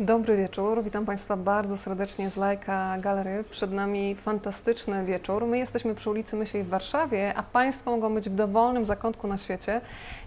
[0.00, 3.44] Dobry wieczór, witam Państwa bardzo serdecznie z Lajka Galery.
[3.50, 5.46] Przed nami fantastyczny wieczór.
[5.46, 9.38] My jesteśmy przy ulicy Myślej w Warszawie, a Państwo mogą być w dowolnym zakątku na
[9.38, 9.80] świecie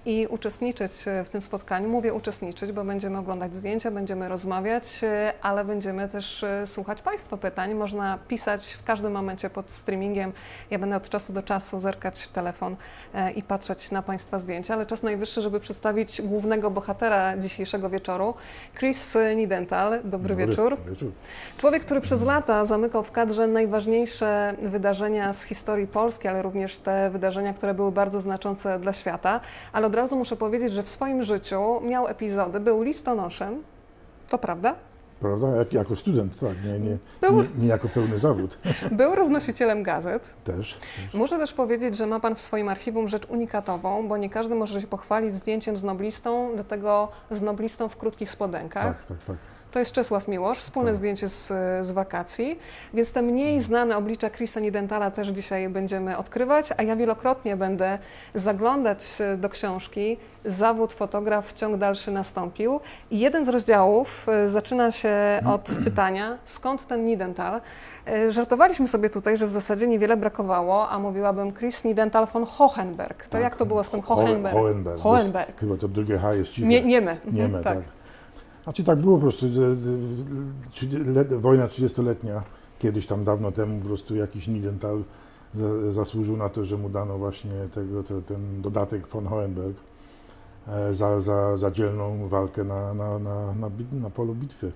[0.05, 0.91] i uczestniczyć
[1.25, 1.89] w tym spotkaniu.
[1.89, 5.01] Mówię uczestniczyć, bo będziemy oglądać zdjęcia, będziemy rozmawiać,
[5.41, 7.73] ale będziemy też e, słuchać Państwa pytań.
[7.73, 10.33] Można pisać w każdym momencie pod streamingiem.
[10.71, 12.75] Ja będę od czasu do czasu zerkać w telefon
[13.13, 18.33] e, i patrzeć na Państwa zdjęcia, ale czas najwyższy, żeby przedstawić głównego bohatera dzisiejszego wieczoru,
[18.79, 20.77] Chris Niden Dobry, Dobry wieczór.
[20.89, 21.11] wieczór.
[21.57, 27.09] Człowiek, który przez lata zamykał w kadrze najważniejsze wydarzenia z historii Polski, ale również te
[27.09, 29.39] wydarzenia, które były bardzo znaczące dla świata.
[29.73, 33.63] Ale od razu muszę powiedzieć, że w swoim życiu miał epizody, był listonoszem,
[34.29, 34.75] to prawda?
[35.23, 35.47] Prawda?
[35.47, 38.57] Jak, jako student, tak, nie, nie, był, nie, nie, jako pełny zawód.
[38.91, 40.29] Był roznosicielem gazet.
[40.43, 44.29] Też, też, Muszę też powiedzieć, że ma Pan w swoim archiwum rzecz unikatową, bo nie
[44.29, 48.83] każdy może się pochwalić zdjęciem z noblistą, do tego z noblistą w krótkich spodenkach.
[48.83, 49.37] Tak, tak, tak.
[49.73, 50.97] To jest Czesław Miłosz, wspólne tak.
[50.97, 51.47] zdjęcie z,
[51.85, 52.59] z wakacji,
[52.93, 57.99] więc te mniej znane oblicza Chrisa Nidentala też dzisiaj będziemy odkrywać, a ja wielokrotnie będę
[58.35, 59.03] zaglądać
[59.37, 62.79] do książki Zawód fotograf, ciąg dalszy nastąpił.
[63.11, 65.13] I jeden z rozdziałów e, zaczyna się
[65.53, 67.61] od pytania, skąd ten Nidental?
[68.07, 73.23] E, żartowaliśmy sobie tutaj, że w zasadzie niewiele brakowało, a mówiłabym Chris Nidental von Hohenberg.
[73.23, 73.41] To tak.
[73.41, 74.55] jak to było z tym Hohenberg?
[74.55, 75.01] Hohenberg.
[75.01, 75.59] Hohenberg.
[75.59, 76.67] Chyba to drugie H jest ciche.
[76.67, 77.17] Nie, nieme.
[77.31, 77.77] Nieme, tak.
[77.77, 78.02] tak.
[78.63, 79.75] Znaczy tak było po prostu, że,
[81.39, 82.43] wojna 30-letnia,
[82.79, 85.03] kiedyś tam dawno temu po prostu jakiś Nidental
[85.53, 89.77] za, zasłużył na to, że mu dano właśnie tego, ten dodatek von Hohenberg
[90.67, 94.71] e, za, za, za dzielną walkę na, na, na, na, na polu bitwy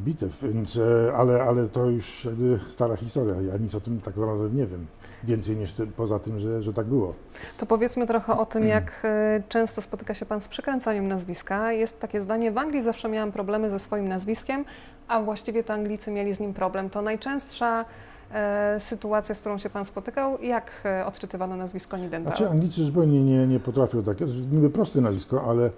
[0.00, 2.28] bitew, więc, e, ale, ale to już
[2.68, 3.40] stara historia.
[3.40, 4.86] Ja nic o tym tak naprawdę nie wiem.
[5.24, 7.14] Więcej niż ty, poza tym, że, że tak było.
[7.58, 11.72] To powiedzmy trochę o tym, jak e, często spotyka się Pan z przekręcaniem nazwiska.
[11.72, 14.64] Jest takie zdanie, w Anglii zawsze miałam problemy ze swoim nazwiskiem,
[15.08, 16.90] a właściwie to Anglicy mieli z nim problem.
[16.90, 17.84] To najczęstsza
[18.32, 20.42] e, sytuacja, z którą się Pan spotykał.
[20.42, 22.36] Jak e, odczytywano nazwisko Nidendal?
[22.36, 25.70] Znaczy Anglicy zupełnie nie, nie potrafią takie, niby proste nazwisko, ale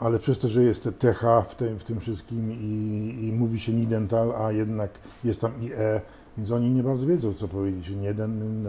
[0.00, 3.72] ale przez to, że jest TH w tym, w tym wszystkim i, i mówi się
[3.72, 4.90] Nidental, a jednak
[5.24, 6.00] jest tam IE,
[6.38, 7.90] więc oni nie bardzo wiedzą, co powiedzieć.
[7.90, 8.64] Nieden,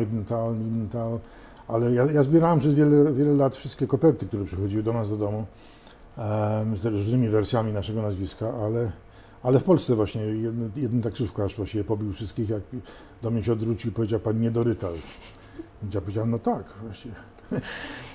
[0.00, 1.18] Nidental, Nidental,
[1.68, 5.16] ale ja, ja zbierałem przez wiele, wiele lat wszystkie koperty, które przychodziły do nas do
[5.16, 5.46] domu
[6.18, 8.92] um, z różnymi wersjami naszego nazwiska, ale,
[9.42, 12.62] ale w Polsce właśnie jeden, jeden taksówkarz właśnie pobił wszystkich, jak
[13.22, 14.94] do mnie się odwrócił i powiedział, pan Niedorytal.
[15.82, 17.12] Więc ja powiedziałem, no tak, właśnie.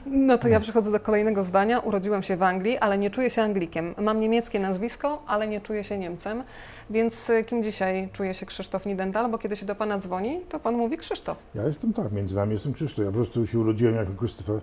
[0.06, 1.79] No to ja przechodzę do kolejnego zdania.
[1.79, 3.96] Urodziłem się w Anglii, ale nie czuję się Anglikiem.
[4.01, 6.44] Mam niemieckie nazwisko, ale nie czuję się Niemcem.
[6.90, 9.31] Więc y, kim dzisiaj czuje się Krzysztof Nidental?
[9.31, 11.38] Bo kiedy się do Pana dzwoni, to Pan mówi Krzysztof.
[11.56, 13.06] Ja jestem tak, między nami jestem Krzysztof.
[13.06, 14.62] Ja po prostu się urodziłem jako Christopher,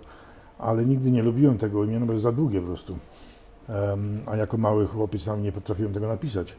[0.59, 2.97] ale nigdy nie lubiłem tego imienia, bo jest za długie po prostu.
[3.69, 6.55] Um, a jako mały chłopiec sam nie potrafiłem tego napisać.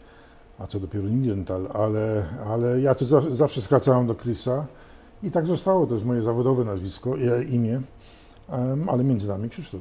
[0.58, 4.66] A co dopiero Nidental, ale, ale ja to za, zawsze skracałem do Chrisa
[5.24, 5.86] i tak zostało.
[5.86, 7.16] To jest moje zawodowe nazwisko,
[7.48, 7.80] imię
[8.88, 9.81] ale między nami Krzysztof.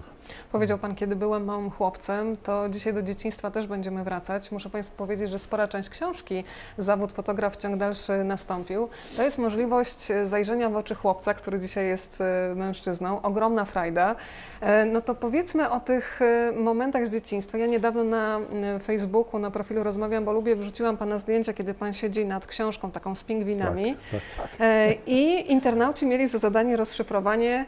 [0.51, 4.51] Powiedział Pan, kiedy byłem małym chłopcem, to dzisiaj do dzieciństwa też będziemy wracać.
[4.51, 6.43] Muszę Państwu powiedzieć, że spora część książki
[6.77, 8.89] Zawód fotograf ciąg dalszy nastąpił.
[9.17, 13.21] To jest możliwość zajrzenia w oczy chłopca, który dzisiaj jest e, mężczyzną.
[13.21, 14.15] Ogromna frajda.
[14.61, 17.57] E, no to powiedzmy o tych e, momentach z dzieciństwa.
[17.57, 18.39] Ja niedawno na
[18.83, 23.15] Facebooku, na profilu rozmawiam, bo lubię, wrzuciłam Pana zdjęcia, kiedy Pan siedzi nad książką taką
[23.15, 23.95] z pingwinami.
[24.11, 24.67] Tak, tak, tak.
[25.07, 27.65] I internauci mieli za zadanie rozszyfrowanie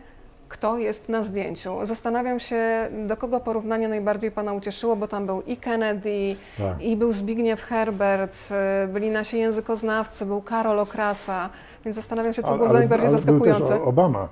[0.49, 1.85] kto jest na zdjęciu.
[1.85, 6.81] Zastanawiam się, do kogo porównanie najbardziej Pana ucieszyło, bo tam był i Kennedy, tak.
[6.81, 8.37] i był Zbigniew Herbert,
[8.83, 11.49] y, byli nasi językoznawcy, był Karol Okrasa,
[11.85, 13.59] więc zastanawiam się, co ale, było ale, najbardziej ale zaskakujące.
[13.59, 14.27] Był też Obama,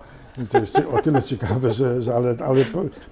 [0.47, 2.65] co jest o tyle ciekawe, że, że ale, ale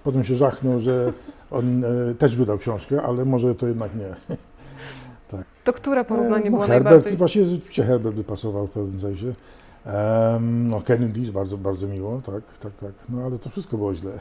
[0.03, 1.13] potem się żachnął, że
[1.51, 4.35] on e, też wydał książkę, ale może to jednak nie.
[5.31, 5.45] tak.
[5.63, 7.17] To które porównanie e, no, było Herbert, najbardziej?
[7.17, 7.43] Właśnie
[7.85, 9.33] Herbert by pasował w pewnym sensie.
[10.41, 12.91] No Kennedy bardzo, bardzo miło, tak, tak, tak.
[13.09, 14.11] No ale to wszystko było źle.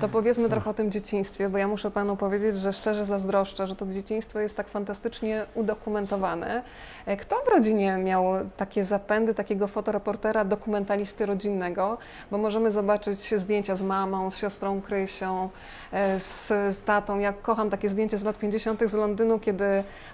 [0.00, 3.76] To powiedzmy trochę o tym dzieciństwie, bo ja muszę Panu powiedzieć, że szczerze zazdroszczę, że
[3.76, 6.62] to dzieciństwo jest tak fantastycznie udokumentowane.
[7.06, 8.24] E, kto w rodzinie miał
[8.56, 11.98] takie zapędy takiego fotoreportera, dokumentalisty rodzinnego?
[12.30, 15.48] Bo możemy zobaczyć zdjęcia z mamą, z siostrą Krysią,
[15.92, 17.18] e, z, z tatą.
[17.18, 18.90] Ja kocham takie zdjęcia z lat 50.
[18.90, 19.64] z Londynu, kiedy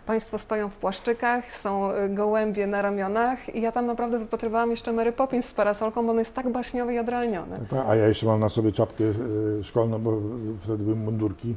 [0.06, 4.70] Państwo stoją w płaszczykach, są e, gołębie na ramionach i ja tam naprawdę wypatrywałam mam
[4.70, 7.56] jeszcze Mary Poppins z parasolką, bo on jest tak baśniowy i odrealniony.
[7.70, 10.18] Tak, a ja jeszcze mam na sobie czapkę e, szkolną, bo
[10.60, 11.54] wtedy były mundurki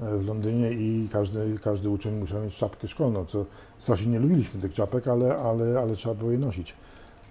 [0.00, 3.46] e, w Londynie i każdy, każdy uczeń musiał mieć czapkę szkolną, co
[3.78, 6.74] strasznie nie lubiliśmy tych czapek, ale, ale, ale trzeba było je nosić.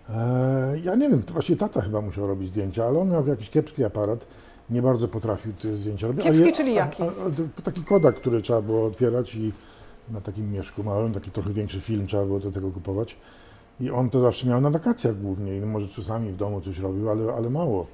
[0.10, 3.84] E, ja nie wiem, właściwie tata chyba musiał robić zdjęcia, ale on miał jakiś kiepski
[3.84, 4.28] aparat
[4.70, 6.24] nie bardzo potrafił te zdjęcia robić.
[6.24, 7.04] Kiepski, Ale- czyli jaki?
[7.04, 9.52] a- a- Taki kodak, który trzeba było otwierać i
[10.10, 13.18] na takim mieszku małym, taki trochę większy film trzeba było do tego kupować.
[13.82, 17.10] I on to zawsze miał na wakacjach głównie i może czasami w domu coś robił,
[17.10, 17.88] ale, ale mało.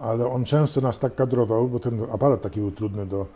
[0.00, 3.26] Ale on często nas tak kadrował, bo ten aparat taki był trudny do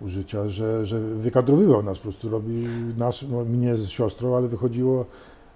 [0.00, 5.06] użycia, że, że wykadrowywał nas, po prostu robił nas, no, mnie z siostrą, ale wychodziło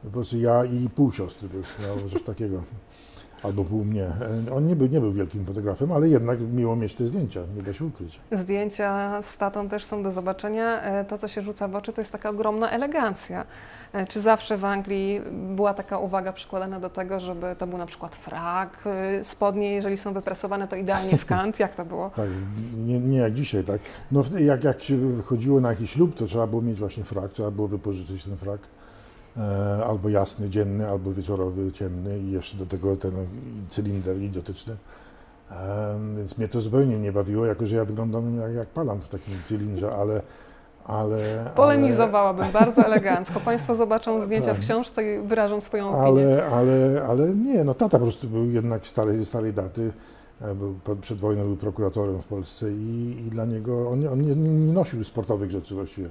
[0.05, 1.49] po prostu ja i pół siostry,
[2.13, 2.63] coś takiego.
[3.43, 4.05] Albo pół mnie.
[4.49, 7.63] E, On nie był, nie był wielkim fotografem, ale jednak miło mieć te zdjęcia, nie
[7.63, 8.21] da się ukryć.
[8.33, 10.83] Zdjęcia z tatą też są do zobaczenia.
[10.83, 13.45] E, To, co się rzuca w oczy, to jest taka ogromna elegancja.
[13.93, 15.21] E, Czy zawsze w Anglii
[15.57, 18.85] była taka uwaga przykładana do tego, żeby to był na przykład frak,
[19.23, 21.59] spodnie, jeżeli są wyprasowane, to idealnie w kant?
[21.59, 22.11] Jak to było?
[22.17, 22.29] Tak,
[22.87, 23.79] nie, nie jak dzisiaj, tak.
[24.13, 27.51] No jak, jak się wychodziło na jakiś ślub, to trzeba było mieć właśnie frak, trzeba
[27.51, 28.61] było wypożyczyć ten frak.
[29.37, 33.13] E, albo jasny, dzienny, albo wieczorowy, ciemny i jeszcze do tego ten
[33.69, 34.77] cylinder idiotyczny.
[36.17, 39.35] Więc mnie to zupełnie nie bawiło, jako że ja wyglądam jak, jak palant w takim
[39.45, 40.23] cylindrze, ale...
[40.85, 43.41] ale Polemizowałabym bardzo elegancko.
[43.41, 44.65] Państwo zobaczą zdjęcia w Tak.
[44.65, 46.07] książce i wyrażą swoją opinię.
[46.07, 49.93] Ale, ale, ale nie, no tata po prostu był jednak starej, starej daty.
[50.41, 54.37] E, Był, przed wojną był prokuratorem w Polsce i, i dla niego, on, on nie,
[54.37, 56.09] nie nosił sportowych rzeczy właściwie.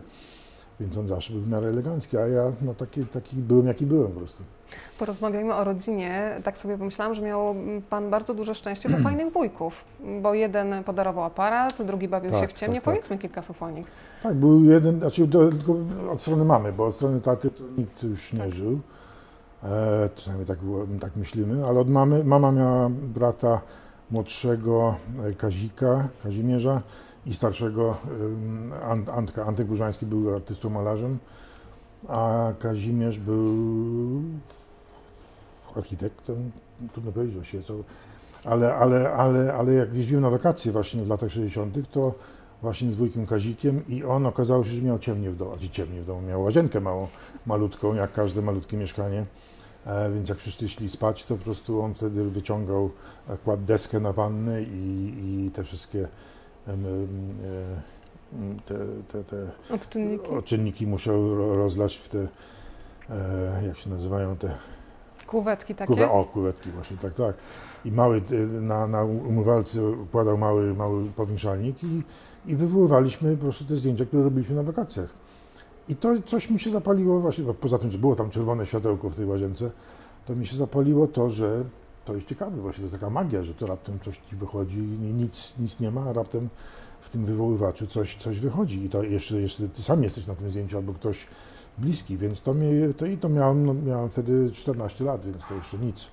[0.79, 4.11] Więc on zawsze był w miarę elegancki, a ja no taki, taki byłem jaki byłem
[4.11, 4.43] po prostu.
[4.99, 6.39] Porozmawiajmy o rodzinie.
[6.43, 7.55] Tak sobie pomyślałam, że miał
[7.89, 9.85] Pan bardzo duże szczęście do fajnych wujków,
[10.21, 12.75] bo jeden podarował aparat, drugi bawił Tak, się w ciemnie.
[12.75, 12.93] tak, tak.
[12.93, 13.87] Powiedzmy kilka słów o nich.
[14.23, 15.75] Tak, był jeden, znaczy tylko
[16.11, 18.51] od strony mamy, bo od strony taty to nikt już nie Tak.
[18.51, 18.79] żył.
[19.63, 20.57] E, przynajmniej tak,
[21.01, 23.61] tak myślimy, ale od mamy, mama miała brata
[24.11, 24.95] młodszego
[25.27, 26.81] e, Kazika, Kazimierza
[27.27, 27.97] i starszego
[29.13, 29.45] Antka.
[29.45, 31.17] Antek Burzański był artystą malarzem,
[32.07, 34.21] a Kazimierz był
[35.75, 36.51] architektem,
[36.93, 37.73] trudno powiedzieć właściwie co.
[38.43, 42.13] Ale, ale, ale, ale jak jeździłem na wakacje właśnie w latach 60., to
[42.61, 46.01] właśnie z wujkiem Kazikiem i on okazało się, że miał ciemnie w domu, znaczy ciemnie
[46.01, 47.07] w domu, miał łazienkę małą,
[47.45, 49.25] malutką, jak każde malutkie mieszkanie.
[49.85, 52.91] E, więc jak wszyscy szli spać, to po prostu on wtedy wyciągał,
[53.27, 56.07] e, kładł deskę na wannę i, i te wszystkie
[58.65, 58.75] te,
[59.07, 60.27] te, te Odczynniki.
[60.27, 62.27] odczynniki musiał ro- rozlać w te,
[63.09, 64.57] e, jak się nazywają te
[65.27, 65.93] Kuwetki takie.
[65.93, 67.35] Kuwe, o, kuwetki właśnie, tak, tak.
[67.85, 72.03] I mały, y, na, na umywalce układał mały, mały powiększalnik i,
[72.45, 75.09] i wywoływaliśmy po prostu te zdjęcia, które robiliśmy na wakacjach.
[75.89, 79.09] I to coś mi się zapaliło właśnie, bo poza tym, że było tam czerwone światełko
[79.09, 79.71] w tej łazience,
[80.25, 81.63] to mi się zapaliło to, że
[82.07, 84.77] to jest ciekawe właśnie, to jest taka magia, że to raptem coś ci wychodzi,
[85.13, 86.49] nic, nic nie ma, a raptem
[87.01, 90.49] w tym wywoływaczu coś, coś wychodzi i to jeszcze, jeszcze ty sam jesteś na tym
[90.49, 91.27] zdjęciu albo ktoś
[91.77, 95.55] bliski, więc to, mnie, to i to miałem, no, miałem wtedy 14 lat, więc to
[95.55, 96.07] jeszcze nic.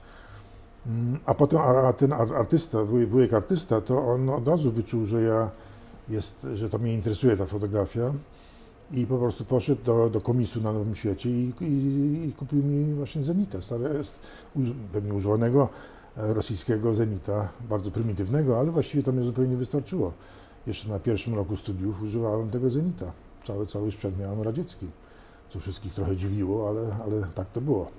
[0.86, 5.04] Mm, A potem a, ten ar- artysta, wuj- wujek artysta, to on od razu wyczuł,
[5.04, 5.50] że ja
[6.08, 8.12] jest, że to mnie interesuje ta fotografia
[8.94, 12.94] i po prostu poszedł do, do komisu na Nowym Świecie i, i, i kupił mi
[12.94, 13.90] właśnie Zenita, stare,
[14.92, 15.68] pewnie używanego
[16.16, 20.12] e, rosyjskiego Zenita, bardzo prymitywnego, ale właściwie to mnie zupełnie wystarczyło.
[20.66, 23.12] Jeszcze na pierwszym roku studiów używałem tego Zenita.
[23.46, 24.86] Cały, cały sprzęt miałem radziecki,
[25.54, 27.90] co wszystkich trochę dziwiło, ale, ale tak to było.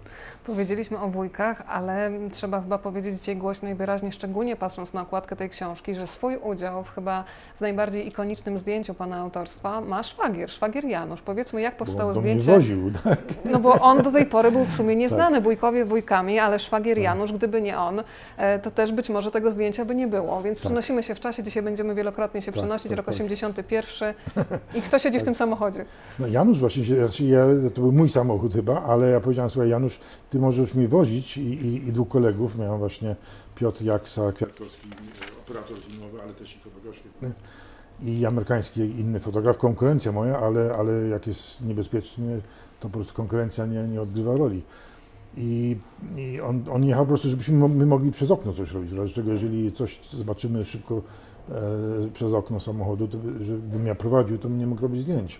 [0.46, 5.36] Powiedzieliśmy o wujkach, ale trzeba chyba powiedzieć dzisiaj głośno i wyraźnie, szczególnie patrząc na okładkę
[5.36, 7.24] tej książki, że swój udział w chyba
[7.58, 11.22] w najbardziej ikonicznym zdjęciu pana autorstwa ma szwagier, szwagier Janusz.
[11.22, 12.52] Powiedzmy, jak powstało Bo on do mnie zdjęcie.
[12.76, 13.20] woził, tak.
[13.46, 17.32] No bo on do tej pory był w sumie nieznany, wujkowie wujkami, ale szwagier Janusz,
[17.34, 18.04] gdyby nie on,
[18.38, 20.42] e, to też być może tego zdjęcia by nie było.
[20.42, 20.66] Więc Tak.
[20.66, 23.16] przenosimy się w czasie, dzisiaj będziemy wielokrotnie się Tak, przenosić, tak, rok tak.
[23.16, 24.14] 81.
[24.78, 25.86] I kto siedzi w tym samochodzie?
[26.20, 29.70] No Janusz właśnie, się, znaczy ja, to był mój samochód chyba, ale ja powiedziałem, słuchaj
[29.70, 30.00] Janusz,
[30.30, 33.16] ty możesz mnie wozić i, i, i dwóch kolegów, miałem właśnie
[33.56, 34.90] Piotr Jaksa, Kwiatkowski,
[35.46, 37.34] operator filmowy, ale też i fotograf świetny
[38.02, 42.40] i amerykański inny fotograf, konkurencja moja, ale, ale jak jest niebezpiecznie,
[42.80, 44.62] to po prostu konkurencja nie, nie odgrywa roli.
[45.38, 45.78] I,
[46.16, 49.72] i on, on jechał po prostu, żebyśmy my mogli przez okno coś robić, czego jeżeli
[49.72, 51.02] coś zobaczymy szybko
[51.50, 51.54] e,
[52.14, 55.40] przez okno samochodu, to by, żebym ja prowadził, to nie mógł robić zdjęć.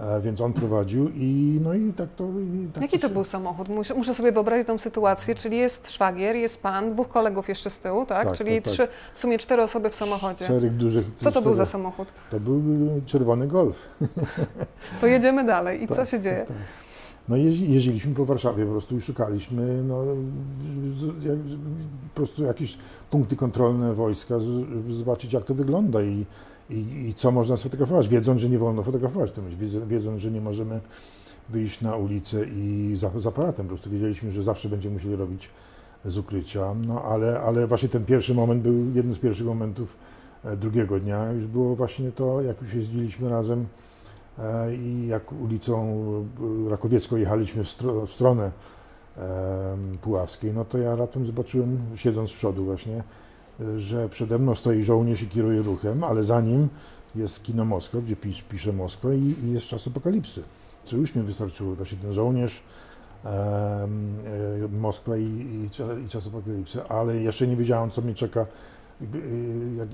[0.00, 2.24] E, więc on prowadził i no i tak to...
[2.24, 3.68] I tak Jaki to się- był samochód?
[3.68, 7.78] Muszę, muszę sobie wyobrazić tą sytuację, czyli jest szwagier, jest pan, dwóch kolegów jeszcze z
[7.78, 8.24] tyłu, tak?
[8.26, 8.72] Tak, czyli tak, tak.
[8.72, 10.44] Trzy, w sumie cztery osoby w samochodzie.
[10.44, 11.04] Czterech dużych...
[11.18, 12.08] Co to był za samochód?
[12.30, 12.62] To był
[13.06, 13.88] czerwony golf.
[15.00, 15.82] To jedziemy dalej.
[15.82, 16.44] I co Tak, się dzieje?
[16.48, 16.56] Tak.
[17.28, 20.04] No jeździ, jeździliśmy po Warszawie po prostu i szukaliśmy no,
[22.08, 22.78] po prostu jakieś
[23.10, 26.26] punkty kontrolne wojska, żeby zobaczyć jak to wygląda i,
[26.70, 29.32] i, i co można sfotografować, wiedząc, że nie wolno fotografować,
[29.86, 30.80] wiedząc, że nie możemy
[31.48, 35.48] wyjść na ulicę i z, aparatem, po prostu wiedzieliśmy, że zawsze będziemy musieli robić
[36.04, 39.96] z ukrycia, no ale, ale właśnie ten pierwszy moment był jednym z pierwszych momentów
[40.46, 41.32] E, Drugiego dnia.
[41.32, 43.66] Już było właśnie to, jak już jeździliśmy razem
[44.38, 45.96] e, i jak ulicą
[46.66, 48.52] e, Rakowiecką jechaliśmy w, stro, w stronę
[50.02, 53.02] Puławskiej, no to ja raptem zobaczyłem, siedząc z przodu właśnie,
[53.76, 56.68] że przede mną stoi żołnierz i kieruje ruchem, ale za nim
[57.14, 60.42] jest kino Moskwa, gdzie pisz, pisze Moskwa i, i jest czas apokalipsy.
[60.84, 62.62] Co już mi wystarczyło, właśnie ten żołnierz,
[63.24, 63.30] em,
[64.64, 65.68] e, Moskwa i, i,
[66.04, 68.46] i czas apokalipsy, ale jeszcze nie wiedziałem, co mnie czeka.
[69.00, 69.04] I,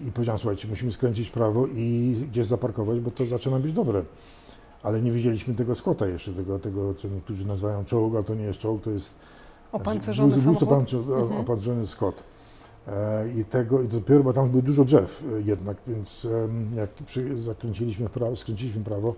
[0.09, 4.03] i, powiedziałem, słuchajcie, musimy skręcić prawo i gdzieś zaparkować, bo to zaczyna być dobre.
[4.83, 8.45] Ale nie widzieliśmy tego Scotta jeszcze, tego, tego co niektórzy nazywają czołg, ale to nie
[8.45, 9.15] jest czołg, to jest
[9.73, 10.95] Opancerzony wóz- wóz samochód.
[10.95, 11.41] Mhm.
[11.41, 12.23] opancerzony Scott.
[12.89, 16.29] E, I tego, i dopiero, bo tam było dużo drzew e, jednak, więc
[16.77, 19.15] jak przy, zakręciliśmy prawo, skręciliśmy prawo,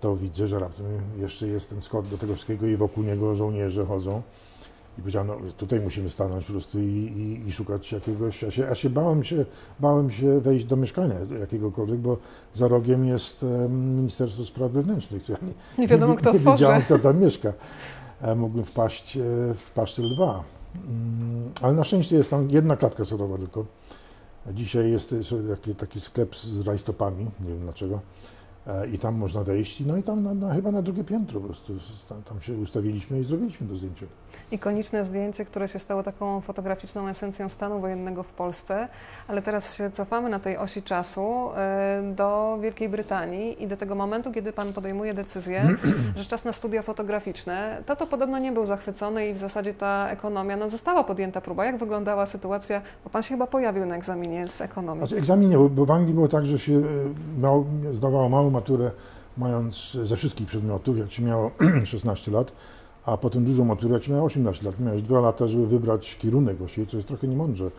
[0.00, 0.86] to widzę, że raptem
[1.18, 4.22] jeszcze jest ten skot do tego wszystkiego i wokół niego żołnierze chodzą.
[4.98, 8.68] I powiedziałem, no tutaj musimy stanąć po prostu i, i, i szukać jakiegoś, ja się,
[8.68, 9.44] a się bałem, się
[9.80, 12.18] bałem się wejść do mieszkania jakiegokolwiek, bo
[12.52, 15.28] za rogiem jest Ministerstwo Spraw Wewnętrznych.
[15.28, 17.52] Ja nie, nie wiadomo nie, kto nie, nie wiedziałem kto tam mieszka.
[18.22, 19.18] E, Mogłem wpaść
[19.54, 20.55] w paszczel 2.
[21.62, 23.66] Ale na szczęście jest tam jedna klatka schodowa tylko.
[24.54, 25.14] Dzisiaj jest
[25.48, 28.00] taki, taki sklep z rajstopami, nie wiem dlaczego.
[28.66, 31.46] E, I tam można wejść, no i tam na, na, chyba na drugie piętro po
[31.46, 31.72] prostu.
[32.08, 34.06] Tam, tam się ustawiliśmy i zrobiliśmy to zdjęcie.
[34.50, 38.88] Ikoniczne zdjęcie, które się stało taką fotograficzną esencją stanu wojennego w Polsce,
[39.28, 43.94] ale teraz się cofamy na tej osi czasu e, do Wielkiej Brytanii i do tego
[43.94, 45.76] momentu, kiedy Pan podejmuje decyzję,
[46.16, 47.82] że czas na studia fotograficzne.
[47.86, 51.64] Tato podobno nie był zachwycony i w zasadzie ta ekonomia, no została podjęta próba.
[51.64, 52.82] Jak wyglądała sytuacja?
[53.04, 55.00] Bo Pan się chyba pojawił na egzaminie z ekonomii.
[55.00, 56.82] Znaczy egzaminie, bo, bo w Anglii było tak, że się
[57.38, 58.90] mało, zdawało małą maturę,
[59.36, 61.50] mając ze wszystkich przedmiotów, jak się miało
[61.84, 62.52] 16 lat,
[63.06, 64.80] a potem dużą maturę, jak się miało 18 lat.
[64.80, 67.70] Miałeś dwa lata, żeby wybrać kierunek właściwie, co jest trochę niemądrze,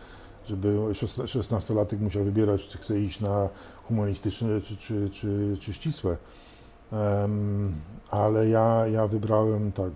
[0.46, 3.48] żeby 16-latek musiał wybierać, czy chce iść na
[3.84, 6.16] humanistyczne, czy, czy, czy, czy ścisłe.
[6.92, 7.72] Em,
[8.10, 9.90] ale ja, ja wybrałem tak,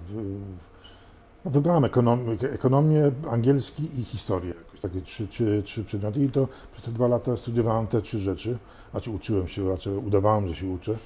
[1.45, 4.55] no wybrałem ekonomię, ekonomię, angielski i historię.
[4.83, 8.59] Takie trzy, trzy, trzy przedmioty i to przez te dwa lata studiowałem te trzy rzeczy.
[8.91, 10.97] Znaczy uczyłem się, znaczy udawałem, że się uczę.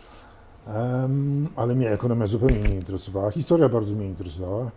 [0.66, 3.30] Em, ale mnie ekonomia zupełnie nie interesowała.
[3.30, 4.70] Historia bardzo mnie interesowała.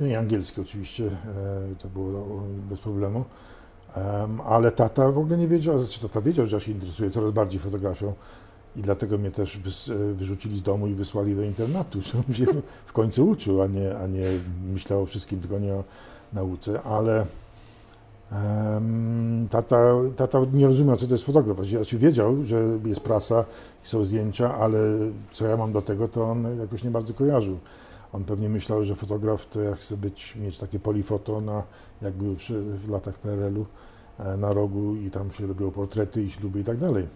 [0.00, 1.10] No i angielski oczywiście, e,
[1.78, 3.24] to było bez problemu.
[3.96, 7.30] Em, ale tata w ogóle nie wiedział, znaczy tata wiedział, że ja się interesuję coraz
[7.30, 8.12] bardziej fotografią.
[8.76, 12.46] I dlatego mnie też e, wyrzucili z domu i wysłali do internatu, żebym się
[12.86, 14.26] w końcu uczył, a nie, a nie
[14.72, 15.84] myślał o wszystkim, tylko nie o
[16.32, 16.82] nauce.
[16.82, 17.26] Ale
[19.50, 21.66] tata, tata nie rozumiał, co to jest fotograf.
[21.66, 23.44] Znaczy wiedział, że jest prasa
[23.84, 24.78] i są zdjęcia, ale
[25.30, 27.58] co ja mam do tego, to on jakoś nie bardzo kojarzył.
[28.12, 31.62] On pewnie myślał, że fotograf to jak chce być, mieć takie polifoto, na,
[32.02, 33.66] jak były przy, w latach PRL-u,
[34.18, 37.06] e, na rogu i tam się robiło portrety i śluby i tak dalej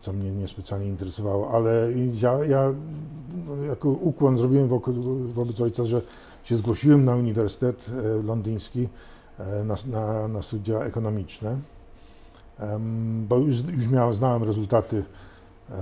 [0.00, 1.88] co mnie niespecjalnie interesowało, ale
[2.22, 2.74] ja, ja
[3.46, 4.68] no, jako ukłon zrobiłem
[5.34, 6.02] wobec ojca, że
[6.44, 8.88] się zgłosiłem na Uniwersytet e, Londyński
[9.64, 11.58] na, na, na studia ekonomiczne,
[13.28, 15.04] bo już, już miałem, znałem rezultaty
[15.70, 15.74] e,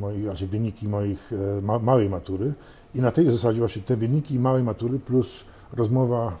[0.00, 2.54] moich, znaczy wyniki moich e, ma, małej matury
[2.94, 6.36] i na tej zasadzie właśnie te wyniki małej matury plus rozmowa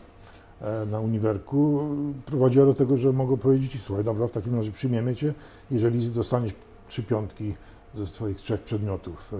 [0.60, 1.88] e, na uniwerku
[2.26, 5.34] prowadziła do tego, że mogę powiedzieć, słuchaj, dobra, w takim razie przyjmiemy Cię,
[5.70, 6.52] jeżeli dostaniesz
[6.88, 7.54] trzy piątki
[7.94, 9.34] ze swoich trzech przedmiotów,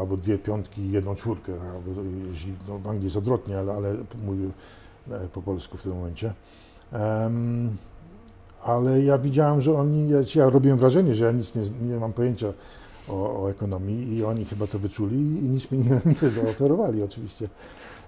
[0.00, 3.90] albo dwie piątki i jedną czwórkę, albo jeśli no, w Anglii jest odwrotnie, ale, ale
[3.90, 4.04] e,
[5.32, 6.32] po polsku w tym momencie.
[6.92, 7.76] Em,
[8.64, 12.12] ale ja widziałem, że oni, ja, ja robiłem wrażenie, że ja nic nie, nie mam
[12.12, 12.46] pojęcia
[13.08, 17.48] o, o ekonomii i oni chyba to wyczuli i nic mi nie, nie zaoferowali oczywiście.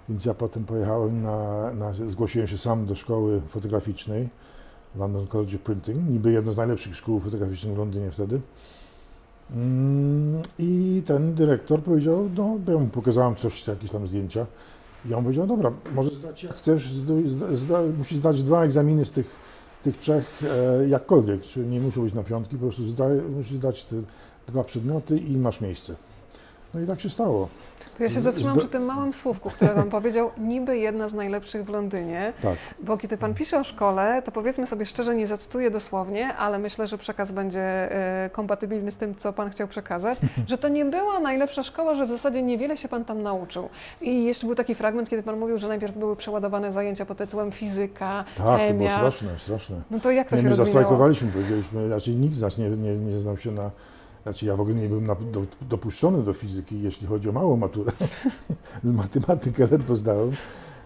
[0.09, 4.29] Więc ja potem pojechałem na, na, zgłosiłem się sam do szkoły fotograficznej,
[4.97, 8.41] London College of Printing, niby jedno z najlepszych szkół fotograficznych w Londynie wtedy.
[9.51, 14.47] Mm, I ten dyrektor powiedział, no, ja mu pokazałem coś, jakieś tam zdjęcia.
[15.11, 17.15] I on powiedział, dobra, może zdać jak chcesz, zda,
[17.53, 19.37] zda, musisz zdać dwa egzaminy z tych,
[19.83, 22.83] tych trzech e, jakkolwiek, czyli nie muszą być na piątki, po prostu
[23.37, 23.97] musisz zdać te
[24.47, 25.95] dwa przedmioty i masz miejsce.
[26.75, 27.49] No i tak się stało.
[27.99, 31.65] To ja się zatrzymam przy tym małym słówku, które Pan powiedział, niby jedna z najlepszych
[31.65, 32.33] w Londynie.
[32.43, 32.57] Tak.
[32.83, 36.87] Bo kiedy Pan pisze o szkole, to powiedzmy sobie szczerze, nie zacytuję dosłownie, ale myślę,
[36.87, 41.21] że przekaz będzie e, kompatybilny z tym, co Pan chciał przekazać, że to nie była
[41.21, 43.69] najlepsza szkoła, że w zasadzie niewiele się Pan tam nauczył.
[44.01, 47.53] I jeszcze był taki fragment, kiedy Pan mówił, że najpierw były przeładowane zajęcia pod tytułem
[47.53, 48.97] fizyka, Tak, to było chemia.
[48.97, 49.77] straszne, straszne.
[49.91, 50.73] No to jak to Nie, się my rozwinęło?
[50.73, 53.71] zastrajkowaliśmy, powiedzieliśmy, znaczy nikt z nas nie, nie, nie znał się na,
[54.29, 57.57] znaczy ja w ogóle nie byłem na, do, dopuszczony do fizyki, jeśli chodzi o małą
[57.57, 57.93] maturę.
[58.85, 60.33] Matematykę ledwo zdałem.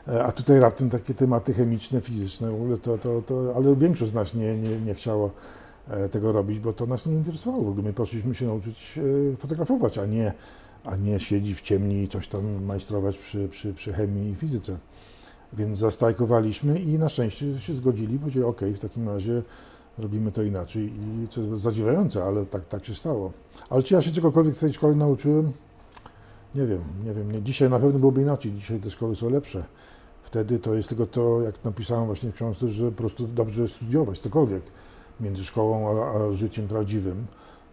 [0.08, 4.10] E, A tutaj raptem takie tematy chemiczne, fizyczne, w ogóle to, to, to ale większość
[4.10, 5.30] z nas nie, nie, nie chciała
[5.88, 7.64] e, tego robić, bo to nas nie interesowało.
[7.64, 8.98] W ogóle my poszliśmy się nauczyć
[9.32, 10.32] e, fotografować, a nie,
[10.84, 14.78] a nie siedzieć w ciemni i coś tam majstrować przy, przy, przy chemii i fizyce.
[15.52, 19.42] Więc zastrajkowaliśmy i na szczęście się zgodzili, powiedzieli, ok, w takim razie
[19.98, 20.92] robimy to inaczej
[21.24, 23.32] i co jest zadziwiające, ale tak, tak się stało.
[23.70, 25.52] Ale czy ja się czegokolwiek w tej szkole nauczyłem?
[26.54, 27.32] Nie wiem, nie wiem.
[27.32, 27.42] Nie.
[27.42, 28.52] Dzisiaj na pewno byłoby inaczej.
[28.52, 29.64] Dzisiaj te szkoły są lepsze.
[30.22, 34.18] Wtedy to jest tylko to, jak napisałem właśnie w książce, że po prostu dobrze studiować
[34.18, 34.62] cokolwiek
[35.20, 37.26] między szkołą a, a życiem prawdziwym.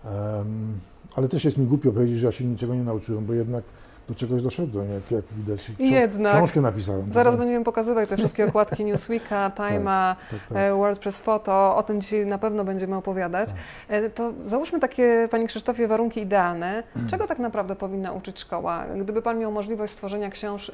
[0.05, 0.79] Em,
[1.15, 3.63] ale też jest mi głupio powiedzieć, że ja się niczego nie nauczyłem, bo jednak
[4.09, 5.59] do czegoś doszedłem, jak, jak widać.
[5.59, 6.35] Ksi- Jednak.
[6.35, 7.13] Książkę napisałem.
[7.13, 7.39] Zaraz tak?
[7.39, 10.57] będziemy pokazywać te wszystkie okładki Newsweeka, Time'a, tak, tak.
[10.57, 11.75] e, WordPress Photo.
[11.75, 13.49] O tym dzisiaj na pewno będziemy opowiadać.
[13.49, 13.57] Tak.
[13.87, 16.83] E, To załóżmy takie, Panie Krzysztofie, warunki idealne.
[17.11, 18.85] Czego tak naprawdę powinna uczyć szkoła?
[19.01, 20.71] Gdyby Pan miał możliwość stworzenia książ-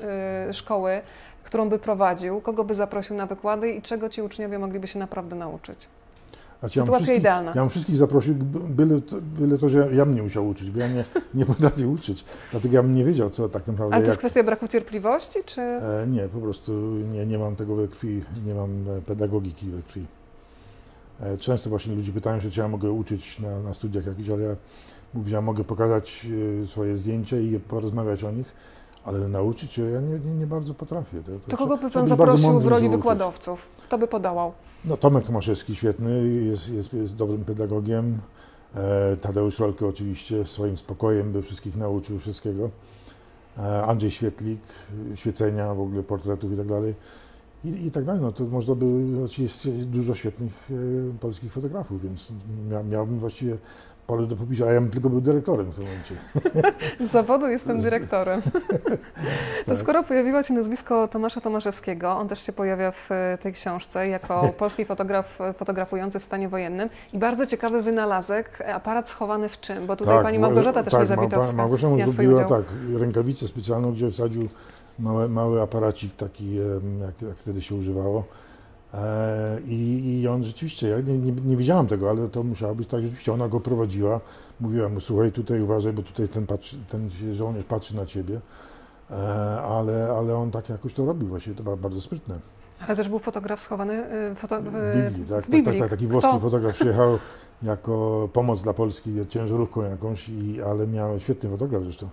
[0.49, 1.01] y, szkoły,
[1.43, 5.35] którą by prowadził, kogo by zaprosił na wykłady i czego ci uczniowie mogliby się naprawdę
[5.35, 5.87] nauczyć?
[6.59, 7.51] Znaczy, ja Sytuacja wszystkich- idealna.
[7.55, 10.71] Ja bym wszystkich zaprosił, by- byle to, byle to, że ja, ja mnie musiał uczyć,
[10.71, 12.25] bo ja nie, nie potrafię uczyć.
[12.51, 13.95] Dlatego ja bym nie wiedział, co tak naprawdę.
[13.95, 15.61] Ale to jak, jest kwestia braku cierpliwości, czy...
[15.61, 16.71] E, nie, po prostu
[17.13, 20.05] nie, nie mam tego we krwi, nie mam e, pedagogiki we krwi.
[21.21, 24.43] E, często właśnie ludzie pytają się, czy ja mogę uczyć na, na studiach jakichś, ale
[24.43, 24.55] ja
[25.13, 26.27] mówię, ja mogę pokazać
[26.63, 28.53] e, swoje zdjęcia i porozmawiać o nich,
[29.05, 31.17] ale nauczyć się ja nie, nie, nie bardzo potrafię.
[31.23, 33.67] To, To kogo by Pan zaprosił w roli wykładowców?
[33.83, 34.53] Kto by podołał?
[34.87, 38.19] No, Tomek Tomaszewski świetny, jest, jest, jest dobrym pedagogiem.
[38.75, 42.69] E, Tadeusz Rolke oczywiście swoim spokojem by wszystkich nauczył wszystkiego.
[43.57, 44.61] E, Andrzej Świetlik,
[45.15, 46.95] świecenia, w ogóle portretów i tak dalej.
[47.63, 48.21] I, i tak dalej.
[48.21, 48.85] No, to można by,
[49.17, 52.31] znaczy jest dużo świetnych e, polskich fotografów, więc
[52.69, 53.57] mia, miałbym właściwie
[54.07, 56.15] pole do popisu, a ja bym tylko był dyrektorem w tym momencie.
[56.99, 58.41] Z zawodu jestem dyrektorem.
[59.65, 59.77] To Tak.
[59.79, 64.49] skoro pojawiło się nazwisko Tomasza Tomaszewskiego, on też się pojawia w e, tej książce jako
[64.57, 69.59] polski fotograf e, fotografujący w stanie wojennym i bardzo ciekawy wynalazek, e, aparat schowany w
[69.59, 69.87] czym?
[69.87, 72.49] Bo tutaj pani Małgo- Małgorzata też tak, Niezawitowska Małgo- Małgorzata mu zrobiła udział.
[72.49, 72.65] tak,
[72.99, 74.49] rękawicę specjalną, gdzie wsadził
[74.99, 78.23] mały, mały aparacik taki, jak, jak wtedy się używało.
[78.95, 82.87] E, I, I on rzeczywiście, ja nie, nie, nie wiedziałam tego, ale to musiało być
[82.89, 84.19] tak, rzeczywiście ona go prowadziła.
[84.59, 88.39] Mówiła mu, słuchaj, tutaj uważaj, bo tutaj ten, patrzy, ten żołnierz patrzy na ciebie.
[89.11, 89.15] E,
[89.61, 92.39] ale, ale on tak jakoś to robił właśnie, to ba- bardzo sprytne.
[92.87, 95.63] Ale też był fotograf schowany e, foto, W Biblii, tak, w tak, Biblii.
[95.63, 96.39] tak, tak, taki włoski Kto?
[96.39, 97.19] fotograf przyjechał
[97.63, 102.09] jako pomoc dla Polski, ciężarówką jakąś, i, ale miał świetny fotograf zresztą.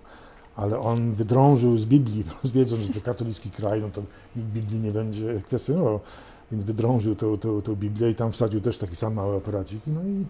[0.55, 2.23] Ale on wydrążył z Biblii,
[2.55, 4.01] wiedząc, że to katolicki kraj, no to
[4.35, 5.99] nikt Biblii nie będzie kwestionował,
[6.53, 10.01] więc wydrążył tą, tą, tą Biblię i tam wsadził też taki sam mały aparacik, no
[10.01, 10.25] i,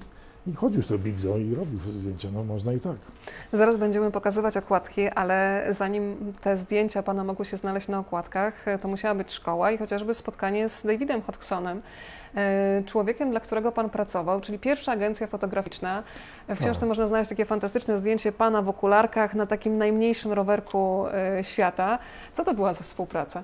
[0.52, 2.96] i chodził z tą Biblią i robił zdjęcia, no można i tak.
[3.54, 8.88] Zaraz będziemy pokazywać okładki, ale zanim te zdjęcia Pana mogły się znaleźć na okładkach, to
[8.88, 11.82] musiała być szkoła i chociażby spotkanie z Davidem Hodgsonem,
[12.36, 16.04] e, człowiekiem, dla którego Pan pracował, czyli pierwsza agencja fotograficzna.
[16.48, 16.90] W książce Tak.
[16.90, 22.00] można znaleźć takie fantastyczne zdjęcie Pana w okularkach na takim najmniejszym rowerku e, świata.
[22.34, 23.44] Co to była za współpraca?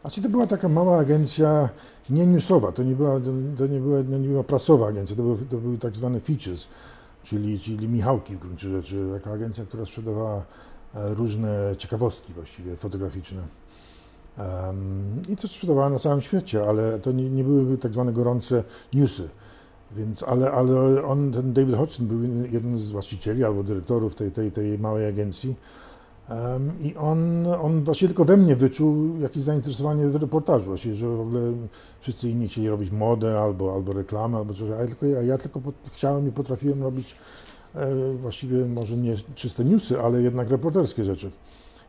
[0.00, 1.68] Znaczy to była taka mała agencja,
[2.10, 3.20] nie newsowa, to nie była,
[3.58, 6.68] to nie była, to nie była prasowa agencja, to były, to były tak zwane features,
[7.22, 10.42] czyli, czyli Michałki w gruncie rzeczy, taka agencja, która sprzedawała
[10.94, 13.42] e, różne ciekawostki właściwie fotograficzne.
[14.38, 18.64] Em, I to sprzedawała na całym świecie, ale to nie, nie były tak zwane gorące
[18.92, 19.28] newsy.
[19.96, 24.52] Więc, ale, ale on, ten David Hodgson był jeden z właścicieli albo dyrektorów tej, tej,
[24.52, 25.54] tej małej agencji.
[26.80, 31.20] I on, on właśnie tylko we mnie wyczuł jakieś zainteresowanie w reportażu, właśnie, że w
[31.20, 31.52] ogóle
[32.00, 35.38] wszyscy inni chcieli robić modę albo, albo reklamę, albo coś, a ja tylko, ja, ja
[35.38, 35.60] tylko
[35.92, 37.16] chciałem i potrafiłem robić
[37.74, 41.30] e, właściwie może nie czyste newsy, ale jednak reporterskie rzeczy.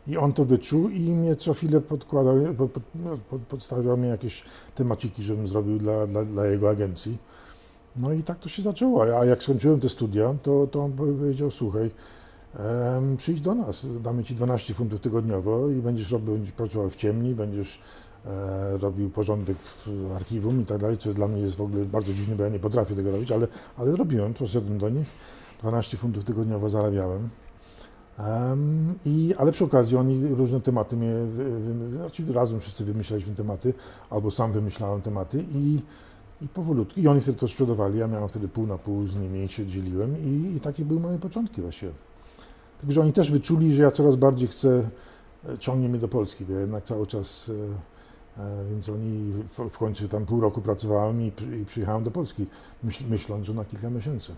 [0.07, 4.43] I on to wyczuł i mnie co chwilę podkładał, pod, no, pod, podstawiał mi jakieś
[4.75, 7.17] temaciki, żebym zrobił dla, dla, dla jego agencji.
[7.95, 9.19] No i tak to się zaczęło.
[9.19, 11.91] A jak skończyłem te studia, to, to on powiedział, słuchaj,
[13.17, 17.35] przyjdź do nas, damy Ci 12 funtów tygodniowo i będziesz robił, będziesz pracował w ciemni,
[17.35, 17.81] będziesz
[18.25, 22.13] e, robił porządek w archiwum i tak dalej, co dla mnie jest w ogóle bardzo
[22.13, 25.07] dziwne, bo ja nie potrafię tego robić, ale, ale robiłem, poszedłem do nich,
[25.61, 27.29] 12 funtów tygodniowo zarabiałem.
[28.19, 33.35] Em, i, ale przy okazji oni różne tematy mnie, wy, wy, znaczy razem wszyscy wymyślaliśmy
[33.35, 33.73] tematy,
[34.09, 35.79] albo sam wymyślałem tematy i,
[36.41, 39.47] i powolutku, i oni wtedy to sprzedawali, ja miałem wtedy pół na pół z nimi
[39.47, 41.91] się dzieliłem i, i takie były moje początki właściwie.
[42.81, 44.89] Także oni też wyczuli, że ja coraz bardziej chcę,
[45.49, 47.98] e, ciągnie mnie do Polski, bo ja jednak cały czas E,
[48.69, 52.47] Więc oni w- końcu tam pół roku pracowałem i, przy- i przyjechałem do Polski,
[52.83, 54.31] myśl, myśląc, że na kilka miesięcy.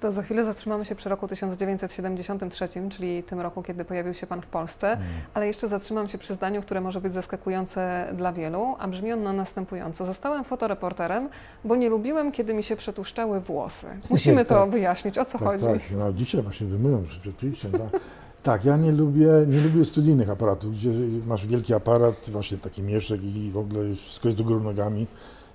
[0.00, 4.42] To za chwilę zatrzymamy się przy roku 1973, czyli tym roku, kiedy pojawił się Pan
[4.42, 5.06] w Polsce, Mm.
[5.34, 9.32] ale jeszcze zatrzymam się przy zdaniu, które może być zaskakujące dla wielu, a brzmi ono
[9.32, 10.04] następująco.
[10.04, 11.28] Zostałem fotoreporterem,
[11.64, 13.86] bo nie lubiłem, kiedy mi się przetuszczały włosy.
[14.10, 14.70] Musimy to Tak.
[14.70, 15.64] wyjaśnić, o co Tak, chodzi.
[15.64, 15.80] tak.
[15.98, 17.72] No, dzisiaj właśnie wymyłem przed przyjściem.
[17.72, 18.00] Tak.
[18.46, 20.90] tak, ja nie lubię, nie lubię studyjnych aparatów, gdzie
[21.26, 25.06] masz wielki aparat, właśnie taki mieszek i w ogóle wszystko jest do góry nogami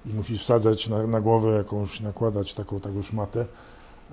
[0.05, 3.45] i musisz wsadzać na, na głowę jakąś, nakładać taką, taką szmatę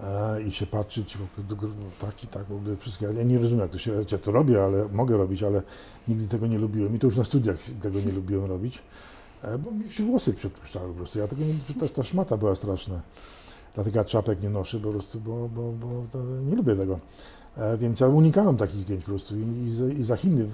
[0.02, 3.06] e, i się patrzeć w ogóle do góry, no, tak i tak, w ogóle wszystko.
[3.06, 5.62] Ja nie rozumiem, jak to się ja to robię, ale mogę robić, ale
[6.08, 8.82] nigdy tego nie lubiłem i to już na studiach tego nie lubiłem robić,
[9.42, 11.18] e, bo mi się włosy przepuszczały po prostu.
[11.18, 13.00] Ja tego nie, ta, ta szmata była straszna.
[13.74, 17.00] Dlatego ja czapek nie noszę po prostu, bo, bo, bo to nie lubię tego.
[17.56, 19.66] E, Więc ja unikałem takich zdjęć po prostu i,
[19.98, 20.46] i, za, Chiny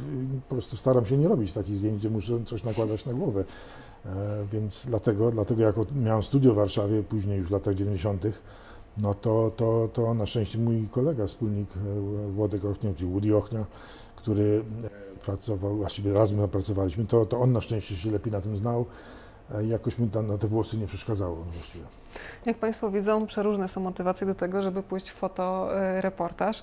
[0.49, 3.45] po prostu staram się nie robić takich zdjęć, gdzie muszę coś nakładać na głowę.
[4.07, 4.11] E,
[4.53, 8.27] Więc dlatego, dlatego jak miałem studio w Warszawie, później już w latach 90.,
[8.99, 13.65] no to, to, to na szczęście mój kolega, wspólnik e, Włodek Ochnia, czyli Woody Ochnia,
[14.17, 14.65] który
[15.25, 18.87] pracował, właściwie razem pracowaliśmy, to, to on na szczęście się lepiej na tym znał.
[19.69, 21.85] Jakoś mi ta, na te włosy nie przeszkadzało właściwie.
[22.47, 26.63] Jak Państwo widzą, przeróżne są motywacje do tego, żeby pójść w fotoreportaż.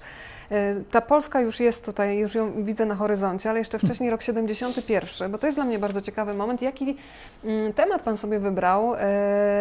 [0.51, 4.21] E, Ta Polska już jest tutaj, już ją widzę na horyzoncie, ale jeszcze wcześniej rok
[4.21, 6.61] 71, bo to jest dla mnie bardzo ciekawy moment.
[6.61, 6.97] Jaki
[7.43, 8.95] mm, temat Pan sobie wybrał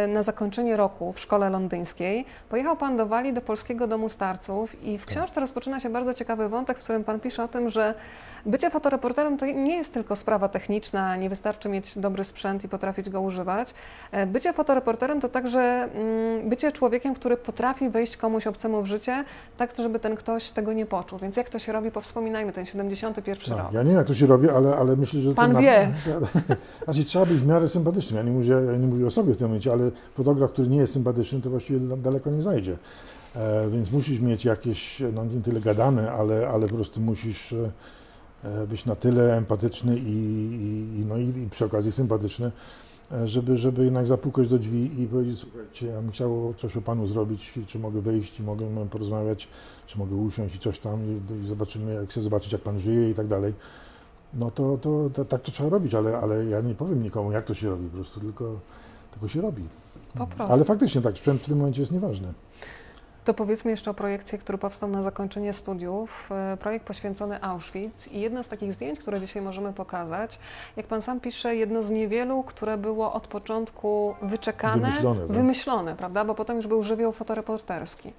[0.09, 2.25] na zakończenie roku w szkole londyńskiej?
[2.49, 6.49] Pojechał Pan do Walii, do Polskiego Domu Starców i w książce rozpoczyna się bardzo ciekawy
[6.49, 7.95] wątek, w którym Pan pisze o tym, że
[8.47, 13.11] bycie fotoreporterem to nie jest tylko sprawa techniczna, nie wystarczy mieć dobry sprzęt i potrafić
[13.11, 13.75] go używać.
[14.13, 19.25] E, Bycie fotoreporterem to także mm, bycie człowiekiem, który potrafi wejść komuś obcemu w życie,
[19.57, 21.19] tak żeby ten ktoś tego nie poczuł.
[21.19, 23.65] Więc jak to się robi, powspominajmy ten 71 rok.
[23.65, 25.31] Tak, ja nie wiem, jak to się robi, ale, ale myślę, że...
[25.31, 25.93] to Pan wie.
[26.85, 28.17] Znaczy, trzeba być w miarę sympatycznym.
[28.17, 30.79] Ja nie, mówię, ja nie mówię o sobie w tym momencie, ale fotograf, który nie
[30.79, 32.77] jest sympatyczny, to właściwie da- daleko nie zajdzie.
[33.37, 37.71] E, więc musisz mieć jakieś, no nie tyle gadane, ale, ale po prostu musisz e,
[38.69, 40.15] być na tyle empatyczny i,
[41.01, 42.53] i, no i, i przy okazji sympatyczny,
[43.13, 46.83] e, żeby, żeby jednak zapukać do drzwi i powiedzieć, słuchajcie, ja bym chciał coś o
[46.83, 49.49] Panu zrobić, czy mogę wejść i mogę porozmawiać,
[49.87, 53.11] czy mogę usiąść i coś tam i, i zobaczymy, jak chcę zobaczyć, jak Pan żyje
[53.11, 53.55] i tak dalej.
[54.35, 57.45] No to, to, to tak to trzeba robić, ale, ale ja nie powiem nikomu, jak
[57.45, 58.61] to się robi, po prostu tylko,
[59.11, 59.63] tylko się robi.
[60.39, 62.33] Ale faktycznie tak, sprzęt w tym momencie jest nieważny.
[63.25, 66.31] To powiedzmy jeszcze o projekcie, który powstał na zakończenie studiów.
[66.33, 70.39] E, Projekt poświęcony Auschwitz i jedno z takich zdjęć, które dzisiaj możemy pokazać,
[70.77, 75.37] jak Pan sam pisze, jedno z niewielu, które było od początku wyczekane, Wymyślone, tak?
[75.37, 76.25] wymyślone, prawda?
[76.25, 78.13] Bo potem już był żywioł fotoreporterski.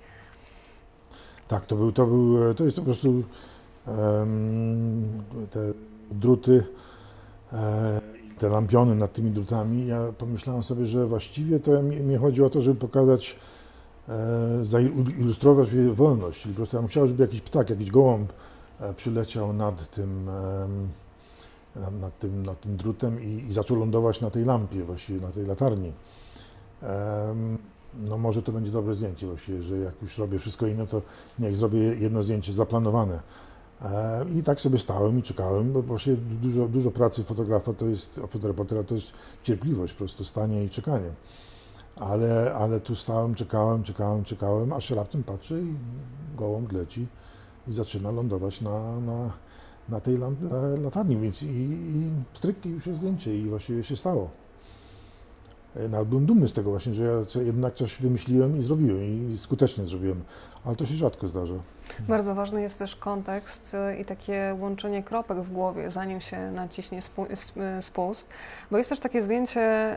[1.48, 3.24] Tak, to był, to był, e, to jest po prostu
[3.88, 5.60] em, te
[6.12, 6.64] druty,
[7.54, 8.02] e,
[8.38, 9.88] te lampiony nad tymi drutami.
[9.88, 13.36] Ja pomyślałem sobie, że właściwie to mi, mi chodzi o to, żeby pokazać,
[14.10, 16.42] e, zailustrować wolność.
[16.42, 18.34] Czyli po prostu ja żeby jakiś ptak, jakiś gołąb
[18.80, 20.30] e, przyleciał nad tym,
[22.02, 25.46] nad, tym, nad tym drutem i, i zaczął lądować na tej lampie, właściwie na tej
[25.46, 25.94] latarni.
[27.94, 31.02] No może to będzie dobre zdjęcie właściwie, że jak już robię wszystko inne, to
[31.40, 33.20] niech zrobię jedno zdjęcie zaplanowane.
[33.82, 38.20] E, I tak sobie stałem i czekałem, bo właśnie dużo, dużo pracy fotografa to jest,
[38.30, 39.08] fotoreportera to jest
[39.44, 41.10] cierpliwość, po prostu stanie i czekanie.
[41.95, 45.75] Ale, ale tu stałem, czekałem, czekałem, czekałem, aż raptem patrzę i
[46.36, 47.08] gołąb leci
[47.67, 49.32] i zaczyna lądować na, na,
[49.89, 50.17] na tej
[50.84, 54.40] latarni, więc i, i strykki już jest zdjęcie i właściwie się stało.
[55.76, 57.04] E, Nawet byłem dumny z tego właśnie, że
[57.36, 60.22] ja jednak coś wymyśliłem i zrobiłem i skutecznie zrobiłem,
[60.66, 61.54] ale to się rzadko zdarza.
[62.08, 67.00] Bardzo ważny jest też kontekst e, i takie łączenie kropek w głowie, zanim się naciśnie
[67.58, 68.28] e, spust.
[68.72, 69.96] Bo jest też takie zdjęcie,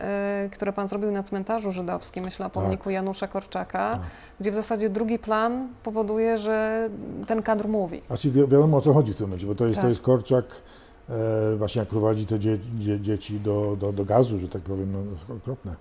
[0.52, 4.00] które Pan zrobił na cmentarzu żydowskim, myślę o pomniku Janusza Korczaka, Tak.
[4.40, 6.88] gdzie w zasadzie drugi plan powoduje, że
[7.26, 8.02] ten kadr mówi.
[8.06, 9.82] Znaczy wi- wiadomo o co chodzi w tym momencie, bo to jest, Tak.
[9.84, 10.44] to jest Korczak,
[11.58, 15.34] właśnie jak prowadzi te dzie, dzie, dzieci do, do, do gazu, że tak powiem, no,
[15.36, 15.76] okropne.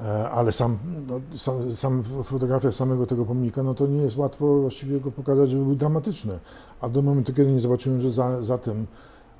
[0.00, 0.78] E, ale sam,
[1.08, 5.50] no, sam, sam fotografia samego tego pomnika, no to nie jest łatwo właściwie go pokazać,
[5.50, 6.38] żeby był dramatyczny.
[6.80, 8.86] A do momentu, kiedy nie zobaczyłem, że za, za tym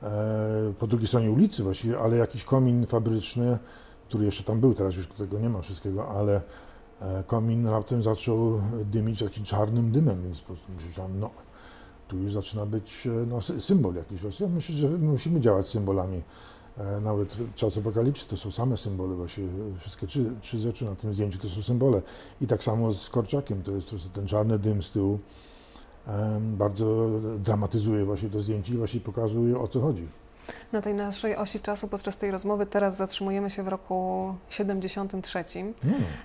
[0.02, 3.58] e, po drugiej stronie ulicy właściwie, ale jakiś komin fabryczny,
[4.08, 6.40] który jeszcze tam był, teraz już tego nie ma wszystkiego, ale
[7.00, 11.30] e, komin raptem zaczął dymić takim czarnym dymem, więc po prostu myślałem, no
[12.12, 14.20] tu już zaczyna być e, no, sy- symbol jakiś.
[14.20, 14.46] Właśnie.
[14.46, 16.22] Ja myślę, że musimy działać symbolami.
[16.78, 19.44] E, Nawet czas apokalipsy to są same symbole, właśnie
[19.78, 22.02] wszystkie trzy, trzy rzeczy na tym zdjęciu to są symbole.
[22.40, 25.18] I tak samo z Korczakiem, to jest ten czarny dym z tyłu.
[26.40, 30.08] Bardzo dramatyzuje właśnie to zdjęcie i właśnie pokazuje o co chodzi.
[30.72, 35.74] Na tej naszej osi czasu podczas tej rozmowy teraz zatrzymujemy się w roku 73 Hmm.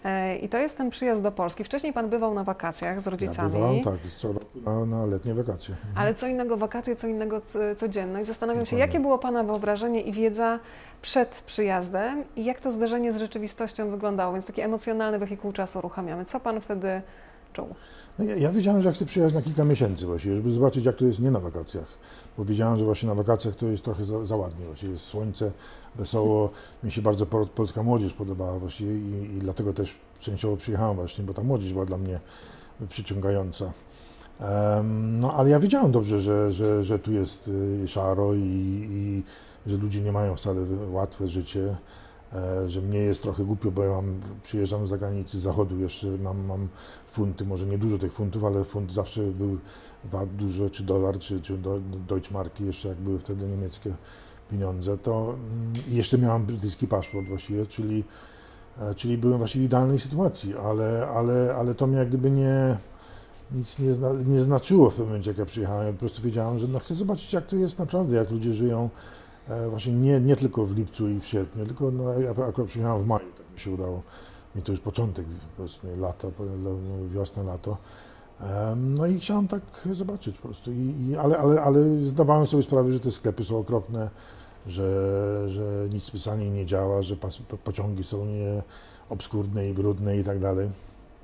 [0.03, 1.63] E, i to jest ten przyjazd do Polski.
[1.63, 3.51] Wcześniej Pan bywał na wakacjach z Ja rodzicami.
[3.51, 5.75] bywałem, tak, co roku na, na letnie wakacje.
[5.75, 5.97] Mhm.
[5.97, 7.41] Ale co innego wakacje, co innego
[7.77, 8.27] codzienność.
[8.27, 8.85] Zastanawiam się, Dokładnie.
[8.87, 10.59] jakie było Pana wyobrażenie i wiedza
[11.01, 16.25] przed przyjazdem i jak to zderzenie z rzeczywistością wyglądało, więc taki emocjonalny wehikuł czasu uruchamiamy.
[16.25, 17.01] Co Pan wtedy
[17.53, 17.75] czuł?
[18.19, 20.95] No ja, ja wiedziałem, że ja chcę przyjechać na kilka miesięcy właściwie, żeby zobaczyć, jak
[20.95, 21.87] to jest nie na wakacjach.
[22.37, 24.65] Bo wiedziałem, że właśnie na wakacjach to jest trochę za, za ładnie.
[24.65, 25.51] Właściwie jest słońce,
[25.95, 26.49] wesoło.
[26.83, 31.23] Mi się bardzo po- polska młodzież podobała właściwie i, i dlatego też częściowo przyjechałem właśnie,
[31.23, 32.19] bo ta młodzież była dla mnie
[32.89, 33.71] przyciągająca.
[34.39, 39.23] Em, no ale ja wiedziałem dobrze, że, że, że tu jest y, szaro i, i
[39.69, 41.77] że ludzie nie mają wcale łatwe życie.
[42.33, 46.07] E, że mnie jest trochę głupio, bo ja mam, przyjeżdżam z zagranicy, z zachodu jeszcze,
[46.07, 46.67] mam, mam
[47.07, 49.57] funty, może nie dużo tych funtów, ale funt zawsze był
[50.03, 51.57] wart dużo, czy dolar, czy, czy
[52.07, 53.93] Deutschmarki, jeszcze jak były wtedy niemieckie
[54.51, 58.03] pieniądze, to mm, jeszcze miałem brytyjski paszport właściwie, czyli,
[58.79, 62.77] e, czyli byłem właściwie w idealnej sytuacji, ale, ale, ale to mnie jak gdyby nie,
[63.51, 65.93] nic nie, zna, nie znaczyło w tym momencie, jak ja przyjechałem.
[65.93, 68.89] Po prostu wiedziałem, że no chcę zobaczyć, jak to jest naprawdę, jak ludzie żyją,
[69.49, 73.03] E, Właśnie nie, nie tylko w lipcu i w sierpniu, tylko no, ja akurat przyjechałem
[73.03, 74.03] w maju, tak mi się udało.
[74.57, 75.25] I to już początek,
[75.57, 76.27] powiedzmy, lata,
[77.09, 77.77] wiosna, lato.
[78.75, 80.71] No i chciałem tak zobaczyć po prostu.
[80.71, 84.09] I, i, ale, ale, ale zdawałem sobie sprawę, że te sklepy są okropne,
[84.67, 87.15] że, że nic specjalnie nie działa, że
[87.63, 88.63] pociągi są nie
[89.09, 90.69] obskurne i brudne i tak dalej.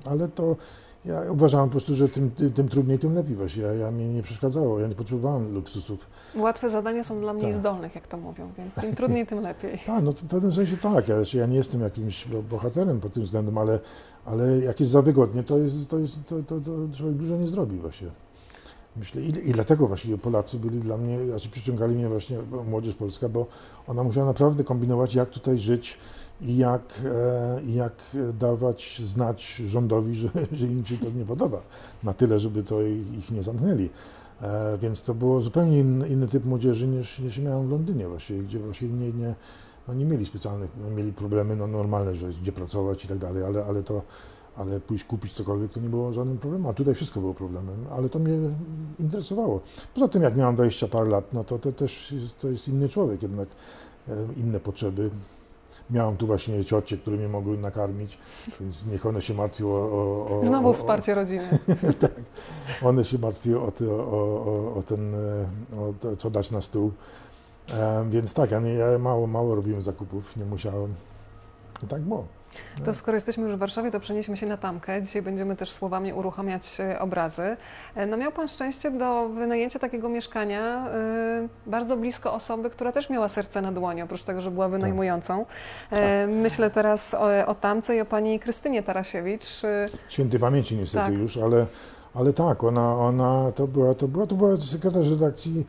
[0.04, 0.56] Ale to
[1.04, 3.62] ja uważałem po prostu, że tym, tym, tym trudniej, tym lepiej właśnie.
[3.62, 6.06] Ja, ja mnie nie przeszkadzało, ja nie potrzebowałem luksusów.
[6.36, 7.60] Łatwe zadania są dla mniej Tak.
[7.60, 9.78] zdolnych, jak to mówią, więc im trudniej, tym lepiej.
[9.86, 11.08] Tak, no w pewnym sensie tak.
[11.08, 13.78] Ja, ja nie jestem jakimś bo- bohaterem pod tym względem, ale,
[14.24, 17.48] ale jak jest za wygodnie, to, jest, to, jest, to, to, to człowiek dużo nie
[17.48, 18.08] zrobi właśnie.
[18.96, 23.28] Myślę, i, i dlatego właśnie Polacy byli dla mnie, znaczy przyciągali mnie właśnie młodzież polska,
[23.28, 23.46] bo
[23.86, 25.98] ona musiała naprawdę kombinować, jak tutaj żyć
[26.40, 28.02] i jak, e, jak
[28.38, 31.60] dawać znać rządowi, że, że im się to nie podoba.
[32.02, 32.82] Na tyle, żeby to
[33.18, 33.90] ich nie zamknęli.
[34.42, 38.38] E, więc to było zupełnie inny, inny typ młodzieży niż, niż miałem w Londynie właśnie,
[38.38, 39.34] gdzie właśnie nie, nie,
[39.88, 43.44] no nie mieli specjalnych, no mieli problemy no normalne, że gdzie pracować i tak dalej,
[43.44, 44.02] ale, ale to,
[44.56, 48.08] ale pójść kupić cokolwiek to nie było żadnym problemem, a tutaj wszystko było problemem, ale
[48.08, 48.38] to mnie
[49.00, 49.60] interesowało.
[49.94, 53.22] Poza tym jak miałem 20 parę lat, no to, to też to jest inny człowiek,
[53.22, 53.48] jednak
[54.08, 55.10] e, inne potrzeby.
[55.90, 58.18] Miałem tu właśnie ciocie, które mnie mogły nakarmić,
[58.60, 59.78] więc niech one się martwią o...
[59.78, 61.58] o, o Znowu wsparcie rodziny.
[62.00, 62.10] tak.
[62.82, 65.46] One się martwiły o, ty, o, ten, e,
[65.80, 66.92] o to, co dać na stół.
[67.70, 70.94] E, więc tak, ja, nie, ja mało, mało robiłem zakupów, nie musiałem.
[71.82, 72.26] I tak było.
[72.84, 75.02] To skoro jesteśmy już w Warszawie, to przenieśmy się na Tamkę.
[75.02, 77.56] Dzisiaj będziemy też słowami uruchamiać e, obrazy.
[77.94, 83.10] E, No miał Pan szczęście do wynajęcia takiego mieszkania e, bardzo blisko osoby, która też
[83.10, 85.46] miała serce na dłoni, oprócz tego, że była wynajmującą.
[85.90, 89.62] E, Myślę teraz o, o Tamce i o Pani Krystynie Tarasiewicz.
[90.08, 91.14] Świętej pamięci niestety Tak.
[91.14, 91.66] już, ale,
[92.14, 95.66] ale tak, ona, ona to, była, to, była, to była sekretarz redakcji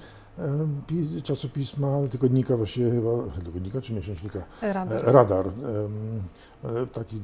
[0.88, 3.10] pi, czasopisma, tygodnika właściwie chyba,
[3.46, 4.40] tygodnika czy miesięcznika?
[4.62, 5.02] Rada.
[5.02, 5.52] Radar, e,
[6.94, 7.16] takie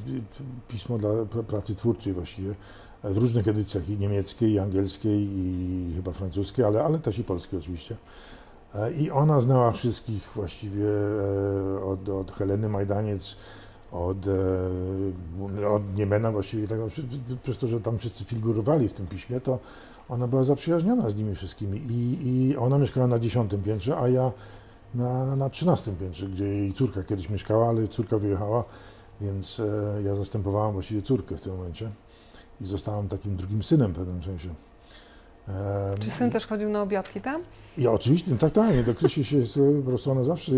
[0.67, 2.55] pismo dla pr- pracy twórczej właściwie,
[3.03, 7.23] e, w różnych edycjach, i niemieckiej, i angielskiej, i chyba francuskiej, ale, ale też i
[7.23, 7.95] polskiej oczywiście.
[8.75, 10.85] E, I ona znała wszystkich właściwie
[11.79, 13.35] e, od, od Heleny Majdaniec,
[13.91, 14.17] od,
[15.63, 17.03] e, od Niemena właściwie, tego, przy-
[17.43, 19.59] przez to, że tam wszyscy figurowali w tym piśmie, to
[20.09, 21.77] ona była zaprzyjaźniona z nimi wszystkimi.
[21.89, 24.31] I, i ona mieszkała na dziesiątym piętrze, a ja
[24.95, 28.63] na, na 13 piętrze, gdzie jej córka kiedyś mieszkała, ale córka wyjechała,
[29.21, 31.89] więc e, ja zastępowałem właściwie córkę w tym momencie
[32.61, 34.49] i zostałem takim drugim synem w pewnym sensie.
[35.99, 37.41] Czy syn też chodził na obiadki tam?
[37.77, 39.37] Ja oczywiście, tak, tak, nie dokreśli się,
[39.85, 40.51] po prostu ona zawsze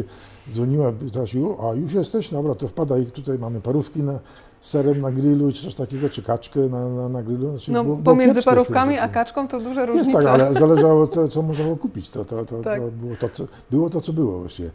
[0.52, 2.30] dzwoniła, pytała się, a już jesteś?
[2.30, 4.20] Dobra, to wpadaj, tutaj mamy parówki na,
[4.62, 7.50] serem na grillu, czy coś takiego, czy kaczkę na, na, na grillu.
[7.50, 10.14] Znaczy, No, było- było pomiędzy tym parówkami a kaczką to duże Jest różnice.
[10.24, 12.10] tak, ale zależało to, co można było kupić.
[12.10, 12.80] To, to, to, Tak.
[12.80, 14.72] to, było, to, co, było to, co było właściwie.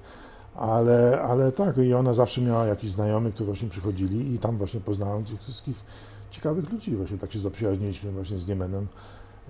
[0.59, 4.81] Ale, ale tak, i ona zawsze miała jakichś znajomych, którzy właśnie przychodzili i tam właśnie
[4.81, 5.77] poznałem tych wszystkich
[6.31, 6.97] ciekawych ludzi.
[6.97, 8.87] Właśnie tak się zaprzyjaźniliśmy właśnie z Niemenem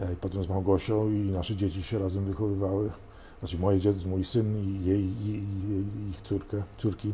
[0.00, 2.90] e, i potem z Małgosią i nasze dzieci się razem wychowywały.
[3.38, 7.12] Znaczy moje dzieci, mój syn i jej, i, i ich córkę, córki.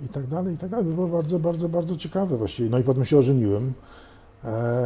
[0.00, 0.86] I tak dalej, i tak dalej.
[0.86, 2.70] Było bardzo, bardzo, bardzo ciekawe właściwie.
[2.70, 3.72] No i potem się ożeniłem.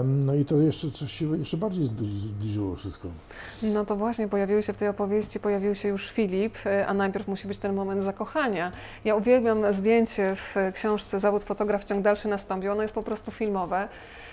[0.04, 3.08] No i to jeszcze coś się jeszcze bardziej zbli- zbliżyło wszystko.
[3.62, 7.28] No to właśnie pojawiły się w tej opowieści, pojawił się już Filip, y, a najpierw
[7.28, 8.72] musi być ten moment zakochania.
[9.04, 12.68] Ja uwielbiam zdjęcie w książce Zawód fotograf ciąg dalszy nastąpi.
[12.68, 13.88] Ono jest po prostu filmowe.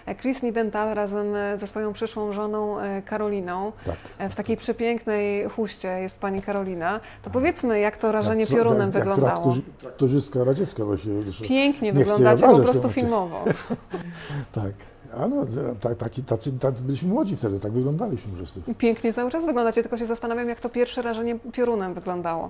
[0.06, 3.72] E, Chris Nidental razem e, ze swoją przyszłą żoną e, Karoliną.
[3.86, 3.96] Tak.
[4.18, 7.00] E, W takiej przepięknej huście jest pani Karolina.
[7.24, 9.46] To powiedzmy, jak to rażenie Jak- piorunem jak- jak wyglądało.
[9.46, 10.84] traktorzy- Traktorzystka radziecka
[11.26, 11.46] zresztą.
[11.46, 13.46] Pięknie wyglądacie, po prostu filmowo.
[14.52, 14.74] Tak.
[15.13, 15.46] A no,
[15.80, 18.62] tak, taki, tacy, tacy byliśmy młodzi wtedy, tak wyglądaliśmy po prostu.
[18.78, 22.50] Pięknie cały czas wyglądacie, tylko się zastanawiam, jak to pierwsze rażenie piorunem wyglądało.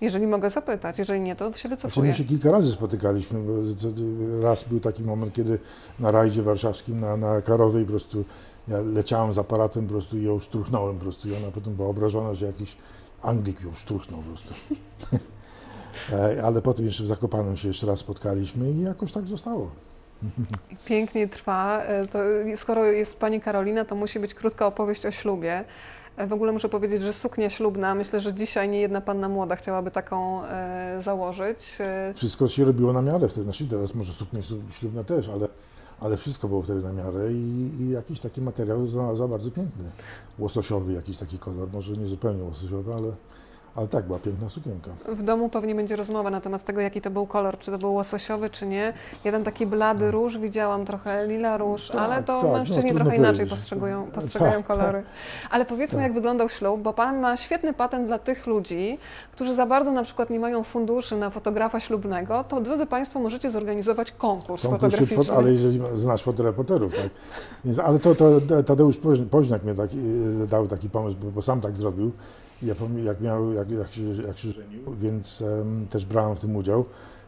[0.00, 2.08] Jeżeli mogę zapytać, jeżeli nie, to się Znaczy, wycofuję.
[2.10, 3.40] my się kilka razy spotykaliśmy.
[3.40, 3.52] Bo
[4.42, 5.58] raz był taki moment, kiedy
[5.98, 8.24] na rajdzie warszawskim na, na Karowej po prostu
[8.68, 11.88] ja leciałem z aparatem po prostu i ją szturchnąłem po prostu i ona potem była
[11.88, 12.76] obrażona, że jakiś
[13.22, 14.54] Anglik ją szturchnął po prostu.
[16.12, 19.70] E, Ale potem jeszcze w Zakopanem się jeszcze raz spotkaliśmy i jakoś tak zostało.
[20.86, 21.82] Pięknie trwa.
[21.82, 22.18] E, To,
[22.56, 25.64] skoro jest pani Karolina, to musi być krótka opowieść o ślubie.
[26.16, 29.56] E, W ogóle muszę powiedzieć, że suknia ślubna, myślę, że dzisiaj nie jedna panna młoda
[29.56, 31.76] chciałaby taką e, założyć.
[31.80, 35.48] E, Wszystko się robiło na miarę wtedy, znaczy teraz może suknie ślub- ślubne też, ale,
[36.00, 39.84] ale wszystko było wtedy na miarę i, i jakiś taki materiał za, za bardzo piękny.
[40.38, 43.12] Łososiowy jakiś taki kolor, może nie zupełnie łososiowy, ale,
[43.76, 44.90] ale tak, była piękna sukienka.
[45.08, 47.94] W domu pewnie będzie rozmowa na temat tego, jaki to był kolor, czy to był
[47.94, 48.92] łososiowy, czy nie.
[49.24, 52.82] Ja tam taki blady róż widziałam, trochę lila róż, Tak, ale to tak, no, mężczyźni
[52.82, 53.58] trudno trochę inaczej powiedzieć.
[53.58, 54.66] postrzegują, Tak, postrzegają tak.
[54.66, 55.02] kolory.
[55.50, 56.02] Ale powiedzmy, Tak.
[56.02, 58.98] jak wyglądał ślub, bo Pan ma świetny patent dla tych ludzi,
[59.32, 63.50] którzy za bardzo na przykład nie mają funduszy na fotografa ślubnego, to drodzy Państwo możecie
[63.50, 65.16] zorganizować konkurs, Konkurs fotograficzny.
[65.24, 67.08] fot- ale jeżeli znasz fotoreporterów, tak.
[67.64, 69.98] Więc, ale to, to Tadeusz Poź- Poźniak mnie taki,
[70.42, 72.10] e, dał taki pomysł, bo sam tak zrobił.
[72.62, 76.56] Ja jak, miał, jak, jak, się, jak się żenił, więc em, też brałem w tym
[76.56, 76.84] udział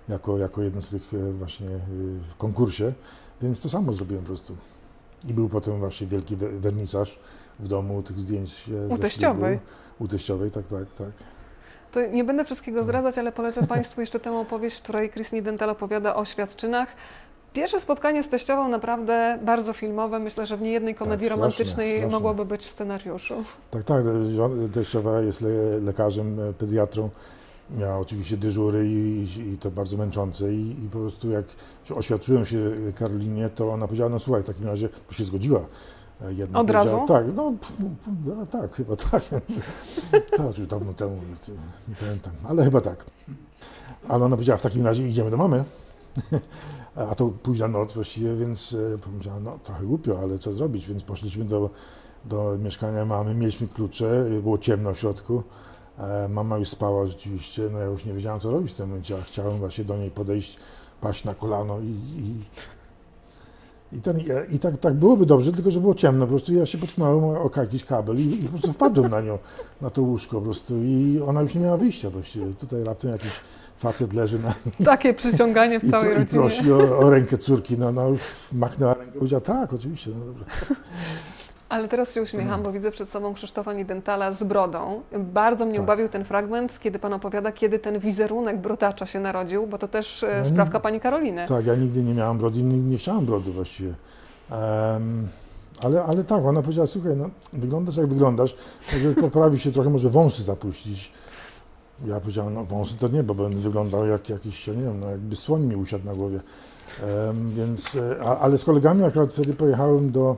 [0.09, 1.79] jako, jako jeden z tych e, właśnie e,
[2.31, 2.93] w konkursie,
[3.43, 4.57] więc to samo zrobiłem po prostu.
[5.29, 7.19] I był potem właśnie wielki we- wernisaż
[7.61, 8.65] w domu tych zdjęć.
[8.91, 9.59] e, U teściowej.
[9.99, 11.13] U teściowej, tak, tak, tak.
[11.93, 15.71] To nie będę wszystkiego zdradzać, ale polecam Państwu jeszcze tę opowieść, w której Chris Nidental
[15.71, 16.89] opowiada o świadczynach.
[17.53, 20.19] Pierwsze spotkanie z teściową naprawdę bardzo filmowe.
[20.19, 22.13] Myślę, że w niejednej komedii strasznie, romantycznej strasznie.
[22.13, 23.35] mogłoby być w scenariuszu.
[23.71, 24.05] Tak, tak.
[24.75, 27.11] Teściowa jest le, lekarzem, e, pediatrą.
[27.71, 31.45] Miała oczywiście dyżury i, i to bardzo męczące i, i po prostu jak
[31.95, 32.59] oświadczyłem się
[32.99, 35.61] Karolinie, to ona powiedziała, no słuchaj, w takim razie, bo się zgodziła.
[36.25, 37.05] e, Jedna Od razu?
[37.09, 37.53] Tak, no,
[38.27, 39.23] no tak, chyba tak.
[40.37, 41.53] tak, już dawno temu, to
[41.89, 43.05] nie pamiętam, ale chyba tak.
[44.09, 45.65] Ale ona powiedziała, w takim razie idziemy do mamy.
[46.95, 51.03] A to późna noc właściwie, więc e, powiedziałem, no trochę głupio, ale co zrobić, więc
[51.03, 51.71] poszliśmy do,
[52.25, 55.43] do mieszkania mamy, mieliśmy klucze, było ciemno w środku.
[55.99, 59.19] E, Mama już spała rzeczywiście, no ja już nie wiedziałem co robić w tym momencie,
[59.19, 60.57] a chciałem właśnie do niej podejść,
[61.01, 61.87] paść na kolano i,
[62.21, 62.37] i,
[63.97, 64.19] i, ten,
[64.51, 67.51] i tak, tak byłoby dobrze, tylko że było ciemno, po prostu ja się potknąłem o
[67.57, 69.39] jakiś kabel i, i po prostu wpadłem na nią,
[69.81, 70.83] na to łóżko po prostu.
[70.83, 72.55] I ona już nie miała wyjścia właściwie.
[72.55, 73.41] Tutaj raptem jakiś
[73.83, 76.41] facet leży na Takie przyciąganie w i, całej i rodzinie.
[76.41, 78.21] prosi o, o rękę córki, no, no już
[78.53, 80.45] machnęła rękę, powiedziała tak, oczywiście, no dobrze.
[81.69, 85.03] Ale teraz się uśmiecham, bo widzę przed sobą Krzysztofa Nidentala z brodą.
[85.19, 85.83] Bardzo mnie Tak.
[85.83, 90.23] ubawił ten fragment, kiedy Pan opowiada, kiedy ten wizerunek brodacza się narodził, bo to też
[90.23, 91.47] e, nie- sprawka Pani Karoliny.
[91.49, 93.95] Tak, ja nigdy nie miałam brody, nigdy nie chciałam brody właściwie.
[94.51, 95.29] Em,
[95.83, 98.55] ale, ale tak, ona powiedziała, słuchaj, no, wyglądasz jak wyglądasz,
[98.93, 101.13] może poprawi się trochę, może wąsy zapuścić.
[102.07, 105.11] Ja powiedziałem, no wąsy to nie, bo będę wyglądał jak jakiś, ja nie wiem, no,
[105.11, 106.41] jakby słoń mi usiadł na głowie.
[107.03, 110.37] Em, więc, e, a, ale z kolegami akurat wtedy pojechałem do,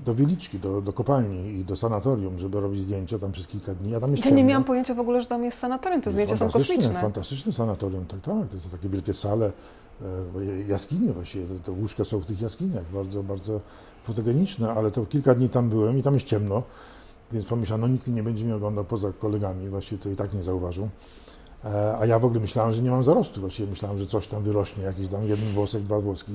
[0.00, 3.90] do Wieliczki, do, do kopalni i do sanatorium, żeby robić zdjęcia tam przez kilka dni.
[3.90, 6.36] Ja tam Ja nie miałam pojęcia w ogóle, że tam jest sanatorium, te jest zdjęcia
[6.36, 6.94] są kosmiczne.
[6.94, 8.48] Fantastyczne sanatorium, tak, tak.
[8.48, 9.52] To są takie wielkie sale,
[10.02, 10.06] e,
[10.68, 13.60] jaskinie właściwie, te, te łóżka są w tych jaskiniach, bardzo, bardzo
[14.02, 16.62] fotogeniczne, ale to kilka dni tam byłem i tam jest ciemno,
[17.32, 20.42] więc pomyślałem, no nikt nie będzie mnie oglądał poza kolegami, właściwie to i tak nie
[20.42, 20.88] zauważył.
[21.64, 24.42] E, A ja w ogóle myślałem, że nie mam zarostu, właściwie myślałem, że coś tam
[24.42, 26.32] wyrośnie, jakiś tam jeden włosek, dwa włoski.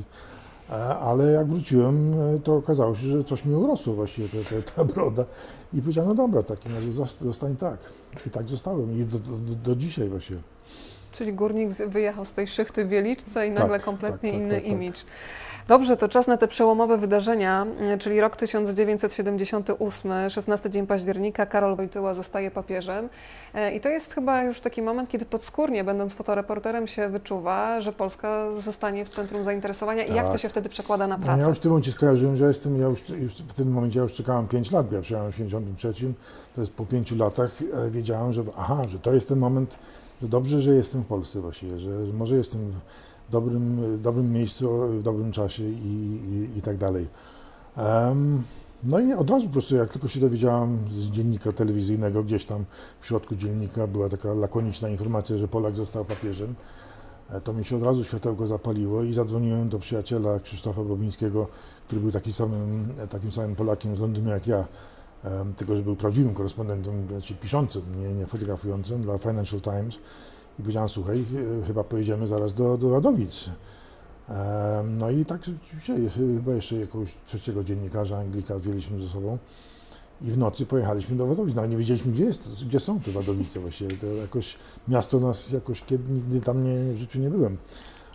[0.69, 4.71] E, Ale jak wróciłem, e, to okazało się, że coś mi urosło właściwie, ta, ta,
[4.75, 5.25] ta broda.
[5.73, 7.77] I powiedziałem, no dobra, w takim razie zosta- zostań tak.
[8.27, 10.39] I tak zostałem i do, do, do, dzisiaj właściwie.
[11.11, 14.55] Czyli górnik wyjechał z tej szychty w Wieliczce i nagle Tak, kompletnie tak, tak, inny
[14.55, 14.71] tak, tak.
[14.71, 15.05] imidż.
[15.67, 21.75] Dobrze, to czas na te przełomowe wydarzenia, y, czyli rok 1978, 16 dzień października, Karol
[21.75, 23.09] Wojtyła zostaje papieżem.
[23.53, 27.93] E, I to jest chyba już taki moment, kiedy podskórnie, będąc fotoreporterem, się wyczuwa, że
[27.93, 30.41] Polska zostanie w centrum zainteresowania i jak to Tak.
[30.41, 31.41] się wtedy przekłada na No, pracę.
[31.41, 34.03] ja już w tym momencie skojarzyłem, że jestem, ja już, już w tym momencie ja
[34.03, 36.13] już czekałem 5 lat, bo ja przyjechałem w 1973,
[36.55, 37.51] to jest po 5 latach
[37.87, 39.75] e, wiedziałem, że aha, że to jest ten moment,
[40.21, 42.73] że dobrze, że jestem w Polsce właściwie, że, że może jestem
[43.31, 47.07] dobrym, dobrym miejscu, w dobrym czasie i, i, i tak dalej.
[47.77, 48.43] Em,
[48.83, 52.65] no i od razu po prostu, jak tylko się dowiedziałam z dziennika telewizyjnego, gdzieś tam
[52.99, 56.55] w środku dziennika była taka lakoniczna informacja, że Polak został papieżem,
[57.29, 61.47] e, to mi się od razu światełko zapaliło i zadzwoniłem do przyjaciela Krzysztofa Bobińskiego,
[61.87, 64.65] który był taki samym, takim samym Polakiem z Londynu jak ja,
[65.55, 69.95] tylko że był prawdziwym korespondentem, znaczy piszącym, nie, nie fotografującym dla Financial Times.
[70.59, 71.25] I powiedziałem, słuchaj,
[71.61, 73.49] e, chyba pojedziemy zaraz do, do Wadowic.
[74.29, 79.37] Em, No i tak rzeczywiście, chyba jeszcze jakiegoś trzeciego dziennikarza Anglika wzięliśmy ze sobą
[80.21, 81.55] i w nocy pojechaliśmy do Wadowic.
[81.55, 83.97] Nawet nie wiedzieliśmy, gdzie, jest, gdzie są te Wadowice właściwie.
[83.97, 87.57] To jakoś miasto nas jakoś kiedy, nigdy tam nie, w życiu nie byłem.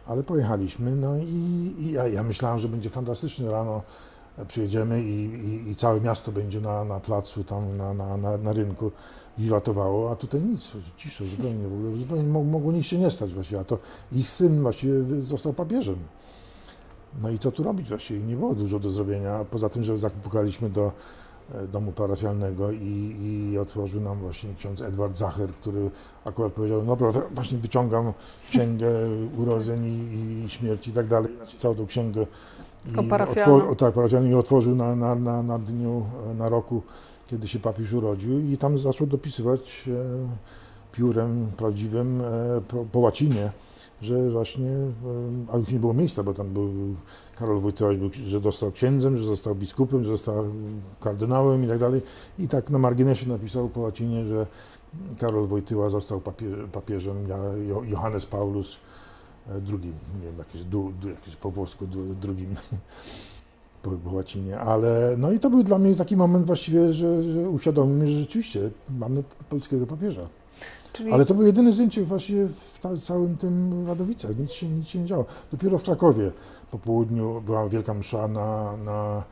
[0.07, 3.83] Ale pojechaliśmy, no i, i ja, ja myślałem, że będzie fantastycznie rano e,
[4.45, 8.53] przyjedziemy i, i, i całe miasto będzie na, na placu, tam na, na, na, na
[8.53, 8.93] rynku
[9.39, 13.35] wiwatowało, a tutaj nic, cisza zupełnie w ogóle, zupełnie mo- mogło nic się nie stać
[13.35, 13.79] właściwie, a to
[14.13, 15.97] ich syn właściwie został papieżem.
[17.23, 18.21] No i co tu robić właściwie?
[18.21, 20.93] Nie było dużo do zrobienia, poza tym, że zapukaliśmy do
[21.55, 25.91] e, domu parafialnego i, i otworzył nam właśnie ksiądz Edward Zacher, który
[26.25, 28.13] akurat powiedział, no dobra, właśnie wyciągam
[28.51, 28.89] księgę
[29.39, 32.27] urodzeń i, i śmierci i tak dalej, znaczy całą tą księgę.
[33.57, 36.83] Otwo- tak, parafialną i otworzył na, na, na, na dniu, e, na roku,
[37.31, 43.53] kiedy się papież urodził i tam zaczął dopisywać e, piórem prawdziwym e, po, po łacinie,
[44.03, 46.71] że właśnie, e, a już nie było miejsca, bo tam był
[47.37, 50.45] Karol Wojtyłać, był, że został księdzem, że został biskupem, że został
[51.01, 52.03] kardynałem i tak dalej.
[52.39, 54.47] I tak na marginesie napisał po łacinie, że
[55.19, 57.17] Karol Wojtyła został papie, papieżem,
[57.85, 58.77] Johannes Paulus
[59.49, 62.57] e, II, nie wiem, jakieś, du, du, jakieś po włosku du, drugim
[63.83, 67.51] po, po łacinie, ale no i to był dla mnie taki moment właściwie, że, że
[67.51, 70.29] uświadomił mnie, że rzeczywiście mamy polskiego papieża.
[70.93, 74.89] Czyli Ale to było jedyne zdjęcie właściwie w ta, całym tym Wadowicach, nic się, nic
[74.89, 75.25] się nie działo.
[75.53, 76.33] Dopiero w Krakowie
[76.71, 79.23] po południu była wielka msza na, na,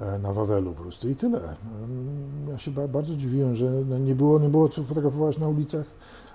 [0.00, 1.38] e, na Wawelu po prostu i tyle.
[1.38, 5.48] Mm, Ja się ba, bardzo dziwiłem, że no nie było, nie było co fotografować na
[5.48, 5.86] ulicach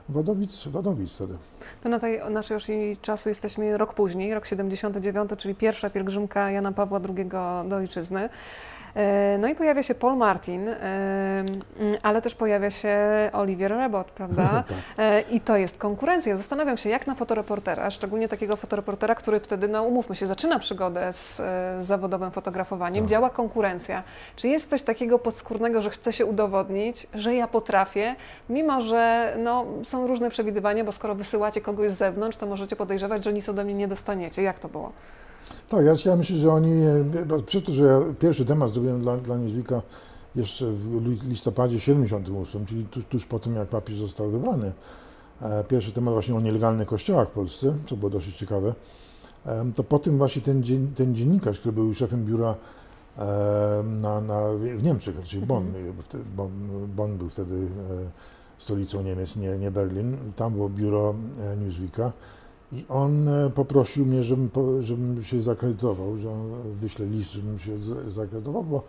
[0.10, 1.38] Wadowic, Wadowic wtedy.
[1.82, 6.72] To na tej naszej osi czasu jesteśmy rok później, rok 79, czyli pierwsza pielgrzymka Jana
[6.72, 7.26] Pawła II
[7.70, 8.30] do ojczyzny.
[8.96, 12.98] E, No i pojawia się Paul Martin, e, mm, ale też pojawia się
[13.34, 14.50] Olivier Rebot, prawda?
[14.68, 14.78] tak.
[14.98, 16.36] E, I to jest konkurencja.
[16.36, 21.14] Zastanawiam się, jak na fotoreportera, szczególnie takiego fotoreportera, który wtedy, no umówmy się, zaczyna przygodę
[21.14, 21.42] z
[21.86, 23.10] zawodowym fotografowaniem, Tak.
[23.10, 24.04] działa konkurencja.
[24.36, 28.16] Czy jest coś takiego podskórnego, że chce się udowodnić, że ja potrafię,
[28.50, 33.24] mimo że no, są różne przewidywania, bo skoro wysyłacie kogoś z zewnątrz, to możecie podejrzewać,
[33.24, 34.42] że nic ode mnie nie dostaniecie.
[34.42, 34.92] Jak to było?
[35.70, 36.72] Tak, ja, ja myślę, że oni,
[37.22, 39.82] e, bo przez to, że ja pierwszy temat zrobiłem dla, dla Newsweeka
[40.36, 44.72] jeszcze w li- listopadzie 78, czyli tuż, tuż po tym, jak papież został wybrany.
[45.42, 48.74] E, Pierwszy temat właśnie o nielegalnych kościołach w Polsce, co było dosyć ciekawe.
[49.76, 52.56] To po tym właśnie ten, dzien, ten dziennikarz, który był szefem biura
[53.84, 54.42] na, na,
[54.78, 55.94] w Niemczech, czyli Bonn, Mhm.
[56.36, 56.52] Bonn,
[56.96, 58.10] Bonn był wtedy e,
[58.58, 60.18] stolicą Niemiec, nie, nie Berlin.
[60.36, 61.16] Tam było biuro
[61.54, 62.12] e, Newsweeka.
[62.72, 64.49] I on e, poprosił mnie, żebym,
[64.80, 66.51] żebym się zakredytował, że on
[66.82, 67.72] wyśle list, żebym się
[68.07, 68.84] zakredytował, bo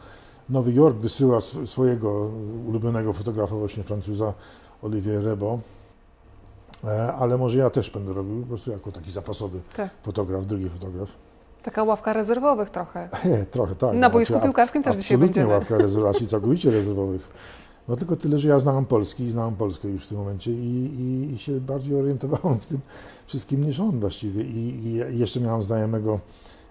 [0.48, 2.30] Nowy Jork wysyła sw- swojego
[2.68, 4.32] ulubionego fotografa, właśnie Francuza
[4.82, 5.58] Olivier Rebo,
[6.84, 9.90] E, ale może ja też będę robił, po prostu jako taki zapasowy Tak.
[10.02, 11.08] fotograf, drugi fotograf.
[11.62, 13.08] Taka ławka rezerwowych trochę.
[13.50, 13.94] Trochę tak.
[13.96, 15.58] Na boisku Znaczy, piłkarskim też dzisiaj Absolutnie będziemy.
[15.58, 17.28] ławka rezerwacji całkowicie rezerwowych.
[17.90, 20.90] No tylko tyle, że ja znałem Polski i znałem Polskę już w tym momencie i,
[21.00, 22.80] i, i się bardziej orientowałem w tym
[23.26, 24.44] wszystkim niż on właściwie.
[24.44, 26.20] I, i jeszcze miałem znajomego,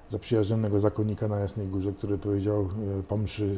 [0.09, 3.55] zaprzyjaźnionego zakonnika na Jasnej Górze, który powiedział e, po mszy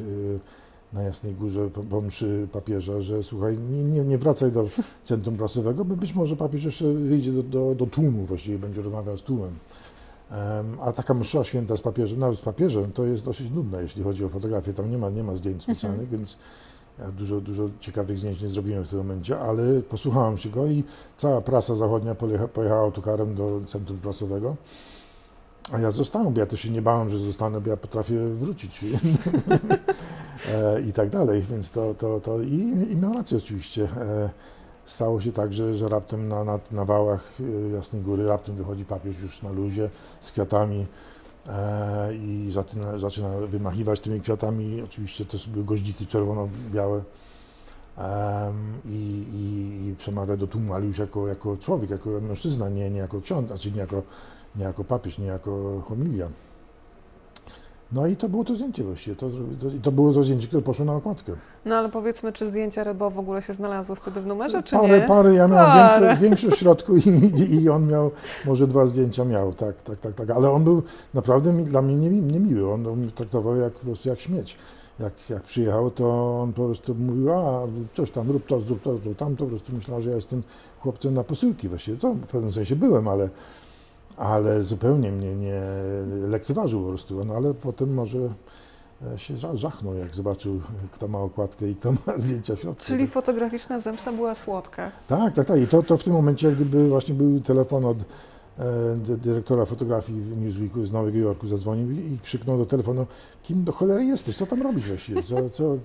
[0.92, 4.68] e, na Jasnej Górze, po, po mszy papieża, że słuchaj, nie, nie, wracaj do
[5.04, 9.18] centrum prasowego, bo być może papież jeszcze wyjdzie do, do, do tłumu, właściwie będzie rozmawiał
[9.18, 9.50] z tłumem.
[10.30, 14.02] Em, A taka msza święta z papieżem, nawet z papieżem, to jest dosyć nudna, jeśli
[14.02, 14.72] chodzi o fotografię.
[14.72, 16.36] Tam nie ma, nie ma zdjęć specjalnych, więc
[16.98, 20.84] ja dużo, dużo ciekawych zdjęć nie zrobiłem w tym momencie, ale posłuchałem się go i
[21.16, 24.56] cała prasa zachodnia pojecha, pojechała autokarem do centrum prasowego.
[25.72, 28.80] A ja zostałem, bo ja też się nie bałem, że zostanę, bo ja potrafię wrócić
[30.48, 33.82] E, i tak dalej, więc to, to, to i, i miał rację oczywiście.
[33.84, 34.30] E,
[34.84, 38.84] Stało się tak, że, że raptem na, na, na wałach e, Jasnej Góry raptem wychodzi
[38.84, 39.90] papież już na luzie
[40.20, 40.86] z kwiatami
[42.12, 44.82] i zaczyna, zaczyna wymachiwać tymi kwiatami.
[44.82, 47.02] Oczywiście to były goździki czerwono-białe
[48.84, 52.98] i, i, i przemawia do tłumu, ale już jako, jako człowiek, jako mężczyzna, nie, nie
[52.98, 54.02] jako ksiądz, znaczy nie jako,
[54.56, 56.28] nie jako papież, nie jako homilia.
[57.94, 59.16] No i to było to zdjęcie właściwie.
[59.16, 59.30] To,
[59.60, 61.32] to, i to było to zdjęcie, które poszło na okładkę.
[61.64, 65.00] No ale powiedzmy, czy zdjęcia Rybo w ogóle się znalazły wtedy w numerze, czy Parę,
[65.00, 65.06] nie?
[65.06, 66.06] parę, ja miałem Parę.
[66.08, 67.02] większe, większe w środku i,
[67.62, 68.10] i on miał,
[68.46, 70.30] może dwa zdjęcia miał, tak, tak, tak, tak.
[70.30, 70.82] Ale on był
[71.14, 72.72] naprawdę dla mnie niemi- niemiły.
[72.72, 74.56] On, on mnie traktował jak, po prostu jak śmieć.
[75.00, 77.60] Jak, jak przyjechał, to on po prostu mówił, a
[77.94, 79.44] coś tam, rób to, zrób to, zrób tamto.
[79.44, 80.42] Po prostu myślał, że ja jestem
[80.80, 83.28] chłopcem na posyłki właściwie, co w pewnym sensie byłem, ale,
[84.16, 85.60] ale zupełnie mnie nie
[86.28, 87.24] lekceważył po prostu.
[87.24, 88.18] No ale potem może
[89.14, 90.60] e, się ża- żachnął, jak zobaczył,
[90.92, 92.84] kto ma okładkę i kto ma zdjęcia w środku.
[92.84, 94.92] Czyli fotograficzna zemsta była słodka.
[95.08, 95.60] Tak, tak, tak.
[95.60, 98.04] I to, to w tym momencie, jak gdyby właśnie był telefon od e,
[98.96, 103.06] dy- dyrektora fotografii w Newsweeku z Nowego Jorku, zadzwonił i, krzyknął do telefonu,
[103.42, 105.76] kim do cholery jesteś, co tam robisz właściwie, co, co,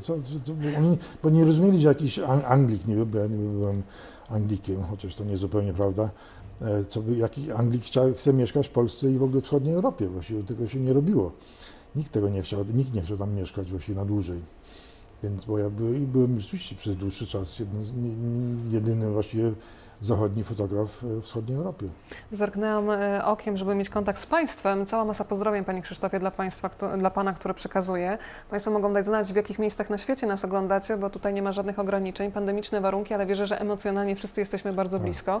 [0.42, 3.82] co, oni, bo nie rozumieli, że jakiś An- Anglik, nie wiem, bo ja nie byłem
[4.30, 6.10] Anglikiem, chociaż to nie zupełnie prawda,
[6.88, 10.42] co by, jaki Anglik chcia, chce mieszkać w Polsce i w ogóle wschodniej Europie, właściwie
[10.42, 11.32] tego się nie robiło.
[11.96, 14.40] Nikt tego nie chciał, nikt nie chciał tam mieszkać właściwie na dłużej.
[15.22, 17.82] Więc, bo ja by, i byłem rzeczywiście przez dłuższy czas jednym,
[18.70, 19.52] jedynym właściwie
[20.00, 21.86] zachodni fotograf e, w wschodniej Europie.
[22.30, 24.86] Zerknęłam e, okiem, żeby mieć kontakt z Państwem.
[24.86, 28.18] Cała masa pozdrowień, Panie Krzysztofie, dla Państwa, dla Pana, które przekazuję.
[28.50, 31.52] Państwo mogą dać znać, w jakich miejscach na świecie nas oglądacie, bo tutaj nie ma
[31.52, 35.04] żadnych ograniczeń, pandemiczne warunki, ale wierzę, że emocjonalnie wszyscy jesteśmy bardzo Tak.
[35.04, 35.40] blisko.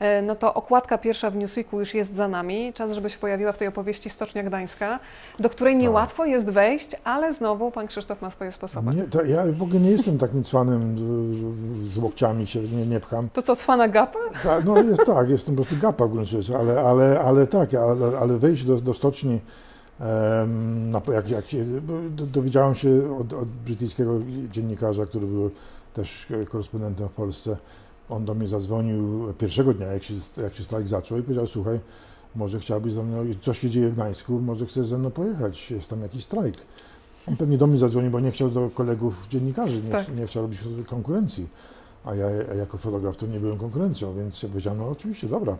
[0.00, 2.72] E, No to okładka pierwsza w Newsweeku już jest za nami.
[2.72, 4.98] Czas, żeby się pojawiła w tej opowieści Stocznia Gdańska,
[5.38, 5.82] do której Tak.
[5.82, 8.94] niełatwo jest wejść, ale znowu Pan Krzysztof ma swoje sposoby.
[8.94, 11.02] Nie, to ja w ogóle nie jestem takim cwanym z,
[11.92, 13.28] z łokciami się nie, nie pcham.
[13.32, 14.18] To co, cwana gapa?
[14.42, 17.74] Tak, no jest tak, jestem po prostu gapa w gruncie rzeczy, ale, ale, ale tak,
[17.74, 19.40] ale, ale wejść do, do stoczni,
[20.00, 21.64] em, na, jak, jak się,
[22.10, 24.12] do- dowiedziałem się od, od brytyjskiego
[24.52, 25.50] dziennikarza, który był
[25.94, 27.56] też korespondentem w Polsce,
[28.08, 31.80] on do mnie zadzwonił pierwszego dnia, jak się, jak się strajk zaczął i powiedział, słuchaj,
[32.36, 35.90] może chciałbyś ze mną, coś się dzieje w Gdańsku, może chcesz ze mną pojechać, jest
[35.90, 36.54] tam jakiś strajk.
[37.28, 40.16] On pewnie do mnie zadzwonił, bo nie chciał do kolegów dziennikarzy, nie, Tak.
[40.16, 41.48] nie chciał robić konkurencji.
[42.04, 45.58] A ja jako fotograf to nie byłem konkurencją, więc powiedziałem, no oczywiście, dobra.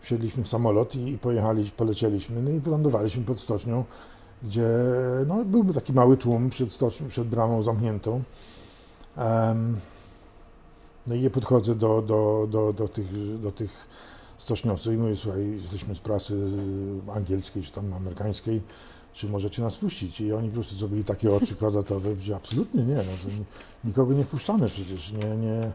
[0.00, 3.84] Wsiedliśmy w samolot i, i pojechali, polecieliśmy, no i wylądowaliśmy pod stocznią,
[4.42, 4.66] gdzie
[5.26, 8.22] no, byłby taki mały tłum przed, stocznią, przed bramą zamkniętą.
[9.16, 9.80] Em,
[11.06, 13.70] no i ja podchodzę do, do, do, do, tych, do tych
[14.38, 16.36] stoczniowców i mówię, słuchaj, jesteśmy z prasy
[17.14, 18.62] angielskiej czy tam amerykańskiej,
[19.12, 20.20] czy możecie nas puścić?
[20.20, 23.30] I oni po prostu zrobili takie oczy kwadratowe, że absolutnie nie, no
[23.84, 25.52] nikogo nie wpuszczamy przecież, nie, nie.
[25.52, 25.72] e,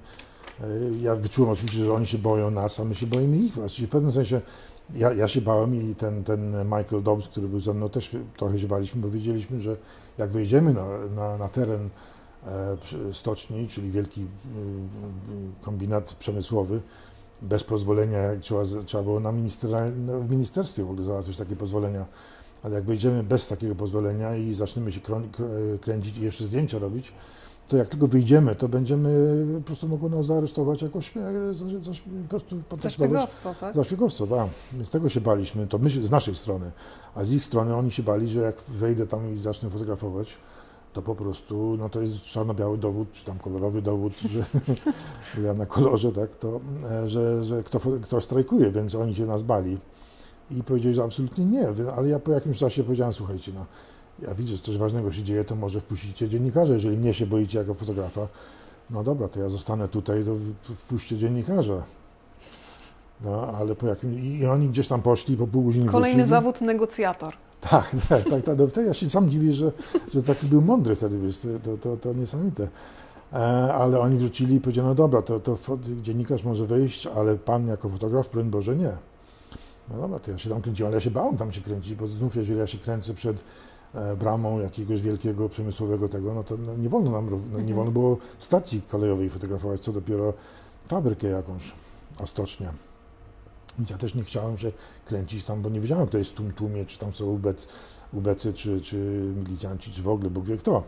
[1.01, 3.87] Ja wyczułem oczywiście, że oni się boją nas, a my się boimy ich właściwie.
[3.87, 4.41] W pewnym sensie
[4.95, 8.59] ja, ja się bałem i ten, ten Michael Dobbs, który był ze mną, też trochę
[8.59, 9.77] się baliśmy, bo wiedzieliśmy, że
[10.17, 11.89] jak wejdziemy na, na, na teren
[12.47, 12.77] e,
[13.13, 14.27] stoczni, czyli wielki y, y,
[15.61, 16.81] kombinat przemysłowy,
[17.41, 19.69] bez pozwolenia, trzeba, trzeba było na minister,
[20.21, 22.05] w ministerstwie w ogóle załatwić takie pozwolenia,
[22.65, 25.13] ale jak wejdziemy bez takiego pozwolenia i zaczniemy się k-
[25.81, 27.11] kręcić i jeszcze zdjęcia robić,
[27.67, 31.65] to jak tylko wyjdziemy, to będziemy, po prostu mogą nas zaaresztować jakoś, e, za,
[32.23, 32.81] po prostu potraktować
[33.61, 33.75] tak?
[33.75, 34.49] za szpiegostwo, tak.
[34.73, 36.71] Więc tego się baliśmy, to my się, z naszej strony,
[37.15, 40.37] a z ich strony oni się bali, że jak wejdę tam i zacznę fotografować,
[40.93, 44.45] to po prostu, no to jest czarno-biały dowód, czy tam kolorowy dowód, że
[45.47, 46.59] ja na kolorze, tak, to,
[46.91, 49.77] e, że, że kto, kto strajkuje, więc oni się nas bali.
[50.51, 51.67] I powiedzieli, że absolutnie nie,
[51.97, 53.65] ale ja po jakimś czasie powiedziałem, słuchajcie, no,
[54.27, 57.57] ja widzę, że coś ważnego się dzieje, to może wpuścicie dziennikarzy, jeżeli mnie się boicie
[57.57, 58.27] jako fotografa,
[58.89, 60.35] no dobra, to ja zostanę tutaj, to
[60.75, 61.83] wpuśćcie dziennikarza.
[63.21, 64.19] No, ale po jakim...
[64.19, 66.29] I oni gdzieś tam poszli, po pół godziny Kolejny wrócili.
[66.29, 67.33] zawód negocjator.
[67.61, 68.57] Tak, tak, tak, tak.
[68.75, 69.71] No, ja się sam dziwię, że,
[70.13, 72.67] że taki był mądry wtedy, wiesz, to, to, to niesamowite.
[73.33, 73.37] E,
[73.73, 75.57] ale oni wrócili i powiedzieli, no dobra, to, to
[76.01, 78.91] dziennikarz może wyjść, ale pan jako fotograf, broń Boże, nie.
[79.89, 82.07] No dobra, to ja się tam kręciłem, ale ja się bałem tam się kręcić, bo
[82.07, 83.43] znów jeżeli ja się kręcę przed
[83.93, 87.75] e, bramą jakiegoś wielkiego przemysłowego tego, no to no, nie wolno nam, no, nie Mhm.
[87.75, 90.33] wolno było stacji kolejowej fotografować, co dopiero
[90.87, 91.71] fabrykę jakąś,
[92.19, 92.73] a stocznia.
[93.77, 94.71] Więc ja też nie chciałem się
[95.05, 97.67] kręcić tam, bo nie wiedziałem, kto jest w tym tłumie, czy tam są ubec,
[98.13, 98.97] ubecy, czy, czy
[99.35, 100.83] milicjanci, czy w ogóle, Bóg wie kto.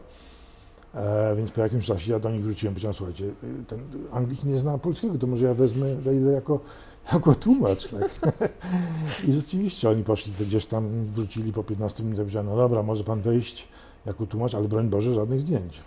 [0.95, 3.33] E, więc po jakimś czasie ja do nich wróciłem, powiedziałem, słuchajcie, y,
[3.67, 3.79] ten
[4.11, 6.59] Anglik nie zna polskiego, to może ja wezmę, wejdę jako,
[7.13, 8.11] jako tłumacz, tak.
[9.27, 13.21] I rzeczywiście oni poszli gdzieś tam, wrócili po 15 minutach, powiedziałem, no dobra, może pan
[13.21, 13.67] wejść
[14.05, 15.79] jako tłumacz, ale broń Boże, żadnych zdjęć.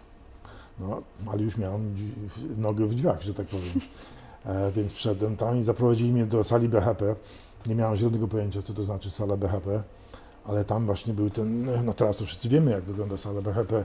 [0.81, 1.03] No,
[1.33, 1.95] ale już miałem
[2.57, 3.81] nogę w drzwiach, że tak powiem.
[4.45, 7.16] E, więc wszedłem tam i zaprowadzili mnie do sali BHP.
[7.66, 9.83] Nie miałem zielonego pojęcia, co to znaczy sala BHP,
[10.45, 13.85] ale tam właśnie był ten, no teraz to wszyscy wiemy, jak wygląda sala BHP,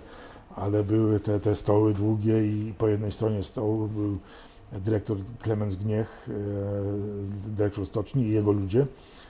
[0.56, 4.18] ale były te, te stoły długie i po jednej stronie stołu był
[4.72, 8.88] dyrektor Klemens Gniech, e, dyrektor stoczni i jego ludzie,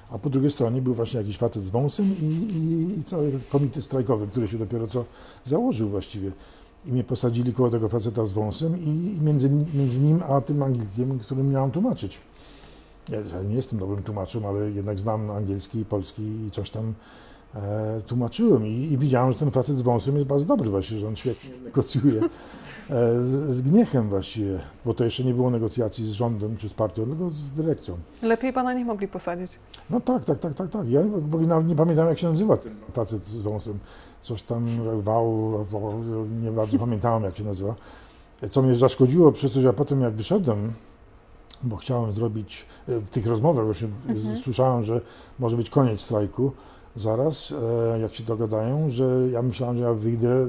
[0.09, 3.83] a po drugiej stronie był właśnie jakiś facet z wąsem i, i, i cały komitet
[3.83, 5.05] strajkowy, który się dopiero co
[5.43, 6.31] założył właściwie.
[6.85, 11.19] I mnie posadzili koło tego faceta z wąsem i między, między nim a tym Anglikiem,
[11.19, 12.19] którym miałem tłumaczyć.
[13.09, 16.93] Ja nie jestem dobrym tłumaczem, ale jednak znam angielski polski i coś tam
[17.55, 18.67] e, tłumaczyłem.
[18.67, 21.49] I, I, widziałem, że ten facet z wąsem jest bardzo dobry właśnie, że on świetnie
[21.65, 26.69] negocjuje e, z, z Gniechem właściwie, bo to jeszcze nie było negocjacji z rządem czy
[26.69, 27.97] z partią, tylko z dyrekcją.
[28.21, 29.59] Lepiej pana nie mogli posadzić.
[29.89, 30.89] No tak, tak, tak, tak, tak.
[30.89, 33.79] Ja w ogóle nawet nie pamiętam, jak się nazywa ten facet z wąsem.
[34.21, 34.67] Coś tam
[35.01, 35.53] wał,
[36.41, 37.75] nie bardzo pamiętałem, jak się nazywa.
[38.51, 40.73] Co mnie zaszkodziło przez to, że ja potem jak wyszedłem,
[41.63, 44.37] bo chciałem zrobić e, w tych rozmowach, właśnie mhm.
[44.37, 45.01] słyszałem, że
[45.39, 46.51] może być koniec strajku
[46.95, 47.53] zaraz,
[47.93, 50.47] e, jak się dogadają, że ja myślałem, że ja wyjdę e,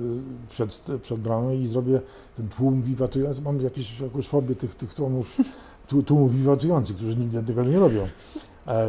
[0.50, 2.00] przed, przed bramę i zrobię
[2.36, 3.42] ten tłum wiwatujący.
[3.42, 5.36] Mam jakieś, jakąś fobię tych, tych tłumów,
[6.06, 8.08] tłumów wiwatujących, którzy nigdy tego nie robią.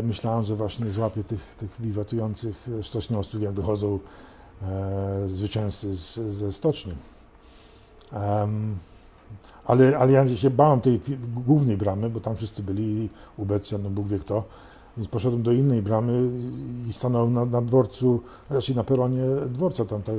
[0.04, 4.00] Myślałem, że właśnie złapię tych, tych wiwatujących sztoczniowców, jak wychodzą
[5.26, 6.94] zwycięzcy z, ze stoczni.
[8.14, 8.78] Um,
[9.66, 11.02] ale, ale ja się bałem tej
[11.46, 14.44] głównej bramy, bo tam wszyscy byli ubecja, no Bóg wie kto.
[14.98, 16.30] Więc poszedłem do innej bramy
[16.90, 18.22] i stanąłem na, na dworcu,
[18.52, 20.12] znaczy na peronie dworca, tam ta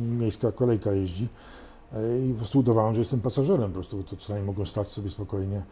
[0.00, 1.28] miejska kolejka jeździ.
[1.92, 5.10] E, I po prostu udawałem, że jestem pasażerem po prostu, to przynajmniej mogłem stać sobie
[5.10, 5.62] spokojnie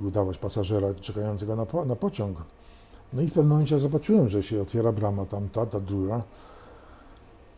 [0.00, 2.38] i udawać pasażera czekającego na, po, na pociąg.
[3.12, 6.22] No i w pewnym momencie zobaczyłem, że się otwiera brama tam, ta, ta druga.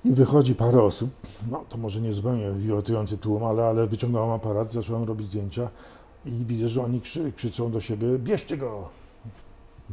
[0.05, 1.11] I wychodzi parę osób,
[1.51, 5.69] no to może nie zupełnie wirotujący tłum, ale, ale wyciągnąłem aparat, zacząłem robić zdjęcia
[6.27, 9.00] i widzę, że oni krzy, krzyczą do siebie, bierzcie go!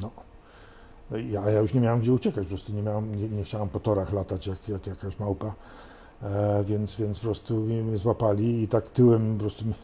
[0.01, 0.11] No.
[1.11, 3.69] no ja, ja już nie miałem gdzie uciekać, po prostu nie, miałem, nie, nie chciałem
[3.69, 5.53] po torach latać jak, jak jakaś małpa.
[6.23, 9.65] E, więc, więc po prostu mnie złapali i tak tyłem po prostu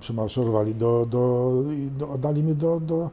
[0.00, 1.52] przemaszerowali do, do,
[1.98, 3.10] do, oddali mnie do, do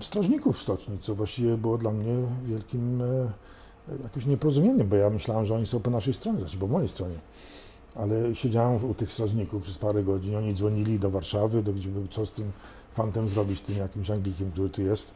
[0.00, 3.28] strażników stoczni, co właściwie było dla mnie wielkim e,
[4.02, 7.18] jakimś nieporozumieniem, bo ja myślałem, że oni są po naszej stronie, znaczy po mojej stronie.
[7.96, 12.26] Ale siedziałem u tych strażników przez parę godzin, oni dzwonili do Warszawy, do gdzie, co
[12.26, 12.52] z tym
[12.98, 15.10] fantem zrobić, tym jakimś Anglikiem, który tu jest.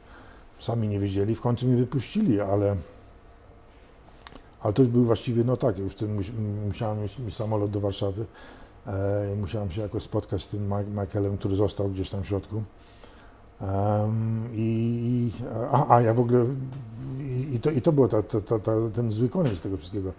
[0.59, 2.77] Sami nie wiedzieli, w końcu mnie wypuścili, ale,
[4.61, 6.21] ale to już był właściwie, no tak, już tym
[6.67, 8.27] musiałem mieć, samolot do Warszawy,
[8.87, 12.63] e, musiałem się jakoś spotkać z tym Michaelem, który został gdzieś tam w środku.
[13.61, 15.31] Um, i,
[15.73, 16.45] a, a, ja w ogóle,
[17.21, 20.13] i, i to, i to był ta, ta, ta, ten zły koniec tego wszystkiego,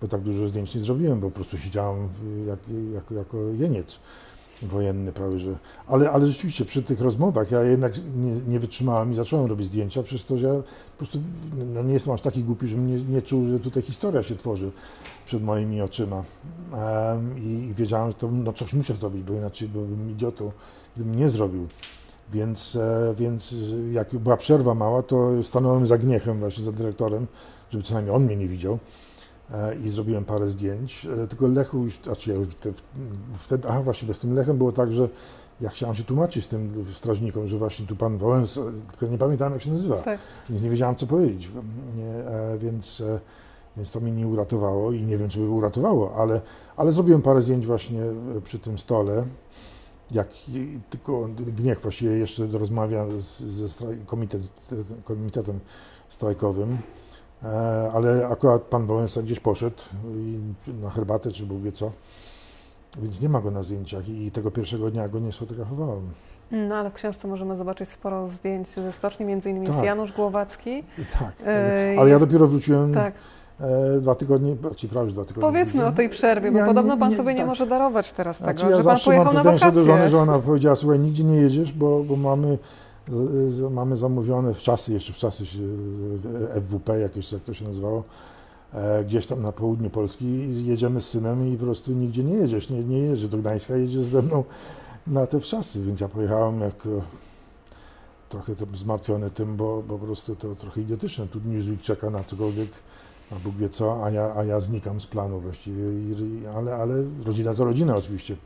[0.00, 2.08] bo tak dużo zdjęć nie zrobiłem, bo po prostu siedziałem
[2.46, 2.58] jak,
[2.94, 4.00] jako, jako jeniec
[4.62, 5.58] wojenny prawie, że...
[5.86, 10.02] Ale, ale rzeczywiście przy tych rozmowach ja jednak nie, nie wytrzymałem i zacząłem robić zdjęcia,
[10.02, 11.18] przez to, że ja po prostu
[11.74, 14.70] no nie jestem aż taki głupi, żebym nie, nie czuł, że tutaj historia się tworzy
[15.26, 16.16] przed moimi oczyma.
[16.72, 20.52] Um, i, wiedziałem, że to no, coś muszę zrobić, bo inaczej byłbym idiotą,
[20.96, 21.68] gdybym nie zrobił.
[22.32, 23.54] Więc, e, więc
[23.92, 27.26] jak była przerwa mała, to stanąłem za Gniechem właśnie, za dyrektorem,
[27.70, 28.78] żeby co najmniej on mnie nie widział
[29.84, 31.06] i zrobiłem parę zdjęć.
[31.06, 32.36] E, tylko Lechu już, znaczy ja
[33.38, 35.08] wtedy, aha właśnie, z tym Lechem było tak, że
[35.60, 39.62] ja chciałem się tłumaczyć tym strażnikom, że właśnie tu pan Wałęsa, tylko nie pamiętałem jak
[39.62, 40.18] się nazywa, tak.
[40.50, 41.48] więc nie wiedziałem co powiedzieć,
[41.96, 42.14] nie,
[42.58, 43.02] więc,
[43.76, 46.40] więc to mnie nie uratowało i nie wiem, czy by uratowało, ale,
[46.76, 48.00] ale zrobiłem parę zdjęć właśnie
[48.44, 49.24] przy tym stole
[50.10, 50.28] jak
[50.90, 53.06] tylko Gniech właściwie jeszcze rozmawia
[53.48, 54.42] ze komitet,
[55.04, 55.60] komitetem
[56.08, 56.78] strajkowym, e,
[57.94, 59.82] ale akurat pan Wałęsa gdzieś poszedł
[60.82, 61.92] na herbatę, czy Bóg wie co,
[63.02, 66.06] więc nie ma go na zdjęciach i tego pierwszego dnia go nie sfotografowałem.
[66.50, 69.76] No ale w książce możemy zobaczyć sporo zdjęć ze stoczni, między innymi tak.
[69.76, 70.84] z Janusz Głowacki.
[71.18, 73.14] Tak, e, ale ja dopiero wróciłem tak.
[73.60, 75.48] E, dwa tygodnie, czy prawie dwa tygodnie.
[75.48, 77.38] Powiedzmy o tej przerwie, bo ja podobno Pan nie, sobie tak.
[77.38, 79.72] nie może darować teraz znaczy, tego, ja że Pan pojechał na wakacje.
[79.72, 82.58] do żony, że ona powiedziała, słuchaj, nigdzie nie jedziesz, bo, bo mamy,
[83.70, 85.44] mamy zamówione w czasy, jeszcze w czasy
[86.64, 88.04] FWP, jakieś, jak to się nazywało,
[88.72, 90.26] e, gdzieś tam na południu Polski,
[90.66, 94.04] jedziemy z synem i po prostu nigdzie nie jedziesz, nie, nie jedziesz do Gdańska, jedziesz
[94.04, 94.44] ze mną
[95.06, 96.88] na te wczasy, więc ja pojechałem jako
[98.28, 101.26] trochę zmartwiony tym, bo, bo po prostu to trochę idiotyczne.
[101.28, 102.70] Tu Newsweek czeka na cokolwiek,
[103.32, 106.94] a Bóg wie co, a ja, a ja znikam z planu właściwie, I, ale, ale
[107.24, 108.36] rodzina to rodzina oczywiście.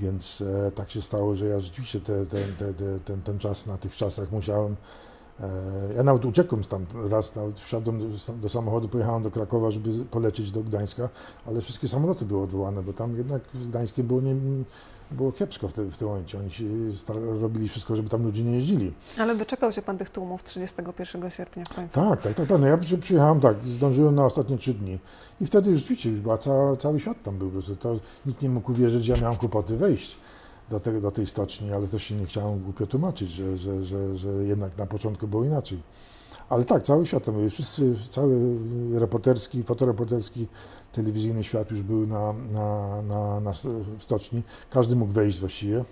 [0.00, 2.72] Więc e, tak się stało, że ja rzeczywiście te, te, te,
[3.04, 4.76] ten, ten czas na tych czasach musiałem
[5.40, 7.12] E, Ja nawet uciekłem stamtąd.
[7.12, 11.08] Raz, nawet wsiadłem do, do samochodu, pojechałem do Krakowa, żeby polecieć do Gdańska,
[11.46, 14.36] ale wszystkie samoloty były odwołane, bo tam jednak z Gdańskiem było, nie,
[15.12, 16.38] było kiepsko w, te, w tym momencie.
[16.38, 16.50] Oni
[17.40, 18.92] robili wszystko, żeby tam ludzie nie jeździli.
[19.18, 21.94] Ale doczekał się pan tych tłumów 31 sierpnia w końcu.
[22.00, 22.48] Tak, tak, tak.
[22.48, 22.60] tak.
[22.60, 24.98] No ja przy- przyjechałem tak, zdążyłem na ostatnie trzy dni.
[25.40, 27.48] I wtedy rzeczywiście już była cała, cały świat tam był.
[27.48, 27.96] Po prostu to
[28.26, 30.16] nikt nie mógł uwierzyć, że ja miałem kłopoty wejść
[30.70, 34.16] do, te, do tej stoczni, ale też się nie chciałem głupio tłumaczyć, że, że, że,
[34.18, 35.78] że jednak na początku było inaczej.
[36.48, 37.50] Ale tak, cały świat tam był.
[37.50, 38.56] Wszyscy, cały
[38.94, 40.46] reporterski, fotoreporterski,
[40.92, 43.52] telewizyjny świat już był na, na, na, na
[43.98, 44.42] stoczni.
[44.70, 45.84] Każdy mógł wejść właściwie.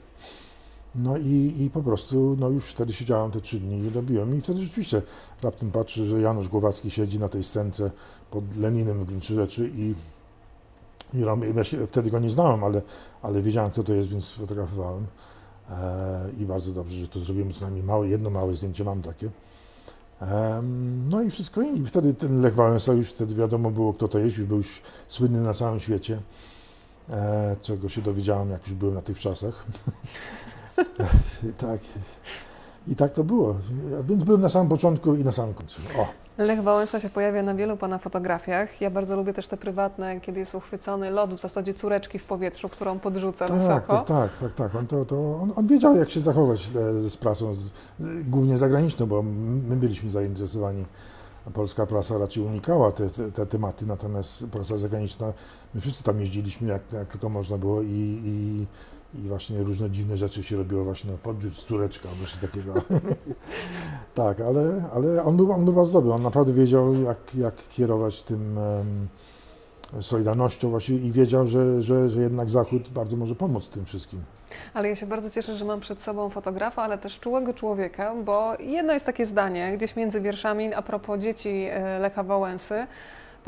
[0.95, 4.39] No i, i po prostu, no już wtedy siedziałem te trzy dni i robiłem.
[4.39, 5.03] I wtedy rzeczywiście
[5.43, 7.91] raptem patrzę, że Janusz Głowacki siedzi na tej scence
[8.31, 9.95] pod Leninem w gruncie rzeczy i,
[11.15, 11.21] i
[11.57, 12.83] ja się, wtedy go nie znałem, ale,
[13.23, 15.07] ale wiedziałem, kto to jest, więc fotografowałem.
[15.71, 19.31] E, I bardzo dobrze, że to zrobiłem, co najmniej małe, jedno małe zdjęcie mam takie.
[21.11, 21.63] No i wszystko.
[21.63, 24.83] I wtedy ten Lech Wałęsa już wtedy wiadomo było, kto to jest, już był już
[25.09, 26.21] słynny na całym świecie,
[27.11, 29.67] e, czego się dowiedziałem, jak już byłem na tych czasach.
[31.59, 31.81] Tak,
[32.89, 33.57] I tak to było.
[34.05, 35.81] Więc byłem na samym początku i na samym końcu.
[35.99, 36.09] O,
[36.39, 38.81] Lech Wałęsa się pojawia na wielu pana fotografiach.
[38.81, 42.69] Ja bardzo lubię też te prywatne, kiedy jest uchwycony lot w zasadzie córeczki w powietrzu,
[42.69, 44.01] którą podrzuca tak, wysoko.
[44.01, 44.75] tak, tak, tak, tak.
[44.75, 47.73] On, to, to, on, on wiedział, jak się zachować e, z prasą, z,
[48.29, 49.23] głównie zagraniczną, bo
[49.69, 50.85] my byliśmy zainteresowani.
[51.55, 55.33] Polska prasa raczej unikała te, te, te tematy, natomiast prasa zagraniczna,
[55.75, 58.67] my wszyscy tam jeździliśmy jak, jak tylko można było i, i,
[59.15, 62.75] i właśnie różne dziwne rzeczy się robiło właśnie na podrzuć córeczka albo coś takiego.
[64.15, 68.23] tak, ale, ale on, był, on był bardzo dobry, on naprawdę wiedział jak, jak kierować
[68.23, 69.09] tym em,
[70.01, 74.21] Solidarnością właściwie i wiedział, że, że, że jednak Zachód bardzo może pomóc tym wszystkim.
[74.75, 78.55] Ale ja się bardzo cieszę, że mam przed sobą fotografa, ale też czułego człowieka, bo
[78.61, 82.87] jedno jest takie zdanie, gdzieś między wierszami a propos dzieci e, Lecha Wałęsy.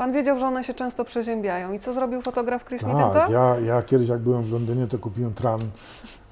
[0.01, 1.73] Pan wiedział, że one się często przeziębiają.
[1.73, 2.81] I co zrobił fotograf Chris?
[2.81, 5.61] Tak, ja, ja kiedyś jak byłem w Londynie, to kupiłem tran,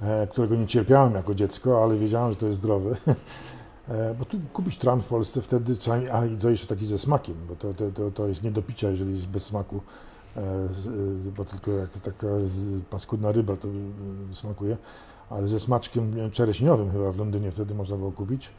[0.02, 2.96] e, którego nie cierpiałem jako dziecko, ale wiedziałem, że to jest zdrowe.
[3.90, 5.76] E, bo tu kupić tran w Polsce wtedy,
[6.12, 8.62] a i to jeszcze taki ze smakiem, bo to, to, to, to jest nie do
[8.62, 9.82] picia, jeżeli jest bez smaku,
[10.38, 10.42] e,
[11.38, 12.28] bo tylko jak taka
[12.90, 13.68] paskudna ryba to
[14.34, 14.78] smakuje,
[15.30, 18.52] ale ze smaczkiem czereśniowym chyba w Londynie wtedy można było kupić.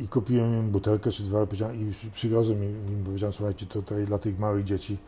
[0.00, 1.42] I kupiłem im butelkę czy dwa
[1.72, 4.98] i przy- przywiozłem im, im powiedziałem, słuchajcie, tutaj dla tych małych dzieci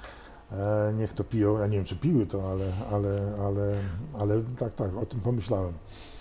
[0.52, 1.58] e, niech to piją.
[1.58, 3.82] Ja nie wiem, czy piły to, ale, ale, ale,
[4.18, 5.72] ale tak, tak, o tym pomyślałem.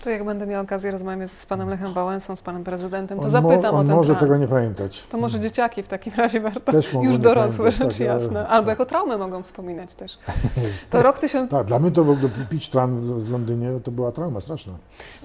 [0.06, 3.30] To jak będę miała okazję rozmawiać z panem Lechem Wałęsą, z panem prezydentem, to On,
[3.30, 4.20] zapytam mo, o on ten może plan.
[4.20, 5.06] tego nie pamiętać.
[5.06, 6.72] To może dzieciaki w takim razie warto.
[6.72, 8.48] Też mogą Już dorosłe, pamiętać, rzecz tak, ale- jasna.
[8.48, 8.68] Albo tak.
[8.68, 10.18] jako traumę mogą wspominać też.
[10.90, 11.50] To rok 1000...
[11.50, 14.72] Tak, dla mnie to w ogóle pić tran w, Londynie to była trauma straszna.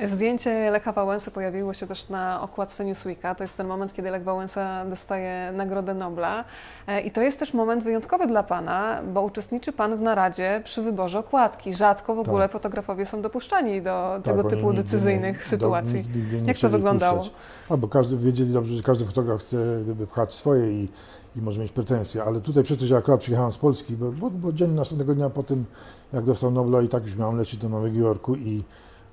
[0.05, 3.35] Zdjęcie Lecha Wałęsy pojawiło się też na okładce Newsweeka.
[3.35, 6.43] To jest ten moment, kiedy Lech Wałęsa dostaje Nagrodę Nobla.
[6.87, 10.81] E, I to jest też moment wyjątkowy dla Pana, bo uczestniczy Pan w naradzie przy
[10.81, 11.73] wyborze okładki.
[11.73, 16.03] Rzadko w ogóle fotografowie są dopuszczani do tego Tak, oni typu nigdy decyzyjnych nie, sytuacji.
[16.03, 17.17] Do, Jak to wyglądało?
[17.17, 17.37] puszczać.
[17.69, 20.89] A, bo każdy, wiedzieli dobrze, że każdy fotograf chce gdyby, pchać swoje i,
[21.35, 24.53] i może mieć pretensje, ale tutaj przecież ja akurat przyjechałem z Polski, bo, bo, bo
[24.53, 25.65] dzień następnego dnia po tym,
[26.13, 28.63] jak dostał Nobla i tak już miałem lecieć do Nowego Jorku i,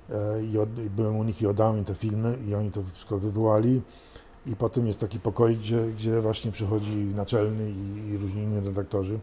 [0.09, 2.83] e, i, od, i byłem u nich i oddałem im te filmy i oni to
[2.83, 3.81] wszystko wywołali.
[4.45, 9.19] I potem jest taki pokoik, gdzie, gdzie właśnie przychodzi naczelny i, i różni inni redaktorzy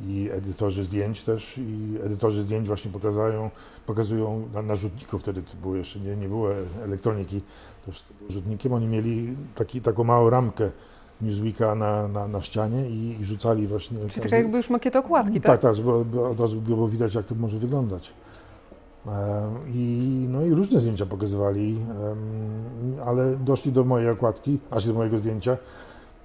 [0.00, 1.58] i edytorzy zdjęć też.
[1.58, 3.50] I edytorzy zdjęć właśnie pokazują,
[3.86, 5.18] pokazują na, na rzutniku.
[5.18, 6.48] Wtedy to było jeszcze, nie, nie było
[6.84, 7.42] elektroniki,
[7.86, 7.92] to
[8.28, 10.70] rzutnikiem, oni mieli taki, taką małą ramkę
[11.20, 13.98] Newsweeka na, na, na ścianie i, i rzucali właśnie...
[14.08, 15.60] Czyli taka jakby już makieta okładki, tak, tak?
[15.60, 18.12] tak, żeby, by od razu było widać jak to może wyglądać.
[19.74, 21.78] I, no i różne zdjęcia pokazywali,
[23.06, 25.56] ale doszli do mojej okładki, aż do mojego zdjęcia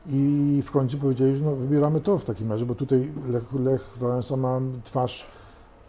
[0.05, 3.93] i w końcu powiedzieli, że no, wybieramy to w takim razie, bo tutaj Lech, Lech
[3.99, 5.27] Wałęsa ma twarz,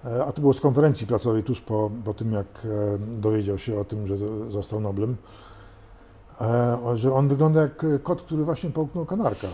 [0.04, 3.80] e, a to było z konferencji pracowej tuż po, po tym, jak e, dowiedział się
[3.80, 4.16] o tym, że
[4.48, 5.16] został Noblem,
[6.40, 9.48] e, że on wygląda jak kot, który właśnie połknął kanarka.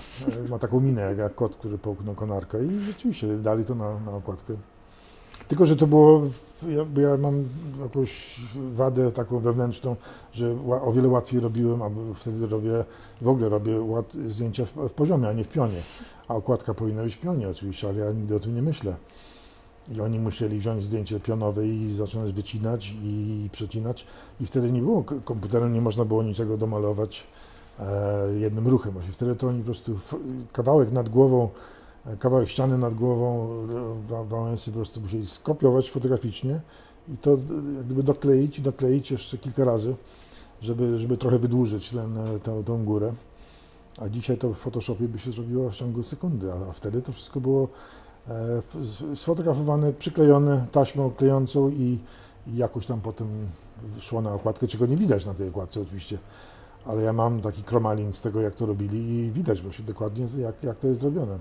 [0.48, 4.54] Ma taką minę jak, kot, który połknął kanarkę i rzeczywiście dali to na, na okładkę.
[5.48, 6.22] Tylko, że to było,
[6.68, 7.44] ja, bo ja mam
[7.82, 8.40] jakąś
[8.74, 9.96] wadę taką wewnętrzną,
[10.32, 12.84] że o wiele łatwiej robiłem, albo wtedy robię,
[13.20, 15.82] w ogóle robię zdjęcia w, w poziomie, a nie w pionie.
[16.28, 18.96] A okładka powinna być w pionie oczywiście, ale ja nigdy o tym nie myślę.
[19.96, 24.06] I oni musieli wziąć zdjęcie pionowe i zacząć wycinać i przecinać.
[24.40, 27.26] I wtedy nie było komputerem, nie można było niczego domalować
[27.78, 27.84] e,
[28.38, 28.94] jednym ruchem.
[29.10, 29.98] Wtedy to oni po prostu
[30.52, 31.48] kawałek nad głową,
[32.18, 33.48] kawałek ściany nad głową
[34.04, 36.60] e, Wa- Wałęsy po prostu musieli skopiować fotograficznie
[37.08, 37.36] i to e,
[37.76, 39.94] jak gdyby dokleić i dokleić jeszcze kilka razy,
[40.60, 43.12] żeby, żeby trochę wydłużyć ten, e, tę, tę górę.
[43.98, 47.40] A dzisiaj to w Photoshopie by się zrobiło w ciągu sekundy, a, wtedy to wszystko
[47.40, 47.68] było
[49.14, 51.98] sfotografowane, przyklejone taśmą klejącą i,
[52.46, 53.26] i jakoś tam potem
[54.00, 56.18] szło na okładkę, czego nie widać na tej okładce oczywiście.
[56.86, 60.62] Ale ja mam taki kromalin z tego, jak to robili i widać właśnie dokładnie, jak,
[60.62, 61.38] jak to jest zrobione.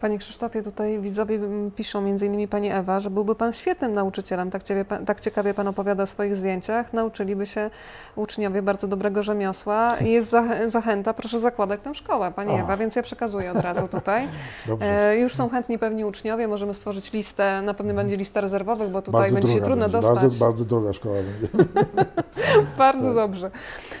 [0.00, 1.38] Panie Krzysztofie, tutaj widzowie
[1.76, 5.68] piszą, między innymi Pani Ewa, że byłby Pan świetnym nauczycielem, tak, ciebie, tak ciekawie Pan
[5.68, 7.70] opowiada o swoich zdjęciach, nauczyliby się
[8.16, 12.62] uczniowie bardzo dobrego rzemiosła i jest zach- zachęta, proszę zakładać tę szkołę, Pani A.
[12.62, 14.28] Ewa, więc ja przekazuję od razu tutaj.
[14.80, 19.02] E, już są chętni pewni uczniowie, możemy stworzyć listę, na pewno będzie lista rezerwowych, bo
[19.02, 20.14] tutaj bardzo będzie się trudno będzie, dostać.
[20.22, 21.48] bardzo, bardzo droga szkoła będzie.
[22.78, 23.14] Bardzo Tak.
[23.14, 23.50] dobrze.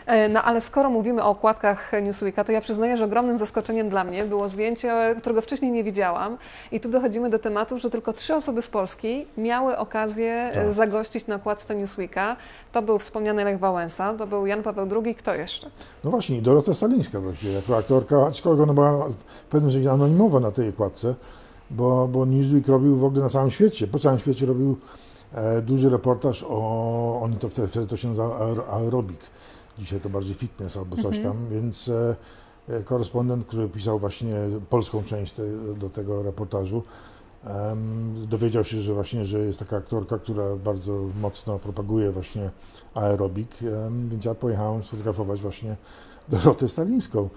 [0.06, 4.04] E, No ale skoro mówimy o okładkach Newsweeka, to ja przyznaję, że ogromnym zaskoczeniem dla
[4.04, 6.36] mnie było zdjęcie, którego wcześniej nie widziałam.
[6.72, 10.74] I tu dochodzimy do tematu, że tylko trzy osoby z Polski miały okazję e, Tak.
[10.74, 12.36] zagościć na okładce Newsweeka.
[12.72, 15.70] To był wspomniany Lech Wałęsa, to był Jan Paweł II, kto jeszcze?
[16.04, 20.40] No właśnie, i Dorota Stalińska właściwie, jako aktorka, aczkolwiek ona była w pewnym sensie anonimowa
[20.40, 21.14] na tej okładce,
[21.70, 24.76] bo, bo Newsweek robił w ogóle na całym świecie, po całym świecie robił
[25.34, 29.20] e, duży reportaż o, oni to wtedy, wtedy to się nazywa aer- aerobik,
[29.78, 32.16] dzisiaj to bardziej fitness albo coś tam, więc e,
[32.84, 34.36] korespondent, który pisał właśnie
[34.70, 35.34] polską część
[35.76, 36.82] do tego reportażu,
[38.26, 42.50] dowiedział się, że właśnie, że jest taka aktorka, która bardzo mocno propaguje właśnie
[42.94, 43.56] aerobik,
[44.08, 45.76] więc ja pojechałem sfotografować właśnie
[46.28, 47.28] Dorotę Stalińską.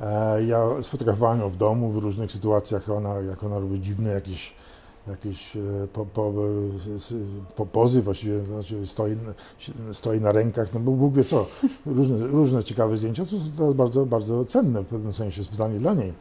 [0.00, 4.54] E, Ja sfotografowałem ją w domu w różnych sytuacjach, ona, jak ona robi dziwne jakieś,
[5.08, 5.60] jakieś e,
[5.92, 6.32] po, po,
[7.56, 9.16] po, pozy właściwie, to znaczy stoi,
[9.92, 11.46] stoi na rękach, no Bóg, Bóg wie co,
[11.86, 15.94] różne, różne ciekawe zdjęcia, co są teraz bardzo, bardzo cenne w pewnym sensie, specjalnie dla
[15.94, 16.12] niej.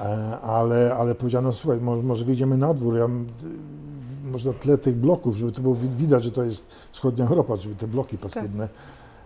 [0.00, 3.08] E, Ale, ale powiedziano, słuchaj, może, może wyjdziemy na dwór, ja,
[4.32, 7.56] może na tle tych bloków, żeby to było wid- widać, że to jest wschodnia Europa,
[7.56, 8.68] żeby te bloki paskudne,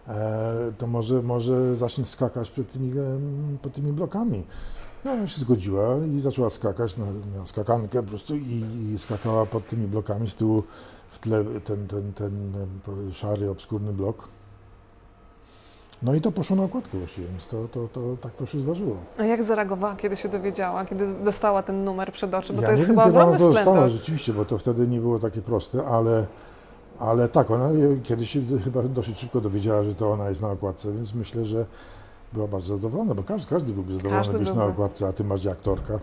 [0.09, 2.93] e, to może, może zacznie skakać przed tymi,
[3.63, 4.43] pod tymi blokami.
[5.05, 7.05] Ona się zgodziła i zaczęła skakać na,
[7.39, 10.63] na skakankę po prostu i, i skakała pod tymi blokami z tyłu
[11.09, 12.53] w tle ten, ten, ten,
[12.89, 14.29] em, szary, obskurny blok.
[16.03, 18.97] No i to poszło na okładkę właściwie, więc to, to, to, tak to się zdarzyło.
[19.19, 22.53] A jak zareagowała, kiedy się dowiedziała, kiedy dostała ten numer przed oczy?
[22.53, 24.59] Bo ja to jest nie chyba wiem, kiedy ona ogromny to dostała rzeczywiście, bo to
[24.59, 26.27] wtedy nie było takie proste, ale,
[26.99, 27.69] ale tak, ona
[28.03, 31.67] kiedyś się chyba dosyć szybko dowiedziała, że to ona jest na okładce, więc myślę, że
[32.33, 34.73] była bardzo zadowolona, bo każdy, każdy byłby zadowolony Każdy być na byłby.
[34.73, 35.99] okładce, a ty masz aktorka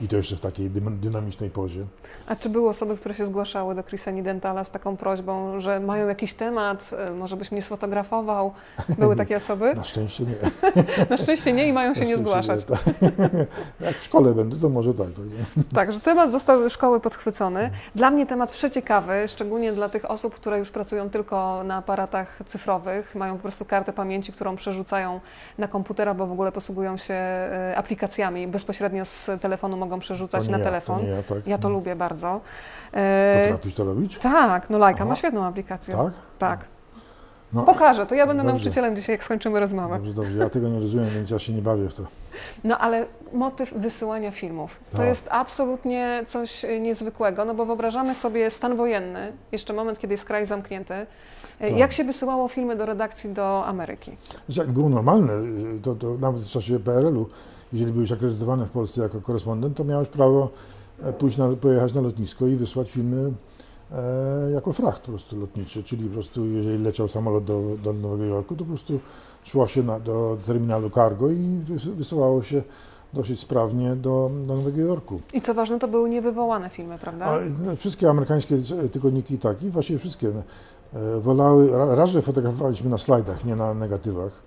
[0.00, 1.86] i to jeszcze w takiej dynamicznej pozie.
[2.26, 6.08] A czy były osoby, które się zgłaszały do Chrisa Nidentala z taką prośbą, że mają
[6.08, 8.52] jakiś temat, e, może byś mnie sfotografował?
[8.98, 9.74] Były takie osoby?
[9.76, 10.34] Na szczęście nie.
[11.10, 12.64] Na szczęście nie i mają się nie zgłaszać.
[12.64, 12.78] tak.
[13.80, 15.06] Jak w szkole będę, to może tak.
[15.06, 15.64] tak.
[15.74, 17.70] Tak, że temat został szkoły podchwycony.
[17.94, 23.14] Dla mnie temat przeciekawy, szczególnie dla tych osób, które już pracują tylko na aparatach cyfrowych,
[23.14, 25.20] mają po prostu kartę pamięci, którą przerzucają
[25.58, 30.58] na komputera, bo w ogóle posługują się e, aplikacjami, bezpośrednio z telefonu mogą przerzucać na
[30.58, 31.00] ja, telefon.
[31.00, 31.46] To ja, tak.
[31.46, 32.40] Ja to lubię bardzo.
[32.92, 34.18] E, Potrafisz to robić?
[34.18, 35.08] tak, no Lajka Aha.
[35.08, 35.94] ma świetną aplikację.
[35.96, 36.12] Tak?
[36.38, 36.64] Tak.
[37.52, 38.54] No, Pokażę, to ja będę Dobrze.
[38.54, 39.94] nauczycielem dzisiaj, jak skończymy rozmowę.
[39.96, 40.38] dobrze, dobrze.
[40.38, 42.02] Ja tego nie rozumiem, więc ja się nie bawię w to.
[42.64, 45.06] No ale motyw wysyłania filmów to Tak.
[45.06, 50.46] jest absolutnie coś niezwykłego, no bo wyobrażamy sobie stan wojenny, jeszcze moment, kiedy jest kraj
[50.46, 50.94] zamknięty.
[50.94, 51.06] E,
[51.70, 51.78] Tak.
[51.78, 54.16] Jak się wysyłało filmy do redakcji do Ameryki?
[54.46, 55.32] Znaczy, Jak było normalne,
[55.82, 57.28] to, to nawet w czasie PRL-u,
[57.74, 60.48] jeżeli byłeś akredytowany w Polsce jako korespondent, to miałeś prawo
[61.02, 63.32] e, pójść na, pojechać na lotnisko i wysłać filmy
[63.92, 68.24] e, jako fracht po prostu lotniczy, czyli po prostu jeżeli leciał samolot do, do Nowego
[68.24, 69.00] Jorku, to po prostu
[69.44, 72.62] szło się na, do terminalu cargo i wys, wysyłało się
[73.12, 75.20] dosyć sprawnie do, do Nowego Jorku.
[75.32, 77.24] I co ważne, to były niewywołane filmy, prawda?
[77.26, 78.56] A no, wszystkie amerykańskie
[78.92, 80.28] tygodniki tak i właściwie wszystkie
[80.94, 84.42] e, wolały, ra- raz, że fotografowaliśmy na slajdach, nie na negatywach,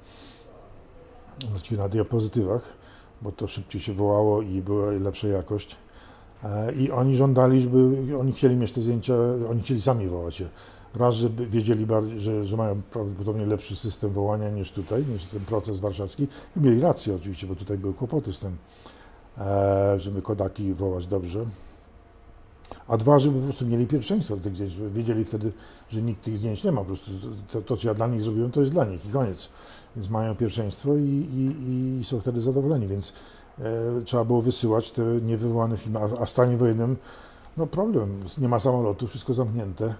[1.51, 2.73] znaczy na diapozytywach,
[3.21, 5.75] bo to szybciej się wołało i była lepsza jakość.
[6.43, 9.13] E, I oni żądali, żeby, oni chcieli mieć te zdjęcia,
[9.49, 10.49] oni chcieli sami wołać je.
[10.95, 11.87] Raz, żeby wiedzieli,
[12.17, 16.27] że, że mają prawdopodobnie lepszy system wołania niż tutaj, niż ten proces warszawski.
[16.57, 18.57] I mieli rację oczywiście, bo tutaj były kłopoty z tym,
[19.37, 21.45] e, żeby kodaki wołać dobrze.
[22.87, 25.53] A dwa, żeby po prostu mieli pierwszeństwo do tych zdjęć, żeby wiedzieli wtedy,
[25.89, 26.81] że nikt tych zdjęć nie ma.
[26.81, 27.11] Po prostu
[27.51, 29.49] to, to, co ja dla nich zrobiłem, to jest dla nich i koniec.
[29.95, 32.87] Więc mają pierwszeństwo i, i, i są wtedy zadowoleni.
[32.87, 33.13] Więc
[33.59, 33.63] e,
[34.05, 35.99] trzeba było wysyłać te niewywołane filmy.
[35.99, 36.97] A, a w stanie wojennym,
[37.57, 39.95] no problem, nie ma samolotu, wszystko zamknięte.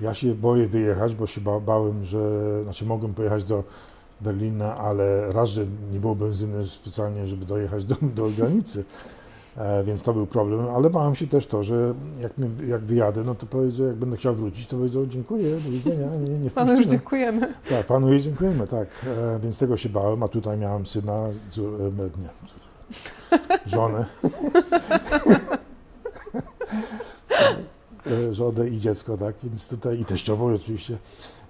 [0.00, 2.18] Ja się boję wyjechać, bo się ba, bałem, że,
[2.62, 3.64] znaczy mogłem pojechać do
[4.20, 8.84] Berlina, ale raz, że nie było benzyny specjalnie, żeby dojechać do, do granicy.
[9.56, 13.22] E, więc to był problem, ale bałem się też to, że jak, mnie, jak wyjadę,
[13.24, 16.76] no to powiedzą, jak będę chciał wrócić, to powiedzą dziękuję, do widzenia, nie, nie Panu
[16.76, 17.54] już dziękujemy.
[17.68, 18.88] Tak, panu jej dziękujemy, tak.
[19.06, 21.84] E, więc tego się bałem, a tutaj miałem syna, cór, e,
[22.20, 22.60] nie, cór,
[23.66, 24.04] żonę.
[28.30, 30.98] Żonę i dziecko, tak, więc tutaj i teściową oczywiście.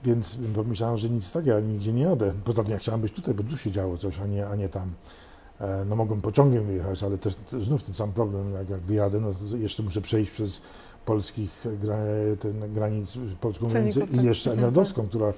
[0.05, 2.33] Więc pomyślałem, że nic takiego, ja nigdzie nie jadę.
[2.45, 4.69] Poza tym ja chciałem być tutaj, bo tu się działo coś, a nie, a nie
[4.69, 4.91] tam.
[5.61, 9.35] E, No mogłem pociągiem wyjechać, ale też znów ten sam problem, jak, jak wyjadę, no
[9.35, 10.61] to jeszcze muszę przejść przez
[11.05, 11.97] polskich gra,
[12.41, 14.27] ten granic, polską Celników, granicę i tak.
[14.27, 15.33] jeszcze Mhm, nerdowską, która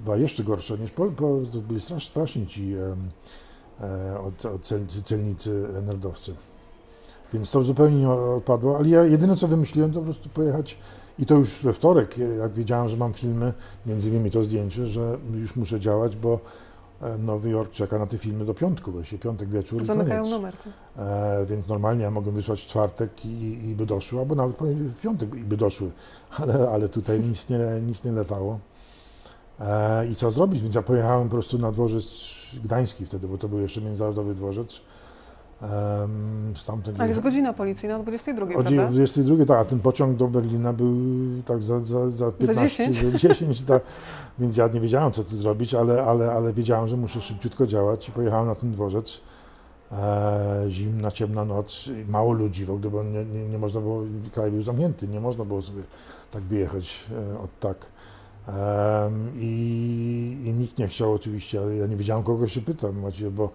[0.00, 2.74] była jeszcze gorsza niż Pol, po, to byli strasz, straszni ci
[3.80, 6.34] e, od, od cel, celnicy nerdowcy.
[7.32, 10.78] Więc to zupełnie nie odpadło, ale ja jedyne co wymyśliłem to po prostu pojechać
[11.18, 13.52] i to już we wtorek, jak wiedziałem, że mam filmy,
[13.86, 16.38] między innymi to zdjęcie, że już muszę działać, bo e,
[17.18, 20.36] Nowy Jork czeka na te filmy do piątku, właśnie piątek wieczór Zamykają koniec.
[20.36, 20.54] numer.
[20.56, 20.72] tak.
[21.06, 25.00] E, więc normalnie ja mogłem wysłać w czwartek i, i by doszły, albo nawet w
[25.00, 25.90] piątek i by doszły,
[26.38, 28.58] ale, ale tutaj nic nie, nic nie latało.
[29.60, 30.62] E, I co zrobić?
[30.62, 32.04] Więc ja pojechałem po prostu na dworzec
[32.64, 34.80] gdański wtedy, bo to był jeszcze międzynarodowy dworzec.
[35.62, 38.86] Um, stamtąd Ale jest godzina policyjna o 22, o prawda?
[38.86, 40.96] 22, tak, a ten pociąg do Berlina był
[41.46, 43.12] tak za, za, za 15, 10.
[43.12, 43.82] za 10 tak,
[44.38, 48.08] więc ja nie wiedziałem, co tu zrobić, ale, ale, ale wiedziałem, że muszę szybciutko działać
[48.08, 49.20] i pojechałem na ten dworzec.
[49.92, 54.02] E, zimna, ciemna noc, mało ludzi w ogóle, bo nie, nie, nie można było,
[54.32, 55.82] kraj był zamknięty, nie można było sobie
[56.30, 57.86] tak wyjechać e, od tak.
[58.48, 62.94] Em, i, I nikt nie chciał oczywiście, ja nie wiedziałem, kogo się pytam,
[63.30, 63.50] bo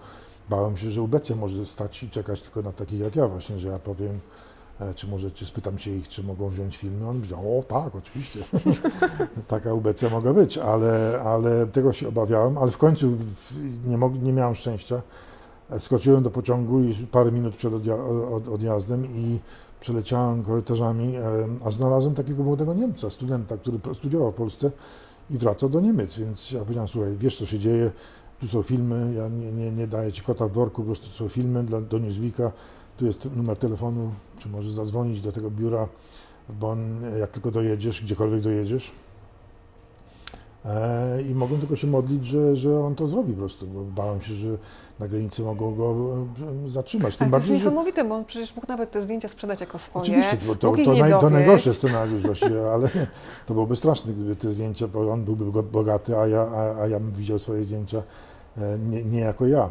[0.52, 3.68] bałem się, że UBC może stać i czekać tylko na takich jak ja właśnie, że
[3.68, 4.20] ja powiem,
[4.80, 7.10] e, czy może, czy spytam się ich, czy mogą wziąć filmy.
[7.10, 8.39] On powiedział, o tak, oczywiście.
[9.47, 13.18] Taka UBC mogła być, ale, ale tego się obawiałem, ale w końcu
[13.86, 15.02] nie, mog, nie miałem szczęścia.
[15.70, 19.39] E, Skoczyłem do pociągu i parę minut przed odja- od, odjazdem i
[19.80, 21.22] przeleciałem korytarzami, e,
[21.66, 24.72] a znalazłem takiego młodego Niemca, studenta, który studiował w Polsce
[25.30, 27.91] i wracał do Niemiec, więc ja powiedziałem, słuchaj, wiesz co się dzieje,
[28.41, 31.13] tu są filmy, ja nie, nie, nie daję ci kota w worku, po prostu to
[31.13, 32.51] są filmy dla, do Newsweeka,
[32.97, 35.87] tu jest numer telefonu, czy możesz zadzwonić do tego biura
[36.49, 38.91] w Bonn, jak tylko dojedziesz, gdziekolwiek dojedziesz.
[40.65, 44.21] E, I mogłem tylko się modlić, że, że on to zrobi po prostu, bo bałem
[44.21, 44.49] się, że
[44.99, 45.95] na granicy mogą go
[46.65, 47.17] e, zatrzymać.
[47.17, 49.61] Tym Ale to jest bardziej, że niesamowite, bo on przecież mógł nawet te zdjęcia sprzedać
[49.61, 50.03] jako swoje.
[50.03, 52.23] Oczywiście, to, to, to, naj, to najgorszy scenariusz
[52.73, 52.89] ale
[53.45, 56.99] to byłoby straszne, gdyby te zdjęcia, bo on byłby bogaty, a ja, a, a ja
[56.99, 58.03] bym widział swoje zdjęcia
[58.89, 59.70] nie, nie jako ja.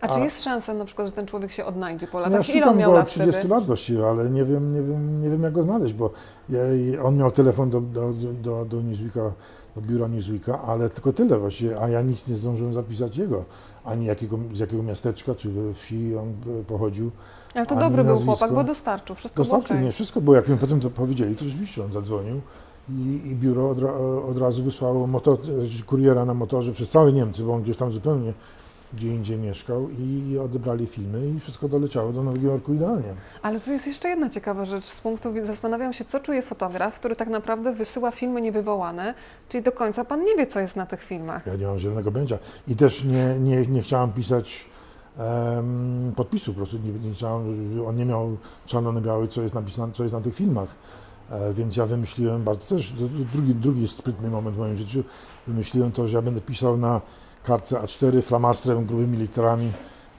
[0.00, 2.54] A czy a- jest szansa na przykład, że ten człowiek się odnajdzie po Ja latach?
[2.54, 3.48] Ile on miał go lat od 30 wtedy?
[3.54, 6.10] lat właściwie, ale nie wiem, nie wiem, nie wiem jak go znaleźć, bo
[6.48, 6.58] ja,
[7.04, 8.12] on miał telefon do, do,
[8.42, 9.32] do, do Newsweeka,
[9.76, 13.44] do biura Newsweeka, ale tylko tyle właściwie, a ja nic nie zdążyłem zapisać jego,
[13.84, 16.28] ani jakiego, z jakiego miasteczka czy we wsi on
[16.60, 17.10] e, pochodził.
[17.54, 18.36] Ale to dobry był nazwisko.
[18.36, 19.16] chłopak, bo dostarczył.
[19.16, 19.92] Wszystko Dostarczył było mnie okej.
[19.94, 22.40] wszystko, bo jak mi potem to powiedzieli, to rzeczywiście on zadzwonił
[22.88, 23.78] i, i biuro od,
[24.30, 25.38] od razu wysłało motor,
[25.86, 28.32] kuriera na motorze przez całe Niemcy, bo on gdzieś tam zupełnie
[28.96, 33.14] gdzie indziej mieszkał i odebrali filmy i wszystko doleciało do Nowego Jorku idealnie.
[33.42, 34.84] Ale tu jest jeszcze jedna ciekawa rzecz.
[34.84, 39.14] Z punktu widzenia zastanawiam się, co czuje fotograf, który tak naprawdę wysyła filmy niewywołane,
[39.48, 41.46] czyli do końca pan nie wie, co jest na tych filmach.
[41.46, 42.38] Ja nie mam zielonego pojęcia.
[42.68, 44.66] I też nie, nie, nie chciałem pisać
[45.18, 49.42] em, podpisu, po prostu nie, nie chciałem, żeby on nie miał czarno na biały, co
[49.42, 50.76] jest napisane, co jest na tych filmach.
[51.30, 52.92] E, więc ja wymyśliłem bardzo też,
[53.32, 55.02] drugi, drugi sprytny moment w moim życiu,
[55.46, 57.00] wymyśliłem to, że ja będę pisał na
[57.42, 59.72] kartce A4 flamastrem, grubymi literami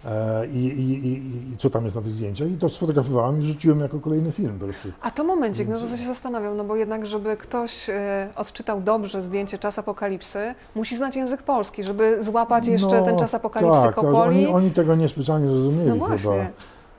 [0.05, 2.51] e, i, i, i, i co tam jest na tych zdjęciach.
[2.51, 4.91] I to sfotografowałem i rzuciłem jako kolejny film po prostu.
[5.01, 8.29] A to momencik, no to Więc- co się zastanawiam, no bo jednak, żeby ktoś e,
[8.35, 13.81] odczytał dobrze zdjęcie Czas Apokalipsy, musi znać język polski, żeby złapać jeszcze ten Czas Apokalipsy
[13.81, 14.17] tak, tak, Kopoli.
[14.17, 16.31] oni, oni tego niespecjalnie zrozumieli no chyba.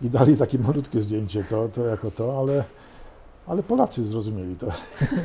[0.03, 2.65] i dali takie malutkie zdjęcie, to, to jako to, ale,
[3.47, 4.66] ale Polacy zrozumieli to.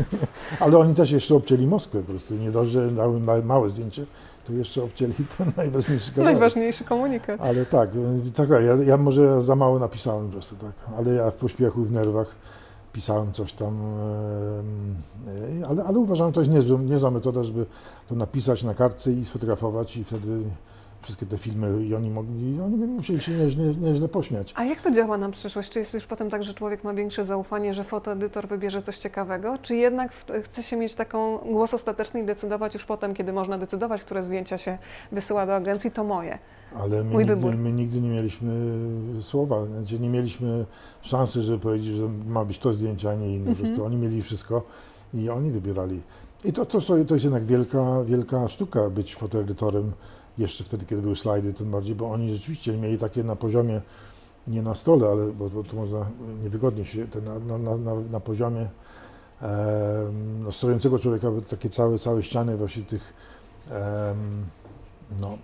[0.59, 2.35] ale oni też jeszcze obcięli Moskwę po prostu.
[2.35, 4.05] Nie dość, że dały ma- małe zdjęcie,
[4.45, 6.33] to jeszcze obcięli ten najważniejszy kawałek.
[6.33, 7.41] Najważniejszy komunikat.
[7.41, 7.89] Ale tak,
[8.35, 10.73] tak, tak ja, ja może za mało napisałem po prostu, tak.
[10.97, 12.35] Ale ja w pośpiechu, w nerwach
[12.93, 13.81] pisałem coś tam,
[15.61, 17.65] e, ale, ale uważam, że to jest niezła, niezła metoda, żeby
[18.09, 20.43] to napisać na kartce i sfotografować i wtedy
[21.01, 24.53] wszystkie te filmy i oni mogli, oni musieli się nieźle, nieźle pośmiać.
[24.57, 25.69] A jak to działa na przyszłość?
[25.69, 29.57] Czy jest już potem tak, że człowiek ma większe zaufanie, że fotoedytor wybierze coś ciekawego?
[29.61, 30.11] Czy jednak
[30.43, 34.57] chce się mieć taką głos ostateczny i decydować już potem, kiedy można decydować, które zdjęcia
[34.57, 34.77] się
[35.11, 36.37] wysyła do agencji, to moje?
[36.75, 37.55] Ale my Mój nigdy, wybór.
[37.57, 38.51] my nigdy nie mieliśmy
[39.21, 40.65] słowa, znaczy nie mieliśmy
[41.01, 43.45] szansy, żeby powiedzieć, że ma być to zdjęcie, a nie inne.
[43.45, 43.67] Po Mhm.
[43.67, 44.63] prostu oni mieli wszystko
[45.13, 46.01] i oni wybierali.
[46.43, 49.91] I to, to, to jest jednak wielka, wielka sztuka być fotoedytorem,
[50.37, 53.81] jeszcze wtedy, kiedy były slajdy, tym bardziej, bo oni rzeczywiście mieli takie na poziomie
[54.47, 56.05] nie na stole, ale bo, bo to można
[56.43, 58.61] niewygodnie się na, na, na, na, poziomie
[59.41, 63.13] em, no, stojącego człowieka, takie całe, całe ściany właśnie tych
[63.71, 64.45] em,
[65.21, 65.37] no,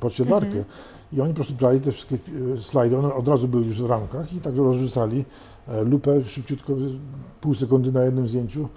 [0.00, 0.46] podsiedlarkę.
[0.46, 0.64] Mhm.
[1.12, 2.18] I oni po prostu brali te wszystkie
[2.54, 5.24] e, slajdy, one od razu były już w ramkach i tak rozrzucali
[5.68, 6.72] e, lupę szybciutko,
[7.40, 8.68] pół sekundy na jednym zdjęciu,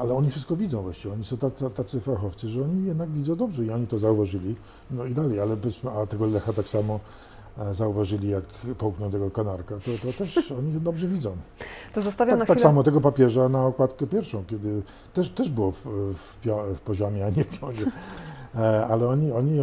[0.00, 1.14] ale oni wszystko widzą właściwie.
[1.14, 4.56] Oni są tacy, tacy fachowcy, że oni jednak widzą dobrze i oni to zauważyli.
[4.90, 7.00] No i dalej, ale powiedzmy, a tego Lecha tak samo
[7.58, 8.44] e, zauważyli, jak
[8.78, 11.36] połknął tego kanarka, to, to też oni dobrze widzą.
[11.94, 12.70] To zostawiam na Tak, tak chwilę.
[12.70, 14.82] samo tego papieża na okładkę pierwszą, kiedy
[15.14, 15.82] też, też było w,
[16.14, 17.92] w, pio- w poziomie, a nie w pionie.
[18.54, 19.58] E, Ale oni, oni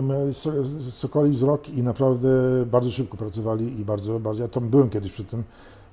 [0.91, 2.30] sokoli wzrok i naprawdę
[2.72, 5.43] bardzo szybko pracowali i bardzo, bardzo, ja tam byłem kiedyś przy tym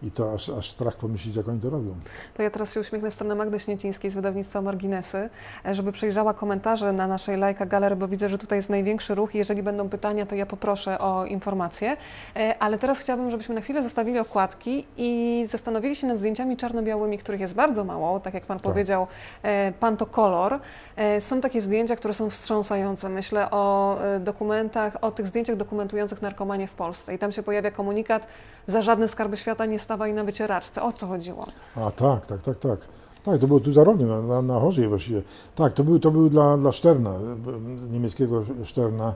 [0.03, 1.95] i to aż, aż strach pomyśleć, jak oni to robią.
[2.35, 5.31] To ja teraz się uśmiechnę w stronę Magdy Śniecińskiej z wydawnictwa Marginesy,
[5.73, 9.35] żeby przejrzała komentarze na naszej lajka galery, bo widzę, że tutaj jest największy ruch.
[9.35, 11.97] Jeżeli będą pytania, to ja poproszę o informacje.
[12.37, 17.19] E, Ale teraz chciałabym, żebyśmy na chwilę zostawili okładki i zastanowili się nad zdjęciami czarno-białymi,
[17.19, 18.65] których jest bardzo mało, tak jak Pan Tak.
[18.65, 19.07] powiedział,
[19.43, 20.59] e, Pan to kolor.
[20.97, 23.09] E, Są takie zdjęcia, które są wstrząsające.
[23.09, 27.15] Myślę o dokumentach, o tych zdjęciach dokumentujących narkomanię w Polsce.
[27.15, 28.27] I tam się pojawia komunikat,
[28.67, 30.83] za żadne skarby świata nie stawaj na wycieraczce.
[30.83, 31.47] O co chodziło?
[31.77, 32.81] A tak, tak, tak, tak.
[33.25, 35.23] Tak, to było tu za rogiem, na, na, na Chorzej właściwie.
[35.55, 39.15] Tak, to był, to był dla, dla Szterna, e, niemieckiego Szterna.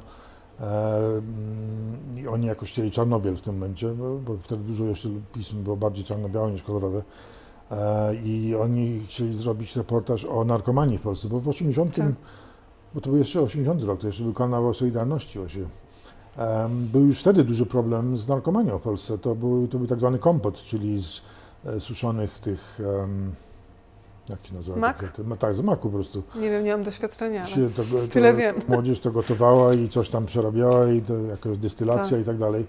[0.60, 0.64] E,
[1.06, 5.62] mm, I oni jakoś chcieli Czarnobiel w tym momencie, bo, bo wtedy dużo jeszcze pism
[5.62, 7.02] było bardziej czarno-białe niż kolorowe.
[7.70, 12.06] E, I oni chcieli zrobić reportaż o narkomanii w Polsce, bo w 80, Tak.
[12.94, 15.64] bo to był jeszcze 80 rok, to jeszcze był karnawał Solidarności właśnie.
[16.68, 19.18] Był już wtedy duży problem z narkomanią w Polsce.
[19.18, 21.22] To był, to był tak zwany kompot, czyli z
[21.66, 22.80] e, suszonych tych,
[24.28, 24.78] jak się nazywa?
[24.78, 25.12] Mak?
[25.24, 26.22] no tak, z maku po prostu.
[26.36, 27.46] Nie wiem, nie mam doświadczenia.
[27.46, 28.56] Się to, to, tyle wiem.
[28.68, 32.20] Młodzież to gotowała i coś tam przerabiała i to jakaś destylacja Tak.
[32.20, 32.66] i tak dalej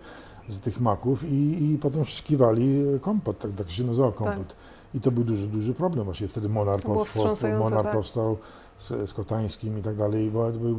[0.50, 4.56] z tych maków i, i potem wszkiwali kompot, tak, tak się nazywał kompot.
[4.94, 6.28] I to był duży, duży problem właśnie.
[6.28, 7.94] Wtedy Monar powstał, Monar tak.
[7.94, 8.38] powstał
[8.82, 10.32] z, z Kotańskim i tak dalej.
[10.32, 10.76] był,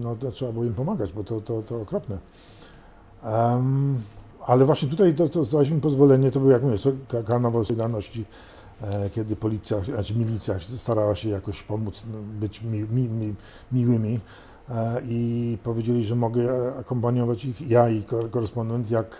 [0.00, 2.18] no, trzeba było im pomagać, bo to, to, to okropne.
[3.22, 4.02] Em,
[4.46, 6.76] ale właśnie tutaj to, to zdaliśmy pozwolenie, to był jak mówię,
[7.26, 8.24] karnawał Solidarności,
[8.82, 13.34] e, kiedy policja, znaczy milicja starała się jakoś pomóc, no, być mi, mi, mi,
[13.72, 14.20] miłymi
[14.70, 19.16] e, i powiedzieli, że mogę akompaniować ich, ja i ko- korespondent, jak e,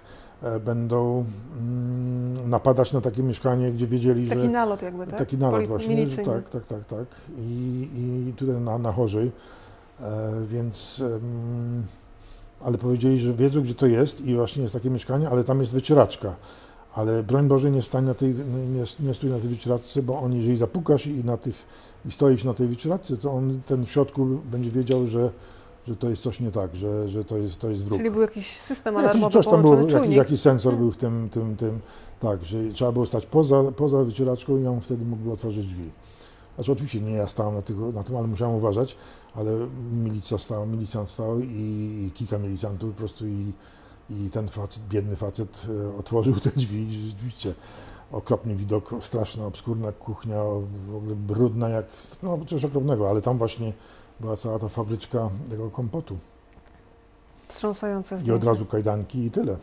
[0.65, 1.25] będą
[1.59, 4.49] mm, napadać na takie mieszkanie, gdzie wiedzieli, Taki że...
[4.49, 5.19] nalot jakby, tak?
[5.19, 7.07] Taki nalot Poli- właśnie, że tak, tak, tak, tak.
[7.39, 7.89] I,
[8.29, 9.33] i tutaj na, na Chorzej,
[10.01, 11.03] e, więc...
[12.65, 15.75] ale powiedzieli, że wiedzą, gdzie to jest i właśnie jest takie mieszkanie, ale tam jest
[15.75, 16.37] wycieraczka.
[16.95, 18.35] Ale broń Boże nie stań na tej,
[18.75, 21.67] nie, nie stój na tej wycieraczce, bo on jeżeli zapukasz i na tych,
[22.07, 25.31] i stoisz na tej wycieraczce, to on ten w środku będzie wiedział, że,
[25.87, 27.99] że to jest coś nie tak, że, że to jest, to jest wróg.
[27.99, 30.85] Czyli był jakiś system alarmowy coś tam połączony, jakiś, sensor Hmm.
[30.85, 31.81] był w tym, tym, tym,
[32.21, 35.91] tak, że trzeba było stać poza, poza wycieraczką i on wtedy mógłby otworzyć drzwi.
[36.55, 38.97] Znaczy oczywiście nie ja stałem na, tego, na tym, ale musiałem uważać,
[39.35, 39.51] ale
[39.93, 43.53] milicja stała, milicjant stał i, i kilka milicjantów po prostu i,
[44.11, 47.55] i ten facet, biedny facet e, otworzył te drzwi i rzeczywiście
[48.13, 50.43] okropny widok, straszna, obskurna kuchnia,
[50.89, 51.87] w ogóle brudna jak,
[52.23, 53.73] no coś okropnego, ale tam właśnie
[54.21, 56.19] była cała ta fabryczka tego kompotu
[57.49, 58.47] Wstrząsające i od zdjęcie.
[58.47, 59.57] razu kajdanki i tyle.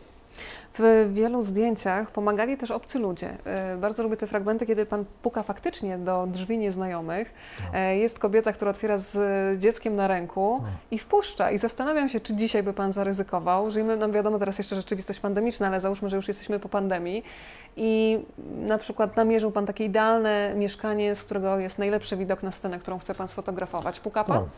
[0.78, 3.36] W wielu zdjęciach pomagali też obcy ludzie.
[3.44, 7.34] E, Bardzo lubię te fragmenty, kiedy pan puka faktycznie do drzwi nieznajomych.
[7.58, 7.74] Tak.
[7.74, 9.18] E, Jest kobieta, która otwiera z,
[9.60, 10.70] dzieckiem na ręku Tak.
[10.90, 11.50] i wpuszcza.
[11.50, 13.70] I zastanawiam się, czy dzisiaj by pan zaryzykował.
[13.70, 17.24] Żyjemy, nam wiadomo teraz jeszcze rzeczywistość pandemiczna, ale załóżmy, że już jesteśmy po pandemii.
[17.76, 18.18] I
[18.56, 22.98] na przykład namierzył pan takie idealne mieszkanie, z którego jest najlepszy widok na scenę, którą
[22.98, 24.00] chce pan sfotografować.
[24.00, 24.38] Puka pan?
[24.40, 24.48] Tak.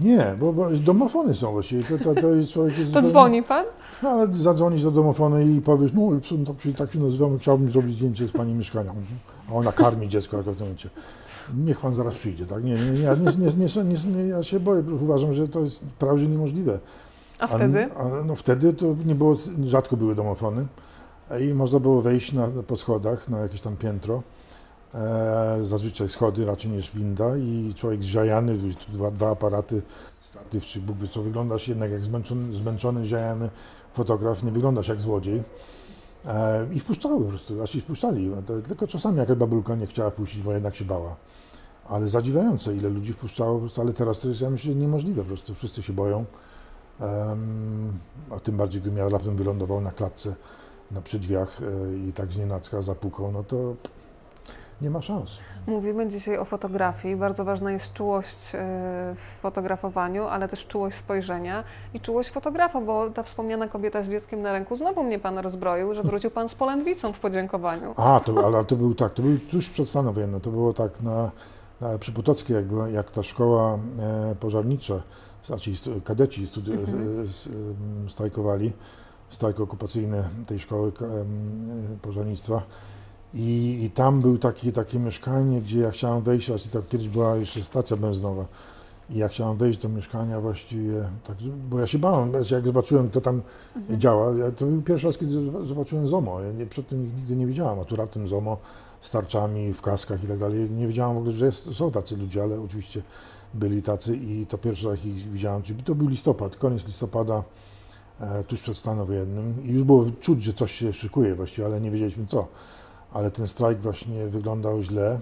[0.00, 1.84] Nie, bo, bo domofony są właściwie.
[1.84, 3.64] To, to, to jest człowiek jest To zupełnie- dzwoni pan?
[4.02, 6.10] No ale zadzwonisz do domofonu i powiesz, no
[6.46, 8.92] tak się, tak się nazywamy, chciałbym zrobić zdjęcie z pani mieszkania.
[9.50, 10.90] A ona karmi dziecko jak w tym momencie.
[11.56, 12.64] Niech pan zaraz przyjdzie, tak?
[12.64, 15.60] Nie, nie, nie, ja nie, nie, nie, nie, nie, ja się boję, uważam, że to
[15.60, 16.78] jest prawie niemożliwe.
[17.38, 17.88] A wtedy?
[17.98, 20.66] A, no wtedy to nie było, rzadko były domofony
[21.40, 24.22] i można było wejść na, po schodach na jakieś tam piętro.
[24.94, 28.00] E, zazwyczaj schody raczej niż winda i człowiek
[28.86, 29.82] tu dwa, dwa aparaty,
[30.20, 33.50] statyw Bóg wie co, wyglądasz jednak jak zmęczony, zmęczony zżajany
[33.94, 35.42] fotograf, nie wyglądasz jak złodziej.
[36.26, 38.30] E, I wpuszczały po prostu, aż i wpuszczali.
[38.46, 41.16] To, tylko czasami jakaś babulka nie chciała puścić, bo jednak się bała.
[41.88, 45.28] Ale zadziwiające, ile ludzi wpuszczało, po prostu, ale teraz to jest, ja myślę, niemożliwe po
[45.28, 46.24] prostu, wszyscy się boją.
[47.00, 47.98] Em,
[48.30, 50.36] a tym bardziej, gdybym ja raptem wylądował na klatce,
[50.90, 53.76] na przy drzwiach e, i tak z zapukał, no to
[54.84, 55.30] nie ma szans.
[55.66, 57.16] Mówimy dzisiaj o fotografii.
[57.16, 58.58] Bardzo ważna jest czułość e,
[59.16, 61.64] w fotografowaniu, ale też czułość spojrzenia
[61.94, 65.94] i czułość fotografa, bo ta wspomniana kobieta z dzieckiem na ręku, znowu mnie Pan rozbroił,
[65.94, 67.94] że wrócił Pan z polędwicą w podziękowaniu.
[67.96, 71.00] A, to, ale to był tak, to był tuż przed stanem wojennym, to było tak
[71.02, 71.30] na,
[71.80, 73.78] na przy Potockiej, jak, była, jak ta szkoła
[74.30, 74.94] e, pożarnicza,
[75.46, 75.70] znaczy
[76.04, 77.28] kadeci studi- Mhm.
[78.06, 78.72] e, strajkowali,
[79.28, 80.92] strajk okupacyjny tej szkoły
[82.02, 82.62] pożarnictwa.
[83.34, 87.36] I, I tam był taki, takie mieszkanie, gdzie ja chciałem wejść, a tam kiedyś była
[87.36, 88.44] jeszcze stacja benzynowa.
[89.10, 91.36] I ja chciałem wejść do mieszkania właściwie, tak,
[91.70, 93.42] bo ja się bałem, jak zobaczyłem, kto tam
[93.90, 96.40] działa, ja, to był pierwszy raz, kiedy zob- zobaczyłem ZOMO.
[96.40, 98.56] Ja nie, przedtem nigdy nie widziałem, a tu raptem ZOMO
[99.00, 100.70] z tarczami, w kaskach i tak dalej.
[100.70, 103.02] Nie wiedziałem w ogóle, że jest, są tacy ludzie, ale oczywiście
[103.54, 105.62] byli tacy i to pierwszy raz ich widziałem.
[105.62, 107.42] Czyli to był listopad, koniec listopada,
[108.20, 109.54] e, tuż przed stanem wojennym.
[109.64, 112.48] I już było czuć, że coś się szykuje właściwie, ale nie wiedzieliśmy co.
[113.14, 115.20] Ale ten strajk właśnie wyglądał źle.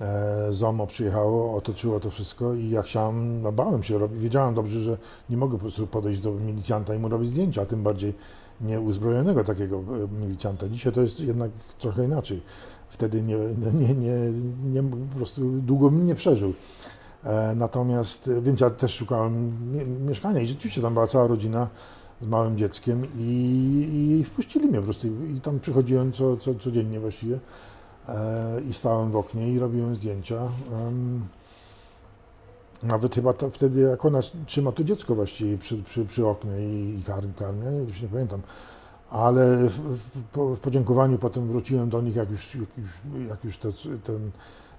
[0.00, 4.98] E, ZOMO przyjechało, otoczyło to wszystko i ja chciałem, no bałem się, wiedziałem dobrze, że
[5.30, 8.14] nie mogę po prostu podejść do milicjanta i mu robić zdjęcia, a tym bardziej
[8.60, 9.82] nieuzbrojonego takiego e,
[10.20, 10.68] milicjanta.
[10.68, 12.42] Dzisiaj to jest jednak trochę inaczej.
[12.88, 13.36] Wtedy nie,
[13.74, 14.32] nie, nie,
[14.72, 14.82] nie,
[15.12, 16.52] po prostu długo bym nie przeżył.
[17.24, 21.68] E, Natomiast, więc ja też szukałem mie- mieszkania i rzeczywiście tam była cała rodzina
[22.22, 27.00] z małym dzieckiem i, i wpuścili mnie po prostu i tam przychodziłem co, co, codziennie
[27.00, 27.38] właściwie
[28.08, 30.36] e, i stałem w oknie i robiłem zdjęcia.
[30.72, 31.26] Em,
[32.82, 36.98] Nawet chyba ta, wtedy, jak ona trzyma to dziecko właściwie przy, przy, przy oknie i,
[36.98, 38.42] i karmi, karmi, już nie pamiętam.
[39.10, 42.90] Ale w, w, po- w podziękowaniu potem wróciłem do nich, jak już, jak już,
[43.28, 43.72] jak już te,
[44.04, 44.30] ten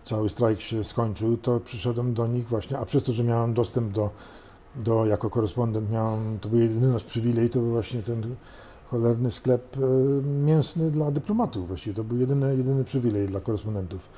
[0.03, 3.91] cały strajk się skończył, to przyszedłem do nich właśnie, a przez to, że miałem dostęp
[3.91, 4.09] do,
[4.77, 8.35] do jako korespondent, miałem, to był jedyny nasz przywilej, to był właśnie ten
[8.87, 9.79] cholerny sklep e,
[10.23, 11.95] mięsny dla dyplomatów właściwie.
[11.95, 14.09] To był jedyny, jedyny przywilej dla korespondentów,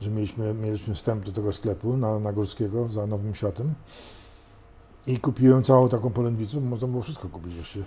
[0.00, 3.74] że mieliśmy, mieliśmy wstęp do tego sklepu na, na Górskiego za Nowym Światem
[5.06, 7.84] i kupiłem całą taką polędwicę, można było wszystko kupić właściwie.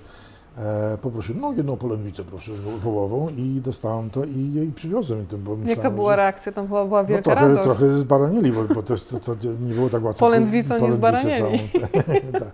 [0.58, 5.26] E, poprosiłem, no jedną polędwicę proszę wo- wołową i dostałem to i, i przywiozłem im
[5.28, 6.52] tym, bo myślałem, Jaka była że- reakcja?
[6.52, 7.64] To była, była no, wielka trochę, radość.
[7.64, 10.20] trochę zbaranieli, bo, bo to, to, to nie było tak łatwo.
[10.20, 11.52] Polędwicą nie całą.
[12.40, 12.52] tak,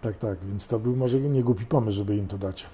[0.00, 2.66] tak, tak, więc to był może nie głupi pomysł, żeby im to dać.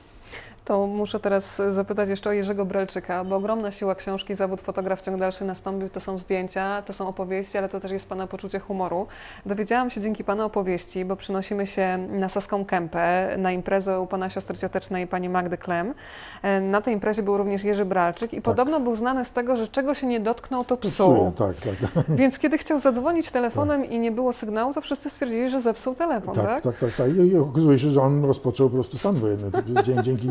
[0.65, 5.19] To muszę teraz zapytać jeszcze o Jerzego Brelczyka, bo ogromna siła książki Zawód fotograf ciąg
[5.21, 5.89] dalszy nastąpił.
[5.89, 9.07] To są zdjęcia, to są opowieści, ale to też jest Pana poczucie humoru.
[9.47, 14.31] Dowiedziałam się dzięki Pana opowieści, bo przynosimy się na Saską Kępę, na imprezę u Pana
[14.31, 15.95] siostry ciotecznej, Pani Magdy Klem.
[16.43, 19.69] E, Na tej imprezie był również Jerzy Bralczyk i podobno był znany z tego, że
[19.69, 21.33] czego się nie dotknął, to psuł.
[21.37, 22.05] tak, tak, tak.
[22.21, 26.35] Więc kiedy chciał zadzwonić telefonem i nie było sygnału, to wszyscy stwierdzili, że zepsuł telefon,
[26.35, 26.45] tak?
[26.47, 27.17] Tak, tak, tak, tak.
[27.17, 29.51] I, okazuje się, że on rozpoczął po prostu stan wojenny.
[29.85, 30.29] Dzięki, dzięki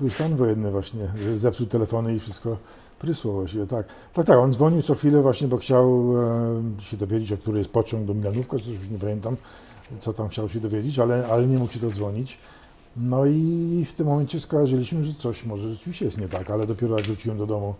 [0.00, 2.56] był stan wojenny właśnie, że zepsuł telefony i wszystko
[2.98, 3.86] prysło tak.
[4.12, 6.14] Tak, tak, on dzwonił co chwilę właśnie, bo chciał
[6.78, 9.36] e, się dowiedzieć, o który jest pociąg do Milanówka, coś już nie pamiętam,
[10.00, 12.38] co tam chciał się dowiedzieć, ale, ale nie mógł się dodzwonić.
[12.96, 16.96] No i w tym momencie skojarzyliśmy, że coś może rzeczywiście jest nie tak, ale dopiero
[16.96, 17.74] jak wróciłem do domu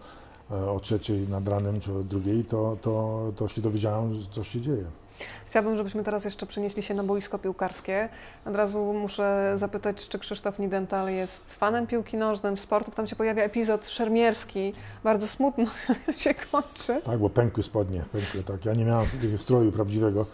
[0.51, 4.61] e, o trzeciej nad ranem, czy o drugiej, to, to, to się dowiedziałem, coś się
[4.61, 4.85] dzieje.
[5.47, 8.09] Chciałabym, żebyśmy teraz jeszcze przenieśli się na boisko piłkarskie.
[8.45, 12.95] Od razu muszę zapytać, czy Krzysztof Nidental jest fanem piłki nożnej, sportów.
[12.95, 14.73] Tam się pojawia epizod szermierski,
[15.05, 15.65] bardzo smutno
[16.19, 17.01] się kończy.
[17.05, 18.65] Tak, bo pękły spodnie, pękły, tak.
[18.65, 20.27] Ja nie miałem takiego stroju prawdziwego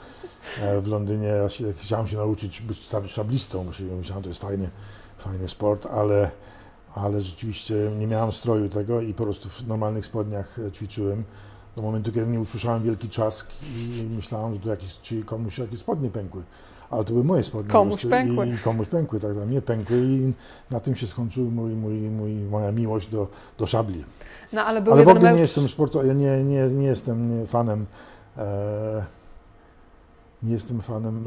[0.60, 1.26] e, w Londynie.
[1.26, 4.70] Ja się, chciałem się nauczyć być szab- szablistą, bo się myślałem, to jest fajny,
[5.18, 6.30] fajny sport, ale,
[6.94, 11.24] ale rzeczywiście nie miałem stroju tego i po prostu w normalnych spodniach e, ćwiczyłem.
[11.76, 15.80] Do momentu, kiedy nie usłyszałem wielki trzask i myślałem, że to jakiś, czy komuś jakieś
[15.80, 16.42] spodnie pękły.
[16.90, 17.68] Ale to były moje spodnie.
[17.68, 18.46] po Komuś pękły.
[18.46, 20.32] I, I komuś pękły, tak, tak, mnie pękły i
[20.70, 23.28] na tym się skończył mój, mój, mój, moja miłość do,
[23.58, 24.04] do szabli.
[24.52, 25.34] No, ale był Ale w ogóle mecz...
[25.34, 27.86] nie jestem sportu, ja nie, nie, nie jestem fanem,
[28.36, 29.04] e,
[30.42, 31.24] nie jestem fanem,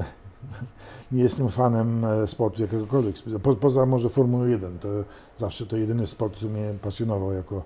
[1.12, 4.88] nie jestem fanem e, sportu jakiegokolwiek, po, poza może Formuły 1, to
[5.38, 7.64] zawsze to jedyny sport, który mnie pasjonował jako,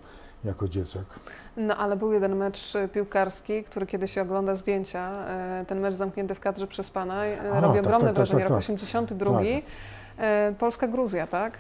[0.47, 1.05] jako dzieciak.
[1.57, 5.95] No, ale był jeden mecz e, piłkarski, który kiedy się ogląda zdjęcia, e, ten mecz
[5.95, 8.39] zamknięty w kadrze przez Pana, e, A, robi tak, ogromne tak, tak, wrażenie.
[8.39, 8.63] tak, Rok tak.
[8.63, 9.41] 82,
[10.17, 11.53] e, Polska-Gruzja, tak?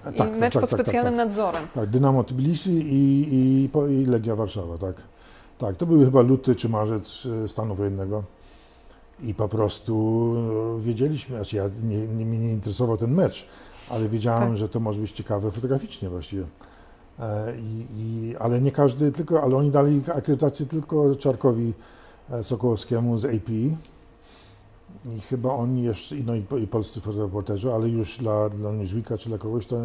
[0.00, 1.26] I tak, tak, mecz tak, pod tak, tak, specjalnym tak.
[1.26, 1.66] nadzorem.
[1.74, 3.70] Tak, Dynamo Tbilisi i, i,
[4.02, 4.96] i Legia Warszawa, tak.
[5.58, 8.22] Tak, to były chyba luty czy marzec stanu wojennego.
[9.22, 10.34] I po prostu
[10.80, 13.46] wiedzieliśmy, znaczy ja nie, nie, mnie nie interesował ten mecz,
[13.90, 14.56] ale wiedziałem, Tak.
[14.56, 16.44] że to może być ciekawe fotograficznie właściwie.
[17.20, 21.72] E, I, i, ale nie każdy, tylko, ale oni dali akredytację tylko Czarkowi
[22.30, 23.48] e, Sokołowskiemu z AP.
[25.16, 29.28] I chyba oni jeszcze, no i, i polscy fotoreporterzy, ale już dla, dla Newsweeka czy
[29.28, 29.76] dla kogoś to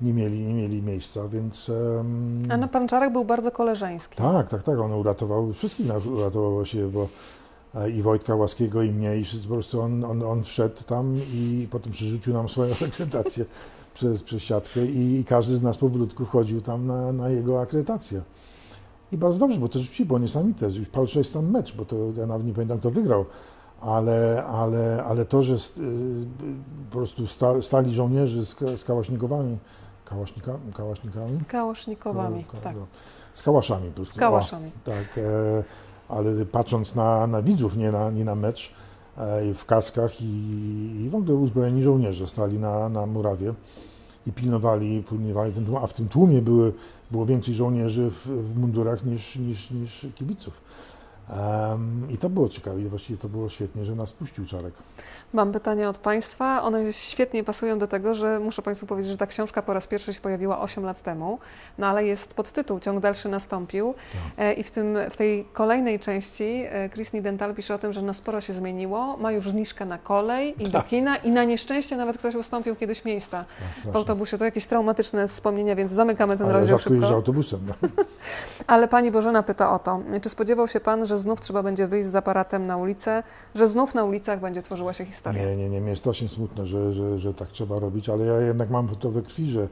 [0.00, 1.68] nie mieli, nie mieli miejsca, więc...
[1.68, 4.16] em, A no, pan Czarek był bardzo koleżeński.
[4.16, 7.08] tak, tak, tak, on uratował, wszystkich nas uratował właściwie, bo
[7.74, 11.16] e, i Wojtka Łaskiego, i mnie, i wszyscy po prostu on, on, on wszedł tam
[11.34, 13.44] i potem przerzucił nam swoją akredytację
[13.94, 18.22] przez, przez siatkę i, każdy z nas powolutku wchodził tam na, na jego akredytację.
[19.12, 20.66] I bardzo dobrze, bo to rzeczywiście było niesamowite.
[20.66, 23.24] Już patrzę jest sam mecz, bo to ja nawet nie pamiętam, kto wygrał.
[23.80, 25.82] Ale, ale, ale to, że st- y,
[26.90, 29.58] po prostu sta, stali żołnierze z, z kałaśnikowami,
[30.04, 31.40] kałaśnika, kałaśnikami?
[31.48, 32.76] Kałasznikowami, Ka- tak.
[32.76, 32.86] no,
[33.32, 34.14] Z kałaszami po prostu.
[34.14, 34.66] Z kałaszami.
[34.68, 35.22] O, tak, e,
[36.08, 38.72] ale patrząc na, na widzów, nie na, nie na mecz,
[39.54, 40.24] w kaskach i,
[41.04, 43.54] i w ogóle uzbrojeni żołnierze stali na, na murawie
[44.26, 46.72] i pilnowali, pilnowali ten tłum, a w tym tłumie były,
[47.10, 50.60] było więcej żołnierzy w, w mundurach niż, niż, niż kibiców.
[51.32, 54.74] Em, I to było ciekawe i właściwie to było świetnie, że nas puścił Czarek.
[55.32, 56.62] Mam pytania od Państwa.
[56.62, 60.12] One świetnie pasują do tego, że muszę Państwu powiedzieć, że ta książka po raz pierwszy
[60.14, 61.38] się pojawiła 8 lat temu,
[61.78, 63.94] no ale jest podtytuł Ciąg dalszy nastąpił.
[64.38, 68.02] E, I w, tym, w tej kolejnej części e, Chris Nidental pisze o tym, że
[68.02, 70.86] no sporo się zmieniło, ma już zniżkę na kolej i do Tak.
[70.86, 73.44] kina i na nieszczęście nawet ktoś ustąpił kiedyś miejsca
[73.84, 74.38] Tak, w autobusie.
[74.38, 77.08] To jakieś traumatyczne wspomnienia, więc zamykamy ten Ale rozdział szybko.
[77.08, 77.60] autobusem.
[77.66, 77.88] No.
[78.66, 82.08] Ale Pani Bożena pyta o to, czy spodziewał się Pan, że znów trzeba będzie wyjść
[82.08, 83.22] z aparatem na ulicę,
[83.54, 85.44] że znów na ulicach będzie tworzyła się historia?
[85.44, 88.40] Nie, nie, nie, mnie jest strasznie smutno, że, że, że tak trzeba robić, ale ja
[88.40, 89.68] jednak mam to we krwi, że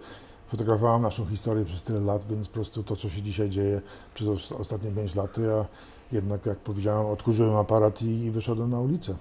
[0.48, 3.80] fotografowałem naszą historię przez tyle lat, więc po prostu to, co się dzisiaj dzieje
[4.14, 5.64] przez os- ostatnie 5 lat, to ja
[6.12, 9.14] jednak, jak powiedziałem, odkurzyłem aparat i, i wyszedłem na ulicę.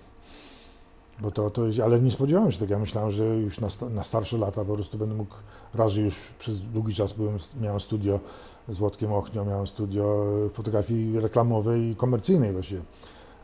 [1.21, 2.73] Bo to, to ale nie spodziewałem się tego.
[2.73, 5.35] Ja myślałem, że już na, sta, na starsze lata po prostu będę mógł,
[5.73, 8.19] raz, że już przez długi czas byłem, miałem studio
[8.69, 12.81] z Włodkiem Ochnią, miałem studio e, fotografii reklamowej i komercyjnej właściwie.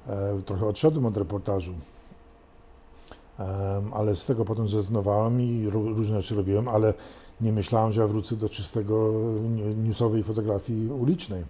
[0.08, 1.74] E, trochę odszedłem od reportażu.
[3.40, 6.94] Em, ale z tego potem zrezygnowałem i ró- różne rzeczy robiłem, ale
[7.42, 9.12] nie myślałem, że ja wrócę do czystego
[9.84, 11.44] newsowej fotografii ulicznej.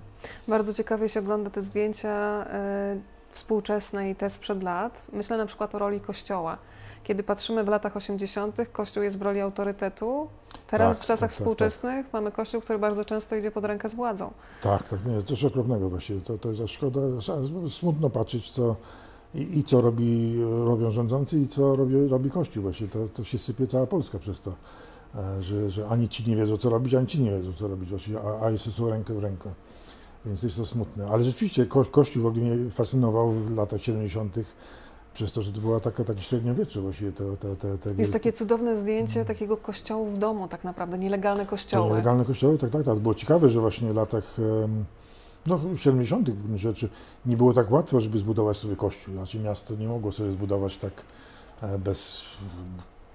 [0.47, 2.45] Bardzo ciekawie się ogląda te zdjęcia
[3.35, 5.07] współczesne i te sprzed lat.
[5.13, 6.57] Myślę na przykład o roli Kościoła.
[7.03, 10.27] Kiedy patrzymy w latach 80., Kościół jest w roli autorytetu.
[10.67, 13.89] Teraz Tak, w czasach tak, tak, współczesnych mamy Kościół, który bardzo często idzie pod rękę
[13.89, 14.31] z władzą.
[14.61, 16.21] Tak, tak, nie, coś okropnego właściwie.
[16.21, 17.01] To, to jest szkoda,
[17.69, 18.75] smutno patrzeć, co,
[19.35, 20.35] i, i co robi,
[20.65, 22.89] robią rządzący i co robi, robi Kościół właściwie.
[22.89, 24.53] To, to się sypie cała Polska przez to,
[25.15, 27.89] e, że, że ani ci nie wiedzą, co robić, ani ci nie wiedzą, co robić
[27.89, 29.49] właściwie, a, a są rękę w rękę.
[30.25, 31.07] Więc jest to smutne.
[31.07, 34.35] Ale rzeczywiście ko, Kościół w ogóle mnie fascynował w latach 70.
[35.13, 37.11] przez to, że to była taka, takie średniowiecze właściwie.
[37.11, 41.45] Te, te, te, te Jest takie cudowne zdjęcie takiego kościołu w domu, tak naprawdę, nielegalne
[41.45, 41.89] kościoły.
[41.89, 42.99] nielegalne kościoły, tak, tak, tak.
[42.99, 44.37] Było ciekawe, że właśnie w latach
[45.45, 46.29] no, 70.
[46.29, 46.89] w gruncie rzeczy
[47.25, 49.13] nie było tak łatwo, żeby zbudować sobie kościół.
[49.13, 51.05] Znaczy miasto nie mogło sobie zbudować tak
[51.61, 52.25] e, bez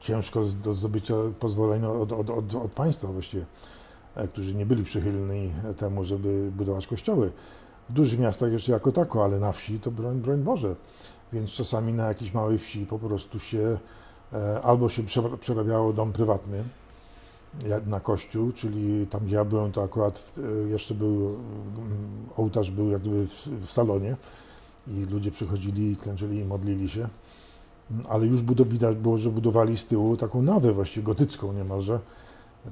[0.00, 3.44] ciężko do zdobycia pozwolenia od, od, od, od państwa właściwie,
[4.32, 7.32] którzy nie byli przychylni temu, żeby budować kościoły.
[7.90, 10.74] W dużych miastach jeszcze jako tako, ale na wsi to broń, broń Boże.
[11.32, 13.78] Więc czasami na jakiejś małej wsi po prostu się
[14.32, 16.64] e, albo się prze- przerabiało dom prywatny,
[17.86, 21.38] na kościół, czyli tam gdzie ja byłem, to akurat e, jeszcze był, mm,
[22.36, 24.16] ołtarz był jak gdyby w, w salonie
[24.88, 27.08] i ludzie przychodzili klęczyli i modlili się.
[27.90, 32.00] Mm, Ale już widać było, że budowali z tyłu taką nawę właściwie gotycką niemalże,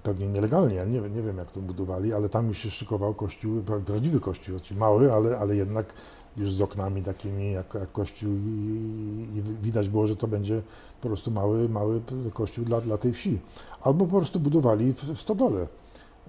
[0.03, 3.81] pewnie nielegalnie, nie, nie wiem jak to budowali, ale tam już się szykował kościół, pra-
[3.81, 5.95] prawdziwy kościół, znaczy mały, ale, ale jednak
[6.37, 10.63] już z oknami takimi jak, jak kościół i, i widać było, że to będzie
[11.01, 12.01] po prostu mały, mały
[12.35, 13.39] kościół dla, dla tej wsi.
[13.83, 15.67] Albo po prostu budowali w, w stodole.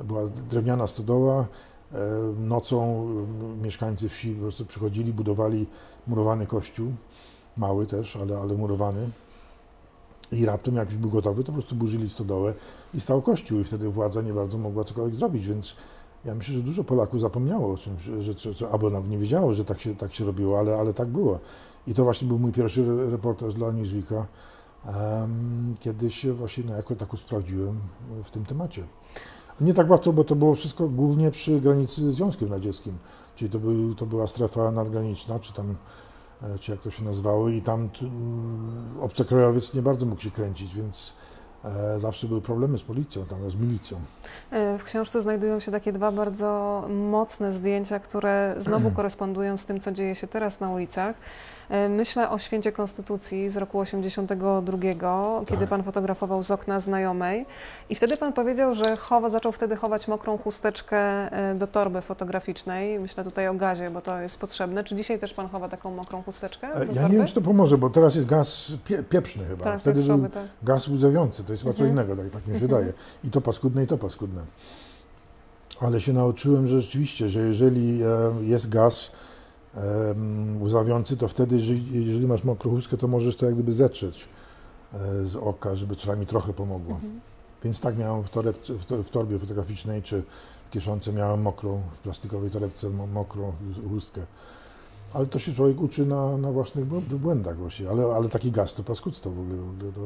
[0.03, 1.45] Była drewniana stodoła,
[1.93, 1.97] e,
[2.39, 3.07] nocą
[3.61, 5.67] mieszkańcy wsi po prostu przychodzili, budowali
[6.07, 6.91] murowany kościół,
[7.57, 9.09] mały też, ale, ale murowany.
[10.31, 12.53] I raptem jak już był gotowy, to po prostu burzyli stodołę
[12.93, 15.75] i stał kościół i wtedy władza nie bardzo mogła cokolwiek zrobić, więc
[16.25, 19.53] ja myślę, że dużo Polaków zapomniało o czymś, że, że, że, albo nawet nie wiedziało,
[19.53, 21.39] że tak się, tak się robiło, ale, ale tak było.
[21.87, 24.25] I to właśnie był mój pierwszy re- reportaż dla Newsweeka,
[24.85, 27.79] em, kiedy się właśnie no, jako taku sprawdziłem
[28.23, 28.83] w tym temacie.
[29.61, 32.97] Nie tak łatwo, bo to było wszystko głównie przy granicy ze Związkiem Radzieckim,
[33.35, 35.75] czyli to, był, to była strefa nadgraniczna, czy tam,
[36.59, 37.89] czy jak to się nazywało i tam
[39.01, 41.13] obcokrajowiec nie bardzo mógł się kręcić, więc
[41.65, 43.97] e, zawsze były problemy z policją, tam z milicją.
[44.51, 49.79] E, W książce znajdują się takie dwa bardzo mocne zdjęcia, które znowu korespondują z tym,
[49.79, 51.15] co dzieje się teraz na ulicach.
[51.69, 54.77] E, Myślę o święcie Konstytucji z roku 82,
[55.47, 55.69] kiedy Tak.
[55.69, 57.45] pan fotografował z okna znajomej
[57.89, 62.99] i wtedy pan powiedział, że chowa, zaczął wtedy chować mokrą chusteczkę e, do torby fotograficznej.
[62.99, 64.83] Myślę tutaj o gazie, bo to jest potrzebne.
[64.83, 66.93] Czy dzisiaj też pan chowa taką mokrą chusteczkę do E, torby?
[66.95, 69.63] Ja nie wiem, czy to pomoże, bo teraz jest gaz pie, pieprzny chyba.
[69.63, 70.47] Tak, Wtedy był pieprzowy, tak.
[70.63, 72.93] gaz łzawiący To jest chyba co innego, tak, tak mi się wydaje.
[73.23, 74.41] I to paskudne, i to paskudne.
[75.81, 77.99] Ale się nauczyłem, że rzeczywiście, że jeżeli
[78.41, 79.11] jest gaz
[80.65, 84.25] łzawiący, to wtedy, jeżeli, jeżeli masz mokrą chustkę, to możesz to jak gdyby zetrzeć
[84.93, 86.99] e, z oka, żeby przynajmniej trochę pomogło.
[87.63, 90.23] Więc tak miałem w, torebce, w, to- w torbie fotograficznej, czy
[90.67, 93.53] w kieszonce miałem mokrą, w plastikowej torebce mo- mokrą
[93.89, 94.21] chustkę.
[95.13, 97.89] Ale to się człowiek uczy na, na własnych bł- błędach właśnie.
[97.89, 99.55] Ale, ale taki gaz to paskudztwo w ogóle.
[99.57, 100.01] w ogóle to,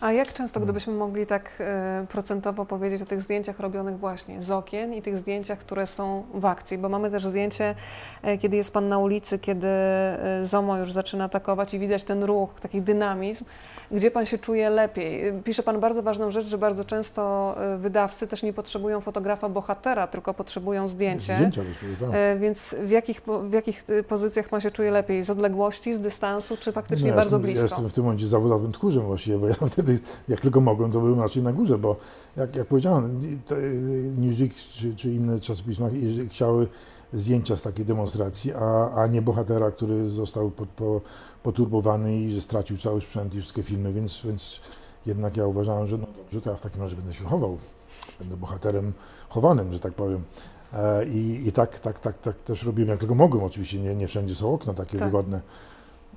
[0.00, 4.50] A jak często, gdybyśmy mogli tak e, procentowo powiedzieć o tych zdjęciach robionych właśnie z
[4.50, 6.78] okien i tych zdjęciach, które są w akcji?
[6.78, 7.74] Bo mamy też zdjęcie,
[8.22, 12.24] e, kiedy jest Pan na ulicy, kiedy e, ZOMO już zaczyna atakować i widać ten
[12.24, 13.44] ruch, taki dynamizm.
[13.90, 15.32] Gdzie Pan się czuje lepiej?
[15.44, 20.34] Pisze Pan bardzo ważną rzecz, że bardzo często wydawcy też nie potrzebują fotografa bohatera, tylko
[20.34, 21.34] potrzebują zdjęcie.
[21.34, 22.10] Zdjęcia wyszły, tak.
[22.12, 25.24] E, Więc w jakich, w jakich pozycjach Pan się czuje lepiej?
[25.24, 27.64] Z odległości, z dystansu, czy faktycznie No, bardzo jestem, blisko?
[27.64, 29.54] Ja jestem w tym momencie zawodowym tchórzem właściwie, bo ja
[30.28, 31.96] jak tylko mogłem, to byłem raczej na górze, bo
[32.36, 33.56] jak, jak powiedziałem, te,
[34.16, 35.86] Newsweek czy, czy inne czasopisma
[36.30, 36.68] chciały
[37.12, 41.00] zdjęcia z takiej demonstracji, a, a nie bohatera, który został pod, po,
[41.42, 44.60] poturbowany i że stracił cały sprzęt i wszystkie filmy, więc, więc
[45.06, 47.58] jednak ja uważałem, że no dobrze, to ja w takim razie będę się chował.
[48.18, 48.92] Będę bohaterem
[49.28, 50.22] chowanym, że tak powiem.
[50.72, 53.44] E, I, i tak, tak, tak, tak też robiłem, jak tylko mogłem.
[53.44, 55.08] Oczywiście nie, nie wszędzie są okna takie Tak.
[55.08, 55.40] wygodne.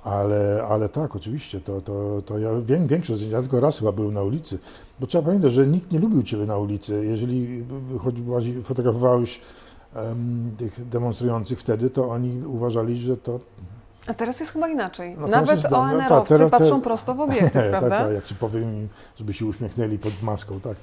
[0.04, 4.14] Ale, ale tak, oczywiście, to, to, to ja wiem, większość ja tylko raz chyba byłem
[4.14, 4.58] na ulicy,
[5.00, 7.06] bo trzeba pamiętać, że nikt nie lubił Ciebie na ulicy.
[7.06, 7.64] Jeżeli
[7.98, 9.40] chodziłeś, fotografowałeś
[9.94, 13.40] em, tych demonstrujących wtedy, to oni uważali, że to...
[14.06, 15.14] A teraz jest chyba inaczej.
[15.20, 18.04] No Nawet jest- no, no tak, ONR-owcy teraz te- patrzą prosto w obiektyw, tak, prawda?
[18.04, 20.76] tak, jak Ci powiem im, żeby się uśmiechnęli pod maską, tak.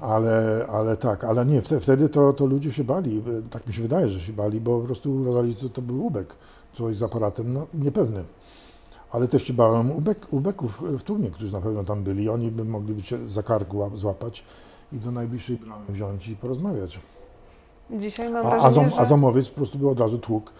[0.00, 4.08] Ale, ale tak, ale nie, wtedy, to, to ludzie się bali, tak mi się wydaje,
[4.08, 6.34] że się bali, bo po prostu uważali, że to był ubek,
[6.78, 8.24] coś z aparatem, no niepewny.
[9.10, 12.28] Ale też się bałem ubek, ubeków w tłumie, którzy na pewno tam byli.
[12.28, 14.44] Oni by mogli się za kark łap- złapać
[14.92, 17.00] i do najbliższej bramy wziąć i porozmawiać.
[17.90, 19.08] Dzisiaj mam A, a, zom, a że...
[19.08, 20.50] zomowiec po prostu by od razu tłukł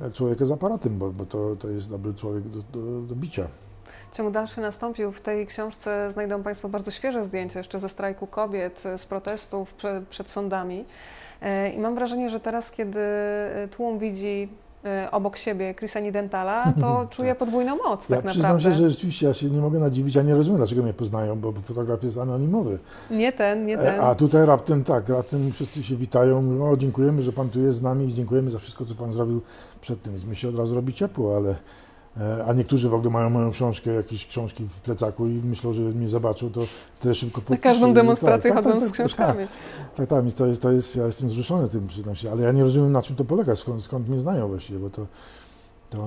[0.00, 3.48] e, człowieka z aparatem, bo, bo to, to jest dobry człowiek do, do, do bicia.
[4.12, 5.12] Ciąg dalszy nastąpił.
[5.12, 10.02] W tej książce znajdą Państwo bardzo świeże zdjęcia jeszcze ze strajku kobiet, z protestów prze,
[10.10, 10.84] przed sądami.
[11.42, 14.61] E, I mam wrażenie, że teraz, kiedy e, tłum widzi e,
[15.10, 18.70] obok siebie Chrisa Nidentala, to czuje podwójną moc Ja tak przyznam naprawdę.
[18.70, 21.52] się, że rzeczywiście ja się nie mogę nadziwić, ja nie rozumiem, dlaczego mnie poznają, bo
[21.52, 22.78] fotograf jest anonimowy.
[23.10, 24.00] Nie ten, nie E, ten.
[24.00, 27.78] A tutaj raptem tak, raptem wszyscy się witają, mówią, o dziękujemy, że Pan tu jest
[27.78, 29.40] z nami i dziękujemy za wszystko, co Pan zrobił
[29.80, 30.12] przed tym.
[30.12, 31.54] Więc mi się od razu robi ciepło, ale...
[32.20, 35.82] e, A niektórzy w ogóle mają moją książkę, jakieś książki w plecaku i myślą, że
[35.82, 36.60] mnie zobaczą, to
[36.94, 37.62] wtedy szybko Na podpiszę.
[37.62, 39.46] każdą I demonstrację tak, tak, chodzą tak, z tak, książkami.
[39.96, 42.52] Tak, tak, więc to jest, to jest, ja jestem wzruszony tym, przyznam się, ale ja
[42.52, 45.06] nie rozumiem, na czym to polega, skąd, skąd mnie znają właściwie, bo to,
[45.92, 45.98] to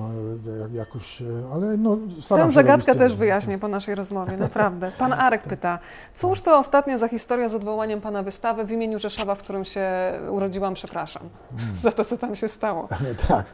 [0.56, 4.36] e, jak- jakoś, e, ale no staram Tę zagadkę też to- wyjaśnię po naszej rozmowie,
[4.36, 4.92] naprawdę.
[4.98, 5.78] Pan Arek pyta,
[6.14, 9.88] cóż to ostatnio za historia z odwołaniem Pana wystawy w imieniu Rzeszowa, w którym się
[10.30, 11.22] urodziłam, przepraszam
[11.74, 12.88] za to, co tam się stało.
[13.28, 13.46] Tak,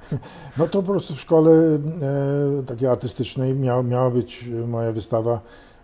[0.57, 5.41] no to po prostu w szkole e, takiej artystycznej miała, miała być e, moja wystawa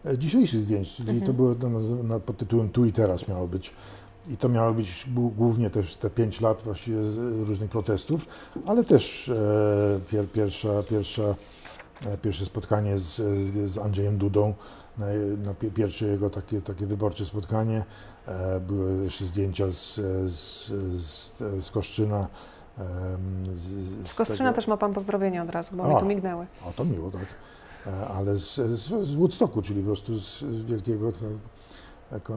[0.07, 1.55] e, dzisiejszych zdjęć, czyli to było
[2.05, 3.73] na, pod tytułem Tu i Teraz miało być.
[4.29, 7.19] I to miało być głó- głównie też te pięć lat właściwie z
[7.49, 8.27] różnych protestów,
[8.67, 11.23] ale też e, pier, pierwsza, pierwsza,
[12.07, 14.55] e, pierwsze spotkanie z, z, z Andrzejem Dudą,
[14.99, 15.07] na,
[15.45, 17.85] na pie- pierwsze jego takie, takie wyborcze spotkanie.
[18.27, 19.95] E, były jeszcze zdjęcia z,
[20.33, 20.67] z,
[21.03, 21.33] z,
[21.67, 22.29] z Koszczyna.
[22.79, 22.87] em,
[23.57, 25.89] Z, Z Kostrzyna tego- też ma Pan pozdrowienia od razu, bo A.
[25.95, 26.47] mi tu mignęły.
[26.67, 27.27] O, to miło, tak.
[27.87, 31.19] E, Ale z, z, z Woodstocku, czyli po prostu z, z wielkiego e, ko-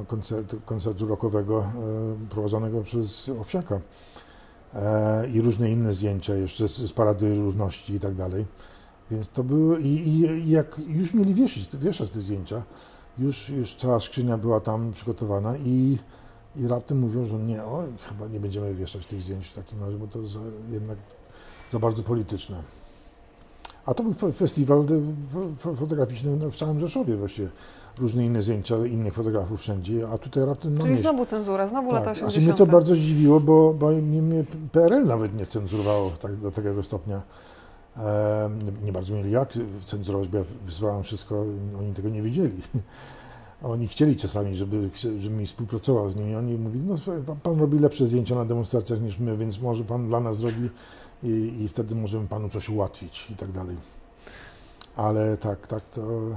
[0.08, 3.82] koncertu, koncertu rockowego e, prowadzonego przez Owsiaka.
[4.74, 8.46] E, I różne inne zdjęcia jeszcze z, z Parady Równości i tak dalej.
[9.12, 12.64] Więc to były, i, i, i jak już mieli wieszyć, wieszać te zdjęcia,
[13.18, 15.98] już, już cała skrzynia była tam przygotowana i,
[16.56, 19.98] i raptem mówią, że nie, o, chyba nie będziemy wieszać tych zdjęć w takim razie,
[19.98, 20.40] bo to za,
[20.72, 20.98] jednak
[21.72, 22.64] za bardzo polityczne.
[23.86, 24.86] A to był fe- festiwal
[25.58, 27.50] fotograficzny w całym Rzeszowie właściwie.
[27.98, 31.00] Różne inne zdjęcia innych fotografów wszędzie, a tutaj raptem no Czyli nie.
[31.00, 32.60] znowu cenzura, znowu lata Tak, znaczy 80.
[32.60, 37.22] mnie to bardzo zdziwiło, bo, bo mnie, PRL nawet nie cenzurowało tak, do takiego stopnia.
[37.98, 38.04] Em,
[38.86, 39.54] nie, bardzo mieli jak
[39.86, 41.46] cenzurować, bo ja wysłałem wszystko,
[41.80, 42.62] oni tego nie wiedzieli.
[43.64, 46.36] A Oni chcieli czasami, żeby, żebym mi współpracował z nimi.
[46.36, 50.08] Oni mówili, no słuchaj, pan robi lepsze zdjęcia na demonstracjach niż my, więc może pan
[50.08, 50.70] dla nas zrobi
[51.24, 53.78] i, i wtedy możemy panu coś ułatwić i tak dalej.
[54.96, 56.36] Ale tak, tak to, e,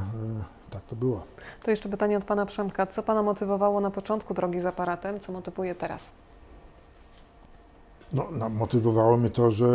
[0.70, 1.24] tak to było.
[1.62, 2.86] To jeszcze pytanie od Pana Przemka.
[2.86, 6.02] Co Pana motywowało na początku drogi z aparatem, co motywuje teraz?
[8.12, 9.66] No, no, motywowało mnie to, że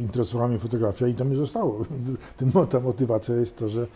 [0.00, 1.84] interesowała mnie fotografia i to mi zostało.
[2.70, 3.86] Ta motywacja jest to, że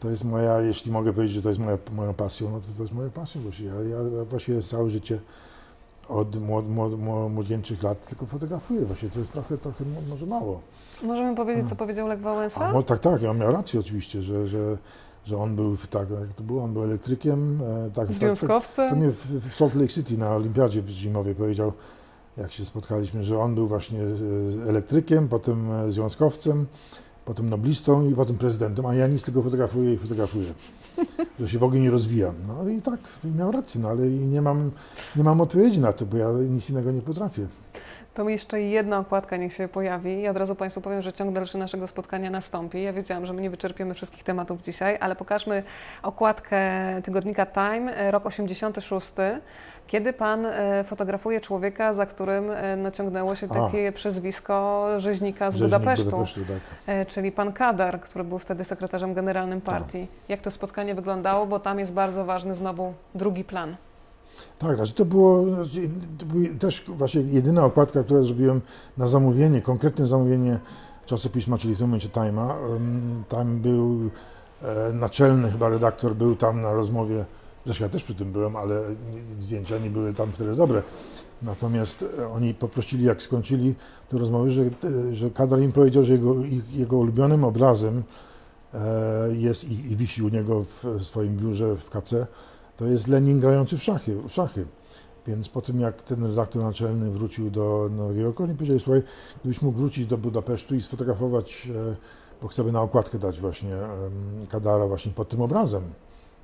[0.00, 2.82] to jest moja, jeśli mogę powiedzieć, że to jest moja, moją pasją, no to to
[2.82, 3.68] jest moja pasja właściwie.
[3.68, 3.74] Ja,
[4.18, 5.18] ja właściwie całe życie
[6.10, 9.10] od młod, młod, młod, młodzieńczych lat tylko fotografuję właśnie.
[9.10, 10.60] To jest trochę, trochę mo- może mało.
[11.02, 12.64] Możemy powiedzieć, co powiedział Lech Wałęsa?
[12.66, 14.78] A, no, tak, tak, on miał rację oczywiście, że, że,
[15.24, 17.60] że on był, tak jak to było, on był elektrykiem.
[17.62, 18.98] e, Tak, tak, tak, to Związkowcem?
[18.98, 21.72] mnie w, w Salt Lake City na olimpiadzie zimowej powiedział,
[22.36, 26.66] jak się spotkaliśmy, że on był właśnie e, elektrykiem, potem e, związkowcem,
[27.24, 30.54] potem noblistą i potem prezydentem, a ja nic tylko fotografuję i fotografuję.
[31.40, 32.34] Że się w ogóle nie rozwijam.
[32.48, 33.00] No i tak,
[33.38, 34.70] miał rację, no ale nie mam,
[35.16, 37.46] nie mam odpowiedzi na to, bo ja nic innego nie potrafię.
[38.14, 40.20] To jeszcze jedna okładka niech się pojawi.
[40.20, 42.82] I od razu Państwu powiem, że ciąg dalszy naszego spotkania nastąpi.
[42.82, 45.62] Ja wiedziałam, że my nie wyczerpiemy wszystkich tematów dzisiaj, ale pokażmy
[46.02, 46.60] okładkę
[47.04, 49.12] tygodnika Time, rok 86,
[49.90, 53.54] kiedy Pan e, fotografuje człowieka, za którym e, no, ciągnęło się A.
[53.54, 56.04] takie przezwisko rzeźnika z Rzeźnik Budapesztu.
[56.04, 56.60] Budapesztu tak.
[56.86, 60.06] E, czyli pan Kadar, który był wtedy sekretarzem generalnym partii.
[60.28, 63.76] Jak to spotkanie wyglądało, bo tam jest bardzo ważny znowu drugi plan.
[64.58, 65.44] Tak, znaczy to było
[66.18, 68.60] to była też właśnie jedyna okładka, którą zrobiłem
[68.98, 70.58] na zamówienie, konkretne zamówienie
[71.06, 72.54] czasopisma, czyli w tym momencie Time'a.
[73.28, 74.10] Tam był
[74.92, 77.24] naczelny chyba redaktor, był tam na rozmowie,
[77.66, 78.82] zresztą ja też przy tym byłem, ale
[79.40, 80.82] zdjęcia nie były tam wtedy dobre.
[81.42, 83.74] Natomiast e, oni poprosili, jak skończyli
[84.08, 88.02] te rozmowy, że, e, że kadar im powiedział, że jego, ich, jego ulubionym obrazem
[88.74, 88.78] e,
[89.32, 92.26] jest i, i wisi u niego w swoim biurze w KC,
[92.76, 94.16] to jest Lenin grający w szachy.
[94.28, 94.66] W szachy.
[95.26, 99.02] Więc po tym, jak ten redaktor naczelny wrócił do Nowego Jorku, oni powiedzieli, słuchaj,
[99.40, 101.68] gdybyś mógł wrócić do Budapesztu i sfotografować,
[102.42, 103.76] bo chcemy na okładkę dać właśnie
[104.48, 105.82] Kadara właśnie pod tym obrazem.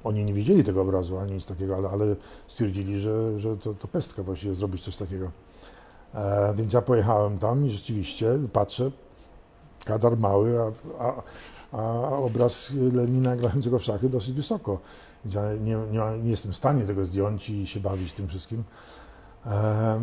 [0.06, 2.16] Oni nie widzieli tego obrazu ani nic takiego, ale, ale
[2.48, 5.30] stwierdzili, że, że to, to pestka właściwie zrobić coś takiego.
[6.14, 8.90] E, więc ja pojechałem tam i rzeczywiście patrzę,
[9.84, 10.72] Kadar mały, a,
[11.06, 11.22] a,
[11.72, 14.78] a obraz Lenina grającego w szachy dosyć wysoko.
[15.24, 18.64] Więc ja nie, nie, nie jestem w stanie tego zdjąć i się bawić tym wszystkim.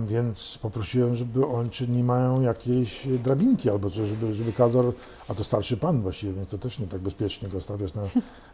[0.07, 4.94] Więc poprosiłem, żeby on, czy nie mają jakiejś drabinki, albo czy żeby, żeby kador,
[5.28, 8.02] a to starszy pan właściwie, więc to też nie tak bezpiecznie go stawiać na,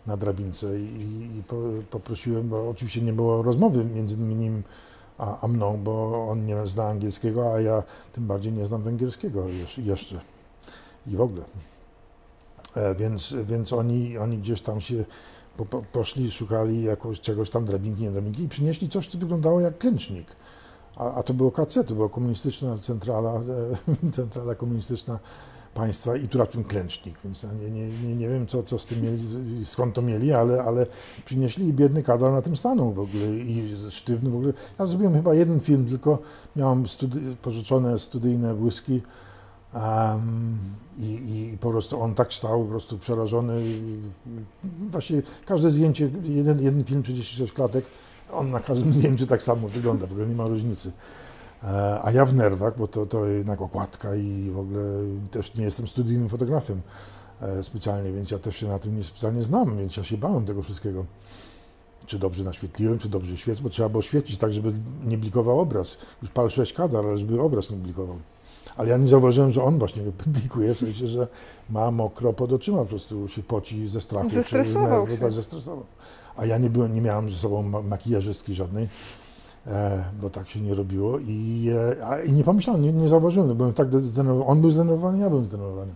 [0.07, 0.79] na drabince.
[0.79, 1.55] I, i po,
[1.91, 4.63] poprosiłem, bo oczywiście nie było rozmowy między nim
[5.17, 7.83] a, a mną, bo on nie zna angielskiego, a ja
[8.13, 9.45] tym bardziej nie znam węgierskiego
[9.77, 10.19] jeszcze
[11.07, 11.45] i w ogóle.
[12.75, 15.05] E, więc, więc oni, oni gdzieś tam się
[15.57, 19.59] po, po, poszli, szukali jakoś, czegoś tam, drabinki, nie drabinki i przynieśli coś, co wyglądało
[19.59, 20.35] jak klęcznik.
[20.99, 25.19] A, a to było KC, to była komunistyczna centrala, e, centrala komunistyczna
[25.73, 29.01] państwa i tu raptem klęcznik, więc nie, nie, nie, nie wiem, co, co z tym
[29.01, 29.19] mieli,
[29.65, 30.87] skąd to mieli, ale, ale
[31.25, 34.53] przynieśli i biedny kadar na tym stanął w ogóle i sztywny w ogóle.
[34.79, 36.19] Ja zrobiłem chyba jeden film, tylko
[36.55, 39.01] miałem studi- pożyczone studyjne błyski
[39.73, 40.59] Em,
[40.99, 41.05] i,
[41.53, 43.61] I po prostu on tak stał, po prostu przerażony.
[44.79, 47.85] Właśnie każde zdjęcie, jeden, jeden film 36 klatek,
[48.31, 50.91] on na każdym zdjęciu tak samo wygląda, w ogóle nie ma różnicy.
[51.63, 54.83] E, A ja w nerwach, bo to, to jednak okładka i w ogóle
[55.31, 56.81] też nie jestem studyjnym fotografem
[57.41, 60.45] e, specjalnie, więc ja też się na tym nie specjalnie znam, więc ja się bałem
[60.45, 61.05] tego wszystkiego.
[62.05, 64.73] Czy dobrze naświetliłem, czy dobrze świecę, bo trzeba było świecić tak, żeby
[65.05, 65.97] nie blikował obraz.
[66.21, 68.17] Już pal 6 kadar, ale żeby obraz nie blikował.
[68.77, 71.27] Ale ja nie zauważyłem, że on właśnie blikuje, w sensie, że
[71.69, 74.29] ma mokro pod oczyma, po prostu się poci ze strachu.
[74.29, 75.21] czy Zestresował nerwu, się.
[75.21, 75.85] Tak, zestresował.
[76.39, 78.87] A ja nie, byłem, nie miałem ze sobą ma- makijażystki żadnej,
[79.67, 81.69] e, bo tak się nie robiło i,
[82.11, 85.45] e, i nie pomyślałem, nie, nie zauważyłem, byłem tak zdenerwowany, on był zdenerwowany, ja byłem
[85.45, 85.93] zdenerwowany.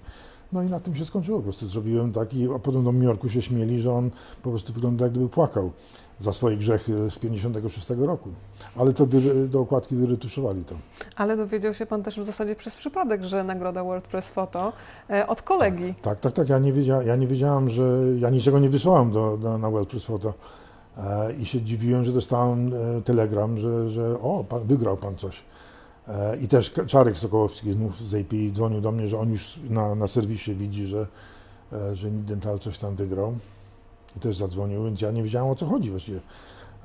[0.54, 3.42] No i na tym się skończyło, po prostu zrobiłem taki, a potem do New się
[3.42, 4.10] śmieli, że on
[4.44, 5.72] po prostu wygląda jak gdyby płakał
[6.20, 8.30] za swoje grzechy z 56 roku.
[8.76, 10.76] Ale to wy, do okładki wyretuszowali to.
[11.16, 14.74] Ale dowiedział się Pan też w zasadzie przez przypadek, że nagroda World Press Photo
[15.10, 15.94] e, od kolegi.
[16.02, 16.50] Tak, tak, tak.
[16.50, 20.06] Ja nie, wiedzia, ja nie wiedziałem, że ja niczego nie wysłałem do, do, na Plus
[20.06, 20.34] Photo
[20.98, 25.44] e, i się dziwiłem, że dostałem e, telegram, że, że o, pan, wygrał pan coś.
[26.08, 29.96] E, I też Czarek Sokołowski znów z AP dzwonił do mnie, że on już na,
[29.96, 31.08] na serwisie widzi, że,
[31.74, 33.36] e, że Dental coś tam wygrał.
[34.18, 36.20] I też zadzwonił, więc ja nie wiedziałem o co chodzi właściwie.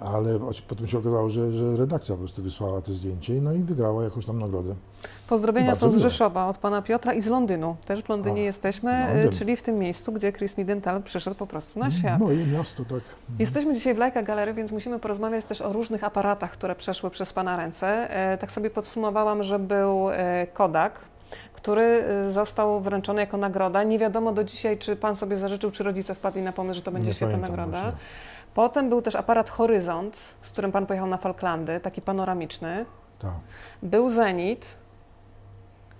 [0.00, 0.38] Ale
[0.68, 4.26] potem się okazało, że, że redakcja po prostu wysłała to zdjęcie no i wygrała jakąś
[4.26, 4.74] tam nagrodę.
[5.28, 6.02] Pozdrowienia Bardzo są z.
[6.02, 7.76] Rzeszowa od Pana Piotra i z Londynu.
[7.84, 11.36] Też w Londynie A, jesteśmy, no, e, czyli w tym miejscu, gdzie Chris Nidental przyszedł
[11.36, 12.20] po prostu na świat.
[12.20, 13.00] Moje miasto, tak.
[13.38, 17.32] Jesteśmy dzisiaj w Lajka Galerii, więc musimy porozmawiać też o różnych aparatach, które przeszły przez
[17.32, 18.10] Pana ręce.
[18.10, 21.00] E, Tak sobie podsumowałam, że był e, Kodak,
[21.68, 23.82] który e, został wręczony jako nagroda.
[23.82, 26.90] Nie wiadomo do dzisiaj, czy Pan sobie zażyczył, czy rodzice wpadli na pomysł, że to
[26.90, 27.80] będzie Nie świetna nagroda.
[27.80, 27.92] właśnie.
[28.54, 32.84] Potem był też aparat Horyzont, z którym Pan pojechał na Falklandy, taki panoramiczny.
[33.18, 33.32] Tak.
[33.82, 34.76] Był Zenit.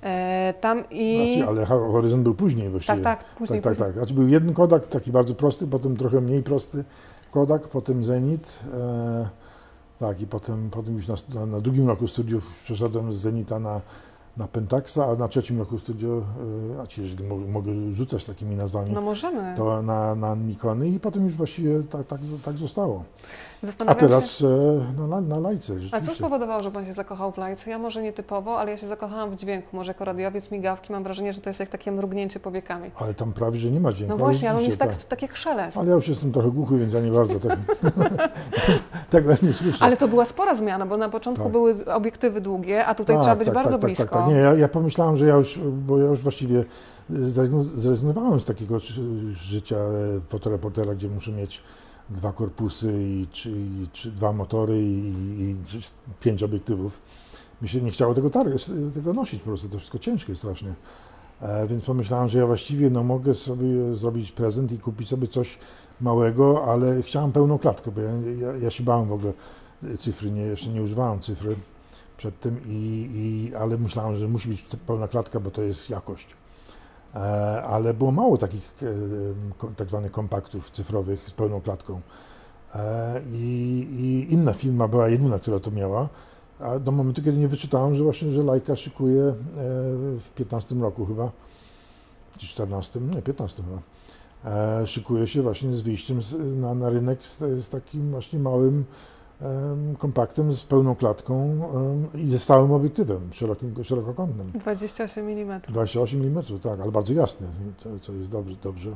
[0.03, 1.33] E, tam i...
[1.37, 3.03] Znaczy, ale ho- horyzont był później właściwie.
[3.03, 3.87] tak, tak, później, tak, tak, później.
[3.89, 3.95] tak.
[3.95, 6.85] Znaczy był jeden Kodak, taki bardzo prosty, potem trochę mniej prosty
[7.31, 8.59] Kodak, potem Zenit.
[8.75, 9.29] E,
[10.01, 13.81] tak, i potem, potem już na, na drugim roku studiów przeszedłem z Zenita na,
[14.39, 16.25] na Pentaxa, a na trzecim roku studiów,
[16.77, 19.55] e, a ci, jeżeli mogę, rzucać takimi nazwami, No możemy.
[19.57, 23.05] to na, na Nikony i potem już właściwie tak, tak, tak zostało.
[23.87, 24.47] A teraz się...
[24.47, 27.71] e, na, na, na lajce, A co spowodowało, że Pan się zakochał w lajce?
[27.71, 29.77] Ja może nietypowo, ale ja się zakochałam w dźwięku.
[29.77, 32.91] Może jako radiowiec, migawki, mam wrażenie, że to jest jak takie mrugnięcie powiekami.
[32.97, 34.19] Ale tam prawie, że nie ma dźwięku.
[34.19, 35.77] No właśnie, ale on jest tak, tak jak szelest.
[35.77, 37.59] Ale ja już jestem trochę głuchy, więc ja nie bardzo tak,
[39.11, 39.85] tego nie słyszę.
[39.85, 41.53] Ale to była spora zmiana, bo na początku Tak.
[41.53, 44.28] były obiektywy długie, a tutaj trzeba być bardzo blisko.
[44.29, 46.65] Tak, Nie, ja, ja pomyślałem, że ja już, bo ja już właściwie
[47.75, 49.77] zrezygnowałem z takiego ży- życia
[50.29, 51.63] fotoreportera, gdzie muszę mieć
[52.11, 55.57] dwa korpusy i, trzy, i trzy, dwa motory i, i
[56.21, 57.01] pięć obiektywów.
[57.63, 58.31] Mi się nie chciało tego,
[58.95, 60.75] tego nosić po prostu, to wszystko ciężkie strasznie.
[61.43, 65.59] E, więc pomyślałem, że ja właściwie no, mogę sobie zrobić prezent i kupić sobie coś
[66.01, 68.11] małego, ale chciałem pełną klatkę, bo ja,
[68.41, 69.33] ja, ja się bałem w ogóle
[69.99, 71.57] cyfry, nie, jeszcze nie używałem cyfry
[72.19, 76.27] przed tym, i, i, ale myślałem, że musi być pełna klatka, bo to jest jakość.
[77.15, 77.19] E,
[77.63, 78.75] ale było mało takich
[79.63, 82.01] e, tak zwanych kompaktów cyfrowych z pełną klatką.
[82.75, 86.09] E, i, I inna firma była jedyna, która to miała.
[86.61, 89.35] A do momentu, kiedy nie wyczytałem, że właśnie, że Leica szykuje
[90.19, 91.31] w 15 roku chyba,
[92.39, 93.83] czy 14, nie, 15 chyba,
[94.87, 96.21] szykuje się właśnie z wyjściem
[96.57, 98.85] na, na rynek z, z takim właśnie małym
[99.99, 101.61] kompaktem z pełną klatką
[102.15, 104.51] i ze stałym obiektywem szerokim, szerokokątnym.
[104.55, 105.61] 28 mm.
[105.69, 107.47] 28 mm, tak, ale bardzo jasny,
[108.01, 108.57] co, jest dobrze.
[108.63, 108.91] dobrze.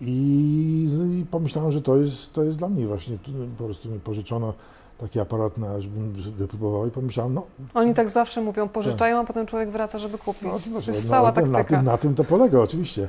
[0.00, 0.88] I,
[1.20, 3.18] I pomyślałem, że to jest, to jest dla mnie właśnie.
[3.58, 4.52] Po prostu mi pożyczono
[4.98, 7.42] taki aparat, na, żebym wypróbował i pomyślałem, no,
[7.74, 10.42] Oni tak zawsze mówią, pożyczają, a potem człowiek wraca, żeby kupić.
[10.42, 11.64] no, to no, jest no, stała na, taktyka.
[11.64, 13.08] tym, na tym to polega oczywiście.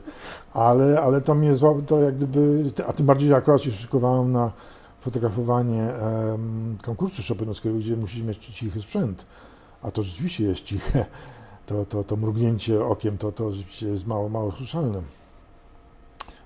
[0.53, 4.31] Ale, ale to mnie zła, to jak gdyby, a tym bardziej, że akurat się szykowałem
[4.31, 4.51] na
[5.01, 5.93] fotografowanie
[6.83, 9.25] konkursu Chopinowskiego, gdzie musisz mieć cichy sprzęt.
[9.81, 11.05] A to rzeczywiście jest ciche.
[11.65, 13.51] To, to, to mrugnięcie okiem to, to
[13.81, 15.01] jest mało, mało słyszalne.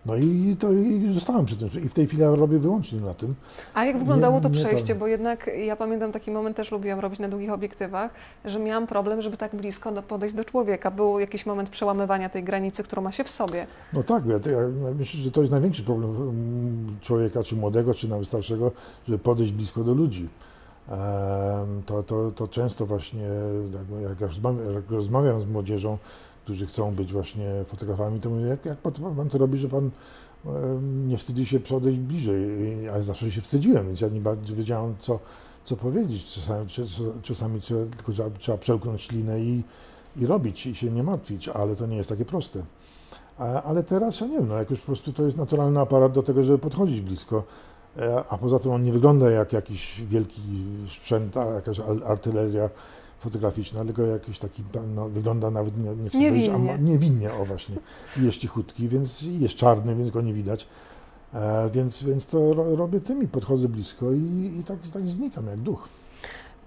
[0.05, 1.69] No i to i zostałem przy tym.
[1.85, 3.35] I w tej chwili robię wyłącznie na tym.
[3.73, 4.93] A jak wyglądało to nie przejście?
[4.93, 4.99] to.
[4.99, 8.11] Bo jednak ja pamiętam taki moment, też lubiłam robić na długich obiektywach,
[8.45, 10.91] że miałam problem, żeby tak blisko podejść do człowieka.
[10.91, 13.67] Był jakiś moment przełamywania tej granicy, którą ma się w sobie.
[13.93, 14.59] No tak, ja, ja
[14.95, 18.71] myślę, że to jest największy problem mm, człowieka, czy młodego, czy nawet starszego,
[19.07, 20.29] żeby podejść blisko do ludzi.
[21.85, 23.27] To, to, to często właśnie,
[24.09, 25.97] jak, rozmawiam, jak rozmawiam z młodzieżą,
[26.43, 29.91] którzy chcą być właśnie fotografami, to mówię, jak, jak pan to robi, że pan
[31.07, 32.41] nie wstydzi się podejść bliżej,
[32.83, 35.19] I- a ja zawsze się wstydziłem, więc ja nie bardzo wiedziałem, co,
[35.65, 36.25] co powiedzieć.
[36.25, 39.63] Czasami, czas- czasami trzeba, tylko trzeba, trzeba przełknąć ślinę i,
[40.17, 42.63] i robić, i się nie martwić, ale to nie jest takie proste.
[43.37, 46.23] A- Ale teraz ja nie wiem, no jakoś po prostu to jest naturalny aparat do
[46.23, 47.43] tego, żeby podchodzić blisko.
[47.97, 50.41] E, A poza tym on nie wygląda jak jakiś wielki
[50.87, 52.03] sprzęt, jakaś al-
[53.23, 54.63] artyleria fotograficzna, tylko jakiś taki,
[54.95, 57.33] no, wygląda nawet, nie, nie chcę powiedzieć, a Niewinnie.
[57.33, 57.75] o właśnie.
[58.17, 60.67] Jest cichutki, więc jest czarny, więc go nie widać.
[61.33, 65.47] E, więc, więc to ro, robię tym i podchodzę blisko i, i tak, tak znikam
[65.47, 65.87] jak duch.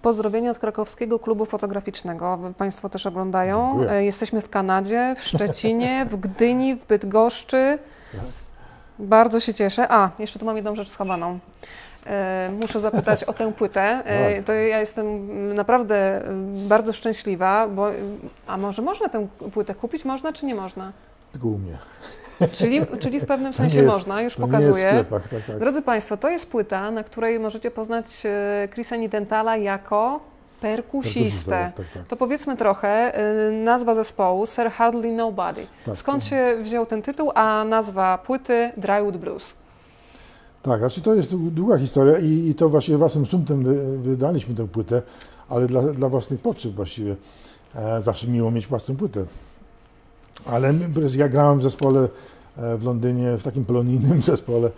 [0.02, 2.38] Pozdrowienia od krakowskiego klubu fotograficznego.
[2.58, 3.68] Państwo też oglądają.
[3.68, 3.90] Dziękuję.
[3.90, 7.78] E, Jesteśmy w Kanadzie, w Szczecinie, w Gdyni, w Bydgoszczy.
[8.12, 8.20] Tak.
[8.98, 9.86] Bardzo się cieszę.
[9.92, 11.38] A, jeszcze tu mam jedną rzecz schowaną.
[12.06, 13.82] E, Muszę zapytać o tę płytę.
[14.04, 14.44] E, Tak.
[14.44, 17.88] To ja jestem naprawdę mm, bardzo szczęśliwa, bo
[18.46, 20.04] a może można tę płytę kupić?
[20.04, 20.92] Można czy nie można?
[21.32, 21.78] Tylko u mnie.
[22.52, 24.88] Czyli, czyli w pewnym sensie jest- można, już pokazuję.
[24.88, 25.58] sklepach, tak, tak.
[25.58, 30.20] Drodzy Państwo, to jest płyta, na której możecie poznać e, Chrisa Nidentala jako
[30.60, 31.50] perkusistę.
[31.50, 32.06] Tak, tak, tak.
[32.08, 33.12] To powiedzmy trochę,
[33.64, 35.66] nazwa zespołu Sir Hardly Nobody.
[35.86, 39.54] Tak, Skąd się wziął ten tytuł, a nazwa płyty Drywood Blues?
[40.66, 44.68] Tak, znaczy to jest długa historia i, i to właśnie własnym sumptem wy, wydaliśmy tę
[44.68, 45.02] płytę,
[45.48, 47.16] ale dla, dla własnych potrzeb właściwie.
[47.74, 49.24] E, zawsze miło mieć własną płytę.
[50.46, 50.74] Ale
[51.16, 52.08] ja grałem w zespole
[52.56, 54.70] e, w Londynie, w takim polonijnym zespole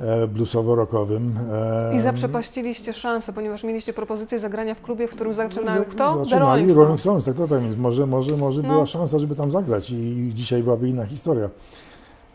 [0.00, 1.30] e, bluesowo-rockowym.
[1.52, 6.24] E, I zaprzepaściliście szansę, ponieważ mieliście propozycję zagrania w klubie, w którym zaczynał za- kto?
[6.24, 7.00] Zaczynali Rolling Rolling.
[7.00, 8.68] Stones, tak, tak, tak, więc może, może, może No.
[8.68, 11.48] była szansa, żeby tam zagrać i dzisiaj byłaby inna historia.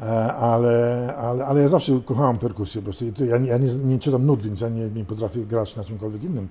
[0.01, 3.05] E, Ale, ale, ale ja zawsze kochałem perkusję po prostu.
[3.25, 6.23] Ja, nie, ja nie, nie czytam nut, więc ja nie, nie potrafię grać na czymkolwiek
[6.23, 6.47] innym.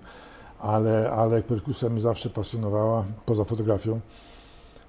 [0.61, 4.01] Ale, ale perkusja mnie zawsze pasjonowała, poza fotografią.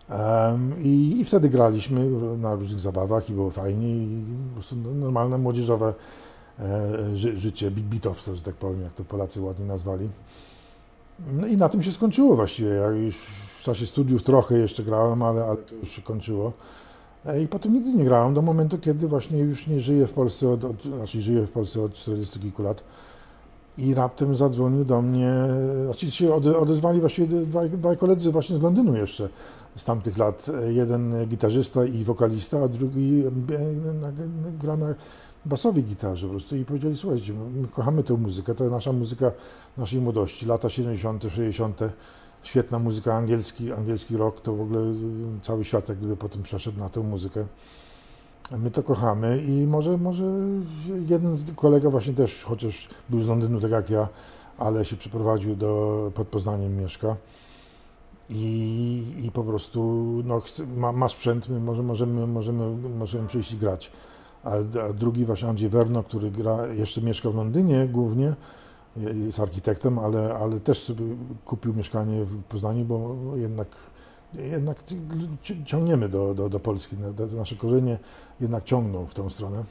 [0.09, 4.91] Em, i, I wtedy graliśmy na różnych zabawach i było fajnie i po prostu no,
[4.91, 5.93] normalne młodzieżowe
[6.59, 10.09] e, ży, życie, big beatowce, że tak powiem, jak to Polacy ładnie nazwali.
[11.33, 12.69] No i na tym się skończyło właściwie.
[12.69, 13.17] Ja już
[13.59, 16.53] w czasie studiów trochę jeszcze grałem, ale, ale to już się kończyło.
[17.27, 20.49] E, I potem nigdy nie grałem do momentu, kiedy właśnie już nie żyję w Polsce,
[20.49, 22.83] od, od, znaczy żyję w Polsce od 40 kilku lat.
[23.77, 25.33] I raptem zadzwonił do mnie,
[25.85, 29.29] znaczy się ode, odezwali właściwie dwaj, dwaj koledzy właśnie z Londynu jeszcze
[29.75, 30.45] z tamtych lat.
[30.67, 33.31] Jeden gitarzysta i wokalista, a drugi e,
[34.59, 34.95] gra na
[35.45, 39.31] basowej gitarze po prostu i powiedzieli, słuchajcie, my kochamy tę muzykę, to nasza muzyka
[39.77, 41.79] naszej młodości, lata 70., 60.,
[42.43, 44.95] świetna muzyka, angielski, angielski rock, to w ogóle y,
[45.41, 47.45] cały świat jak gdyby potem przeszedł na tę muzykę.
[48.57, 50.23] My to kochamy i może, może
[51.07, 54.07] jeden kolega właśnie też, chociaż był z Londynu tak jak ja,
[54.57, 57.15] ale się przeprowadził do, pod Poznaniem mieszka
[58.29, 60.41] i, i po prostu no,
[60.75, 63.91] ma, ma sprzęt, my może, możemy, możemy, możemy przyjść i grać.
[64.43, 64.51] A,
[64.89, 68.33] a drugi właśnie Andrzej Werno, który gra, jeszcze mieszka w Londynie głównie,
[69.25, 70.93] jest architektem, ale, ale też
[71.45, 73.67] kupił mieszkanie w Poznaniu, bo jednak,
[74.33, 74.83] jednak
[75.43, 76.95] ci- ciągniemy do, do, do Polski.
[77.37, 77.97] Nasze korzenie
[78.39, 79.63] jednak ciągną w tą stronę.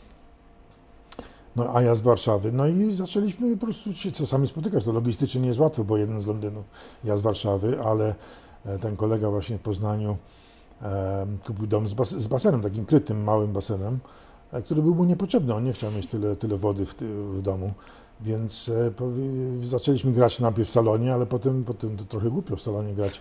[1.57, 2.53] No, a ja z Warszawy.
[2.53, 4.85] No i zaczęliśmy po prostu się czasami spotykać.
[4.85, 6.65] To logistycznie nie jest łatwo, bo jeden z Londynu,
[7.05, 8.15] ja z Warszawy, ale
[8.67, 10.17] e, ten kolega właśnie w Poznaniu
[10.83, 13.99] e, kupił dom z, bas z basenem, takim krytym, małym basenem,
[14.53, 15.55] e, który był mu niepotrzebny.
[15.55, 16.95] On nie chciał mieć tyle, tyle wody w,
[17.37, 17.73] w domu.
[18.21, 18.71] Więc
[19.63, 23.21] e, zaczęliśmy grać najpierw w salonie, ale potem, potem to trochę głupio w salonie grać.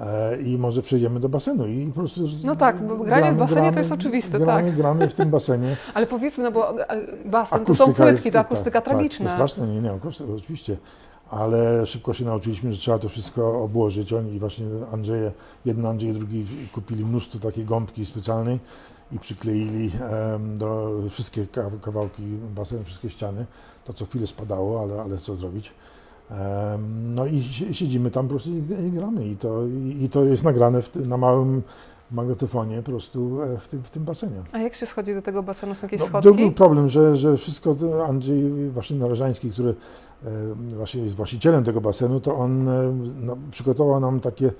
[0.00, 2.20] E, I może przejdziemy do basenu i po prostu.
[2.44, 4.76] No tak, bo granie w basenie to jest oczywiste, gramy, tak.
[4.76, 5.76] Gramy w tym basenie.
[5.94, 9.26] Ale powiedzmy, no bo e, basen to są płytki, to akustyka tak, tragiczna.
[9.26, 10.76] Tak, to straszne, nie, nie, akustyka, oczywiście.
[11.30, 14.12] Ale szybko się nauczyliśmy, że trzeba to wszystko obłożyć.
[14.12, 15.32] Oni właśnie Andrzeje,
[15.64, 18.58] jeden Andrzej, drugi kupili mnóstwo takiej gąbki specjalnej
[19.12, 19.90] i przykleili
[20.56, 22.22] do wszystkie ka- kawałki
[22.54, 23.46] basenu, wszystkie ściany.
[23.84, 25.72] To co chwilę spadało, ale, ale co zrobić.
[27.14, 29.26] No i si- siedzimy tam po prostu i, gramy.
[29.28, 29.66] I to,
[30.00, 31.62] i, to jest nagrane w, na małym
[32.10, 34.42] magnetofonie po prostu e, w tym, w tym basenie.
[34.52, 35.74] A jak się schodzi do tego basenu?
[35.74, 36.28] Są jakieś No, schodki?
[36.28, 39.74] to był problem, że, że wszystko to Andrzej właśnie Należański, który
[40.24, 40.30] e,
[40.76, 44.52] właśnie jest właścicielem tego basenu, to on e, no, przygotował nam takie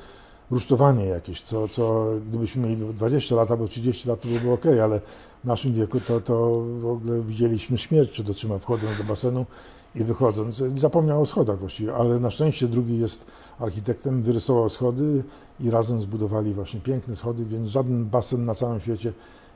[0.50, 4.64] rusztowanie jakieś, co, co gdybyśmy mieli 20 lat albo 30 lat, to by było ok,
[4.82, 5.00] ale
[5.44, 9.46] w naszym wieku to, to w ogóle widzieliśmy śmierć przed oczyma wchodząc do basenu
[9.94, 10.62] i wychodząc.
[10.76, 13.24] Zapomniał o schodach właściwie, ale na szczęście drugi jest
[13.58, 15.24] architektem, wyrysował schody
[15.60, 19.12] i razem zbudowali właśnie piękne schody, więc żaden basen na całym świecie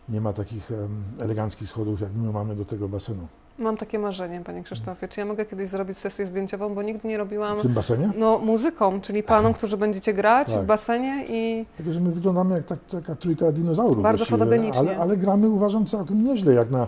[0.08, 0.70] nie ma takich
[1.18, 3.28] eleganckich schodów, jak my mamy do tego basenu.
[3.60, 5.08] Mam takie marzenie, panie Krzysztofie.
[5.08, 8.10] Czy ja mogę kiedyś zrobić sesję zdjęciową, bo nigdy nie robiłam W tym basenie?
[8.18, 10.62] no, muzyką, czyli panom, którzy będziecie grać Tak.
[10.62, 14.02] w basenie i Tylko, że my wyglądamy jak tak, taka trójka dinozaurów.
[14.02, 14.80] Bardzo fotogenicznie.
[14.80, 16.86] Ale, ale gramy uważam całkiem nieźle, jak na,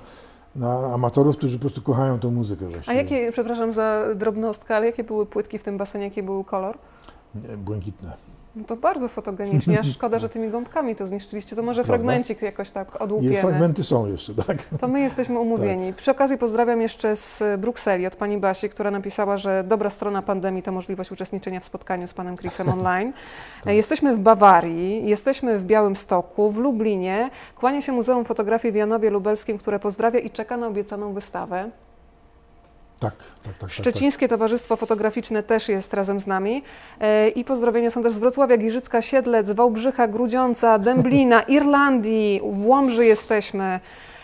[0.57, 2.97] na amatorów, którzy po prostu kochają tą muzykę A właściwie.
[2.97, 6.79] jakie, przepraszam za drobnostkę, ale jakie były płytki w tym basenie, jaki był kolor?
[7.59, 8.13] Błękitne.
[8.57, 11.57] No to bardzo fotogenicznie, aż szkoda, że tymi gąbkami to zniszczyliście.
[11.57, 12.05] To może Prawda?
[12.05, 13.37] fragmencik jakoś tak odłupiemy.
[13.37, 14.57] fragmenty są jeszcze, tak?
[14.81, 15.93] To my jesteśmy umówieni.
[15.93, 20.63] Przy okazji pozdrawiam jeszcze z Brukseli od pani Basi, która napisała, że dobra strona pandemii
[20.63, 23.13] to możliwość uczestniczenia w spotkaniu z panem Chrisem online.
[23.65, 23.75] Tak.
[23.75, 27.31] Jesteśmy w Bawarii, jesteśmy w Białymstoku, w Lublinie.
[27.57, 31.71] Kłania się Muzeum Fotografii w Janowie Lubelskim, które pozdrawia i czeka na obiecaną wystawę.
[33.03, 33.43] Tak, tak, tak.
[33.45, 33.71] tak, tak.
[33.71, 36.63] Szczecińskie Towarzystwo Fotograficzne też jest razem z nami.
[37.01, 43.07] E, I pozdrowienia są też z Wrocławia, Giżycka, Siedlec, Wałbrzycha, Grudziąca, Dęblina, Irlandii, w Łomży
[43.07, 43.81] jesteśmy.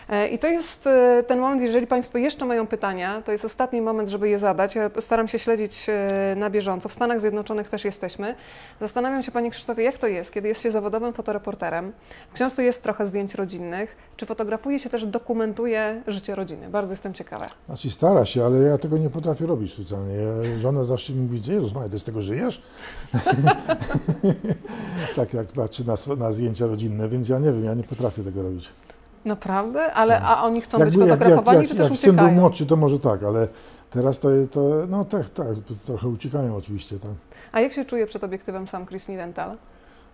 [0.08, 3.82] E, I to jest e, ten moment, jeżeli Państwo jeszcze mają pytania, to jest ostatni
[3.82, 4.74] moment, żeby je zadać.
[4.74, 6.88] Ja staram się śledzić e, na bieżąco.
[6.88, 8.34] W Stanach Zjednoczonych też jesteśmy.
[8.80, 11.92] Zastanawiam się, Panie Krzysztofie, jak to jest, kiedy jest się zawodowym fotoreporterem.
[12.30, 13.96] W książce jest trochę zdjęć rodzinnych.
[14.16, 16.68] Czy fotografuje się też, dokumentuje życie rodziny?
[16.68, 17.46] Bardzo jestem ciekawa.
[17.66, 20.14] Znaczy stara się, ale ja tego nie potrafię robić specjalnie.
[20.14, 22.62] Ja, żona zawsze mi mówi, Jezus Maria, ty z tego żyjesz?
[25.16, 28.42] tak jak patrzy na, na zdjęcia rodzinne, więc ja nie wiem, ja nie potrafię tego
[28.42, 28.68] robić.
[29.28, 29.92] Naprawdę?
[29.92, 32.24] Ale a oni chcą być Jakby- jak, jak, fotografowani, jak, czy jak też syn był
[32.24, 32.40] uciekają?
[32.40, 33.48] młodszy, to może tak, ale
[33.90, 35.46] teraz to, to no tak, tak,
[35.84, 37.10] trochę uciekają oczywiście, tak.
[37.52, 39.56] A jak się czuje przed obiektywem sam Chris Nidental?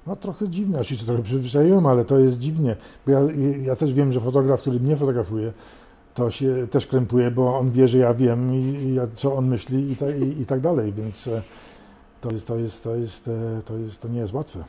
[0.07, 2.77] No trochę dziwne, oczywiście trochę przyzwyczaiłem, ale to jest dziwnie,
[3.07, 3.21] bo ja,
[3.63, 5.53] ja też wiem, że fotograf, który mnie fotografuje,
[6.15, 9.93] to się też krępuje, bo on wie, że ja wiem i, i co on myśli
[9.93, 11.43] i, ta, i, i tak dalej, więc e,
[12.21, 14.65] to jest, to jest, to jest, e, to jest, to nie jest łatwe.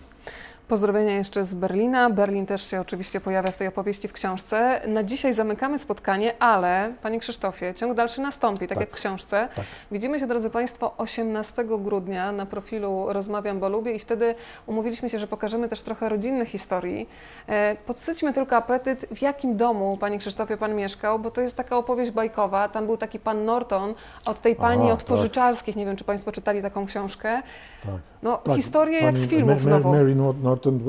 [0.68, 2.10] Pozdrowienia jeszcze z Berlina.
[2.10, 4.82] Berlin też się oczywiście pojawia w tej opowieści w książce.
[4.88, 8.80] Na dzisiaj zamykamy spotkanie, ale Panie Krzysztofie, ciąg dalszy nastąpi, tak, Tak.
[8.80, 9.48] jak w książce.
[9.56, 9.66] Tak.
[9.92, 14.36] Widzimy się, drodzy Państwo, 18 grudnia na profilu Rozmawiam, bo lubię i wtedy
[14.68, 17.10] umówiliśmy się, że pokażemy też trochę rodzinnych historii.
[17.48, 21.78] E, Podsyćmy tylko apetyt, w jakim domu, Panie Krzysztofie, Pan mieszkał, bo to jest taka
[21.78, 22.70] opowieść bajkowa.
[22.70, 23.94] Tam był taki Pan Norton
[24.26, 25.08] od tej pani Aha, od tak.
[25.08, 25.76] pożyczalskich.
[25.76, 27.42] Nie wiem, czy Państwo czytali taką książkę.
[27.84, 27.94] Tak.
[28.24, 29.92] No, Tak, historie jak z filmów Ma- znowu.
[29.92, 30.16] Mary
[30.56, 30.80] Norton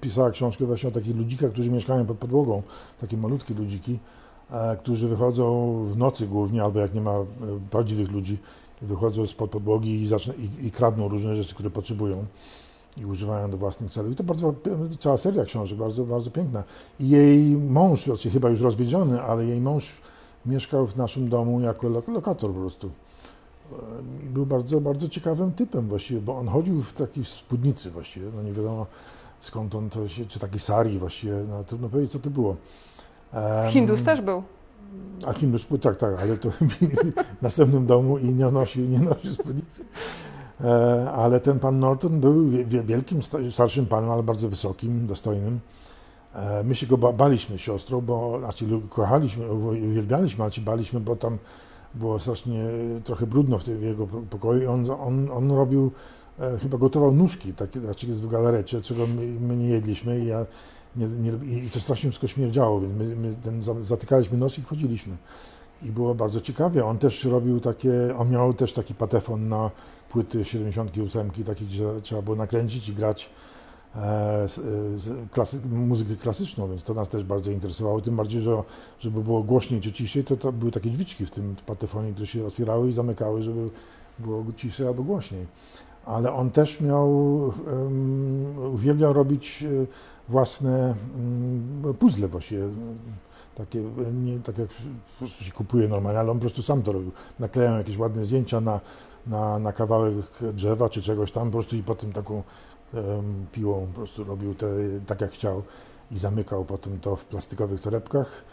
[0.00, 2.62] pisała książkę właśnie o takich ludzikach, którzy mieszkają pod podłogą,
[3.00, 3.98] takie malutkie ludziki,
[4.50, 7.24] e, którzy wychodzą w nocy głównie, albo jak nie ma e,
[7.70, 8.38] prawdziwych ludzi,
[8.82, 12.24] wychodzą spod podłogi i, zaczyna, i, i kradną różne rzeczy, które potrzebują
[12.96, 14.12] i używają do własnych celów.
[14.12, 14.54] I to bardzo,
[14.98, 16.64] cała seria książek, bardzo, bardzo piękna.
[17.00, 19.92] I jej mąż, znaczy chyba już rozwiedziony, ale jej mąż
[20.46, 22.90] mieszkał w naszym domu jako lo- lokator po prostu.
[24.26, 28.42] I Był bardzo, bardzo ciekawym typem właściwie, bo on chodził w takiej spódnicy właściwie, no
[28.42, 28.86] nie wiadomo
[29.40, 32.56] skąd on to się, czy taki sari właściwie, no trudno powiedzieć co to było.
[33.32, 34.42] Em, Hindus też był.
[35.26, 36.50] A Hindus, tak, tak, ale to
[37.38, 39.84] w następnym domu i nie nosił, nie nosił spódnicy.
[40.60, 45.06] E, ale ten pan Norton był wie- wie- wielkim, sta- starszym panem, ale bardzo wysokim,
[45.06, 45.60] dostojnym.
[46.34, 51.16] E, my się go ba- baliśmy siostrą, bo, znaczy kochaliśmy, uwielbialiśmy, ale się baliśmy, bo
[51.16, 51.38] tam
[51.94, 52.64] było strasznie
[53.04, 55.90] trochę brudno w, tym, w jego po- pokoju on, on, on robił,
[56.38, 60.26] e, chyba gotował nóżki, takie, znaczy jest w galarecie, czego my, my nie jedliśmy i,
[60.26, 60.46] ja
[60.96, 64.62] nie, nie, i to strasznie wszystko śmierdziało, więc my, my ten, za- zatykaliśmy nos i
[64.62, 65.16] wchodziliśmy.
[65.82, 66.84] I było bardzo ciekawie.
[66.84, 69.70] On też robił takie, on miał też taki patefon na
[70.10, 73.30] płyty 78, takie, gdzie trzeba było nakręcić i grać e, e,
[75.32, 78.00] klasy, muzykę klasyczną, więc to nas też bardzo interesowało.
[78.00, 78.62] Tym bardziej, że
[78.98, 82.46] żeby było głośniej czy ciszej, to, to były takie drzwiczki w tym patefonie, które się
[82.46, 83.70] otwierały i zamykały, żeby
[84.18, 85.46] było ciszej albo głośniej.
[86.04, 89.86] Ale on też miał, um, uwielbiał robić e,
[90.28, 92.68] własne um, puzzle właściwie.
[93.54, 94.70] Takie, e, nie tak jak
[95.28, 97.10] się kupuje normalnie, ale on po prostu sam to robił.
[97.38, 98.80] Naklejał jakieś ładne zdjęcia na,
[99.26, 100.14] na, na kawałek
[100.52, 102.42] drzewa czy czegoś tam po prostu i potem taką
[103.52, 104.66] piłą po prostu robił te,
[105.06, 105.62] tak jak chciał
[106.10, 108.44] i zamykał potem to w plastikowych torebkach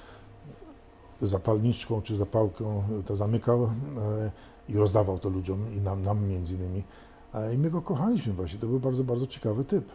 [1.22, 3.70] zapalniczką czy zapałką to zamykał e,
[4.70, 6.84] i rozdawał to ludziom i nam, nam między innymi.
[7.34, 9.86] E, I my go kochaliśmy właśnie, to był bardzo, bardzo ciekawy typ,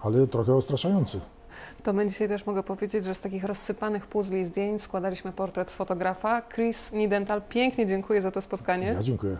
[0.00, 1.20] ale trochę ostraszający.
[1.82, 6.42] To my dzisiaj też mogę powiedzieć, że z takich rozsypanych puzli zdjęć składaliśmy portret fotografa.
[6.42, 8.86] Chris Nidental, pięknie dziękuję za to spotkanie.
[8.86, 9.36] Ja dziękuję.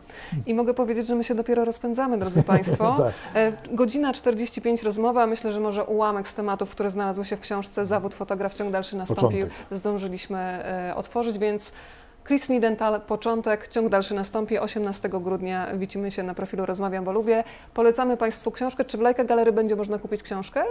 [0.46, 2.94] I mogę powiedzieć, że my się dopiero rozpędzamy, drodzy Państwo.
[2.98, 3.12] tak.
[3.34, 7.40] E, Godzina 45 rozmowy, a myślę, że może ułamek z tematów, które znalazły się w
[7.40, 9.78] książce Zawód fotograf ciąg dalszy nastąpił, Początek.
[9.78, 11.72] zdążyliśmy e, otworzyć, więc
[12.26, 15.66] Chris Nidental, początek, ciąg dalszy nastąpi 18 grudnia.
[15.76, 17.44] Widzimy się na profilu Rozmawiam, bo lubię.
[17.74, 18.84] Polecamy Państwu książkę.
[18.84, 20.64] Czy w Lajka Galery będzie można kupić książkę?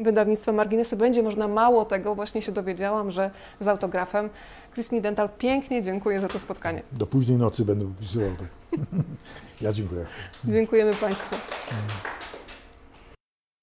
[0.00, 4.30] Wydawnictwa Marginesy będzie można mało tego, właśnie się dowiedziałam, że z autografem.
[4.74, 6.82] Chris Nidental, pięknie dziękuję za to spotkanie.
[6.92, 8.48] Do późnej nocy będę podpisywał tak.
[9.60, 10.06] ja dziękuję.
[10.44, 11.36] Dziękujemy Państwu.